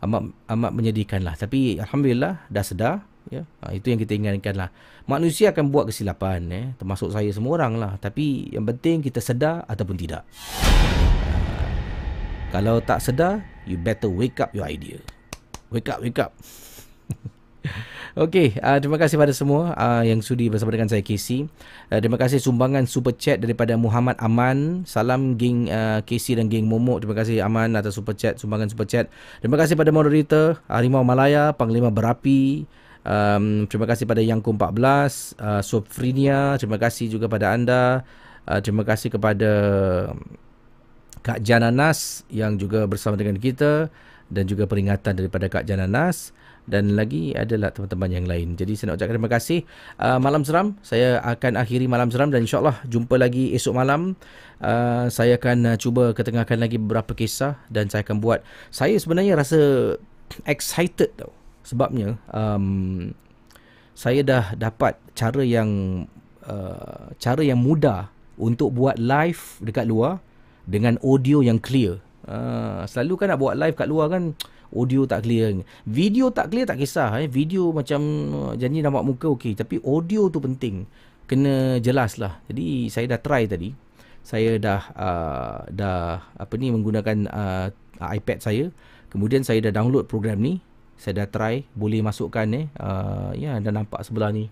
[0.00, 1.36] Amat amat menyedihkan lah.
[1.36, 3.04] Tapi Alhamdulillah dah sedar.
[3.28, 4.72] Ya, ha, itu yang kita ingatkan lah.
[5.04, 6.48] Manusia akan buat kesilapan.
[6.48, 8.00] Eh, termasuk saya semua orang lah.
[8.00, 10.24] Tapi yang penting kita sedar ataupun tidak.
[12.48, 14.96] Kalau tak sedar, you better wake up your idea.
[15.68, 16.32] Wake up, wake up.
[18.24, 21.46] Okey, uh, terima kasih pada semua uh, yang sudi bersama dengan saya Casey.
[21.92, 24.82] Uh, terima kasih sumbangan super chat daripada Muhammad Aman.
[24.88, 26.98] Salam geng uh, Casey dan geng Momo.
[26.98, 29.06] Terima kasih Aman atas super chat, sumbangan super chat.
[29.38, 32.66] Terima kasih pada moderator Harimau Malaya, Panglima Berapi.
[33.08, 36.58] Um, terima kasih pada Yangku 14, uh, Sofrinia.
[36.58, 38.02] Terima kasih juga pada anda.
[38.44, 39.52] Uh, terima kasih kepada
[41.22, 43.92] Kak Jananas yang juga bersama dengan kita
[44.28, 46.32] dan juga peringatan daripada Kak Jananas.
[46.68, 48.54] Dan lagi adalah teman-teman yang lain.
[48.54, 49.58] Jadi saya nak ucapkan terima kasih.
[49.96, 54.14] Uh, malam seram, saya akan akhiri malam seram dan insyaAllah jumpa lagi esok malam.
[54.60, 58.44] Uh, saya akan uh, cuba ketengahkan lagi beberapa kisah dan saya akan buat.
[58.68, 59.60] Saya sebenarnya rasa
[60.44, 61.32] excited tau.
[61.64, 63.10] Sebabnya um,
[63.96, 66.04] saya dah dapat cara yang
[66.44, 70.20] uh, cara yang mudah untuk buat live dekat luar
[70.68, 71.98] dengan audio yang clear.
[72.28, 74.36] Uh, selalu kan nak buat live kat luar kan
[74.72, 75.64] audio tak clear.
[75.88, 77.28] Video tak clear tak kisah eh.
[77.28, 78.00] Video macam
[78.32, 80.84] uh, janji nampak muka okey tapi audio tu penting.
[81.28, 82.40] Kena jelas lah.
[82.48, 83.72] Jadi saya dah try tadi.
[84.24, 87.68] Saya dah uh, dah apa ni menggunakan uh,
[88.00, 88.64] iPad saya.
[89.08, 90.60] Kemudian saya dah download program ni.
[90.98, 94.50] Saya dah try boleh masukkan eh uh, ya anda nampak sebelah ni.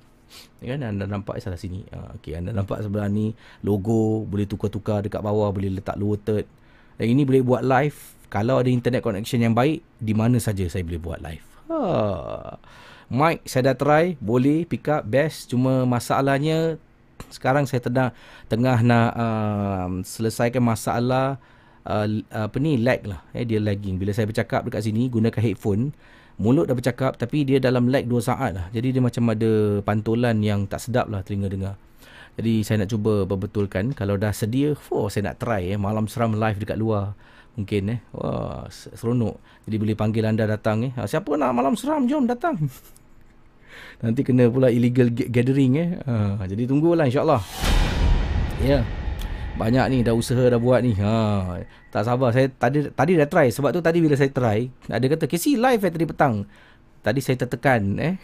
[0.58, 1.84] Ya kan anda nampak salah sini.
[1.92, 6.48] Uh, okey anda nampak sebelah ni logo boleh tukar-tukar dekat bawah boleh letak lower third.
[6.96, 10.82] Dan ini boleh buat live kalau ada internet connection yang baik di mana saja saya
[10.82, 11.44] boleh buat live.
[11.66, 11.78] Ha.
[13.10, 15.50] mic saya dah try boleh pick up best.
[15.50, 16.78] Cuma masalahnya
[17.30, 18.10] sekarang saya tengah
[18.46, 21.38] tengah nak uh, selesaikan masalah
[21.86, 23.22] uh, apa ni lag lah.
[23.34, 23.98] Eh dia lagging.
[23.98, 25.94] Bila saya bercakap dekat sini gunakan headphone
[26.36, 28.66] mulut dah bercakap tapi dia dalam lag 2 saat lah.
[28.74, 31.74] Jadi dia macam ada pantulan yang tak sedap lah telinga dengar.
[32.36, 33.96] Jadi saya nak cuba berbetulkan.
[33.96, 35.78] Kalau dah sedia oh saya nak try eh.
[35.80, 37.16] Malam seram live dekat luar
[37.56, 38.00] mungkin eh.
[38.12, 39.66] Wah seronok.
[39.66, 40.92] Jadi boleh panggil anda datang eh.
[40.94, 42.54] Ha, siapa nak malam seram jom datang.
[44.04, 45.88] Nanti kena pula illegal gathering eh.
[46.04, 47.40] Ha, jadi tunggulah insyaallah.
[48.62, 48.80] Ya.
[48.80, 48.84] Yeah.
[49.56, 50.92] banyak ni dah usaha dah buat ni.
[51.00, 51.64] Ha.
[51.88, 53.48] Tak sabar saya tadi tadi dah try.
[53.48, 56.44] Sebab tu tadi bila saya try ada kata KC live eh tadi petang.
[57.00, 58.14] Tadi saya tertekan eh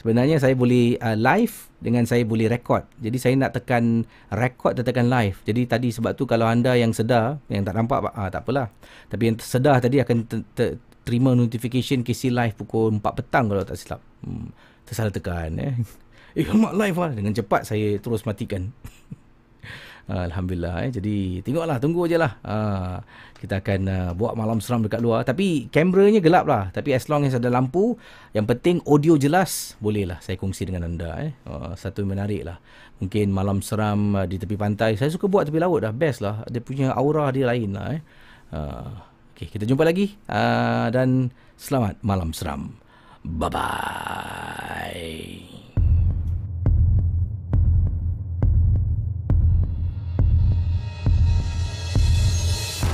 [0.00, 2.88] sebenarnya saya boleh uh, live dengan saya boleh record.
[2.96, 5.36] Jadi saya nak tekan record dan tekan live.
[5.44, 8.72] Jadi tadi sebab tu kalau anda yang sedar, yang tak nampak, uh, tak apalah.
[9.12, 13.60] Tapi yang sedar tadi akan te- te- terima notification KC live pukul 4 petang kalau
[13.60, 14.00] tak silap.
[14.24, 14.48] Hmm,
[14.88, 15.76] tersalah tekan eh.
[16.30, 17.10] Eh, mak live lah.
[17.10, 18.70] Dengan cepat saya terus matikan.
[20.10, 20.90] Alhamdulillah eh.
[20.90, 22.34] Jadi tengoklah tunggu je lah.
[22.42, 22.98] Uh,
[23.38, 25.22] kita akan uh, buat malam seram dekat luar.
[25.22, 26.74] Tapi kameranya gelap lah.
[26.74, 27.94] Tapi as long as ada lampu,
[28.34, 31.14] yang penting audio jelas, boleh lah saya kongsi dengan anda.
[31.22, 31.30] Eh.
[31.46, 32.58] Uh, satu menarik lah.
[32.98, 34.98] Mungkin malam seram uh, di tepi pantai.
[34.98, 35.94] Saya suka buat tepi laut dah.
[35.94, 36.42] Best lah.
[36.50, 37.94] Dia punya aura dia lain lah.
[37.94, 38.02] Eh.
[38.50, 38.90] Uh,
[39.32, 40.18] okay, kita jumpa lagi.
[40.26, 42.74] Uh, dan selamat malam seram.
[43.22, 43.60] Bye-bye.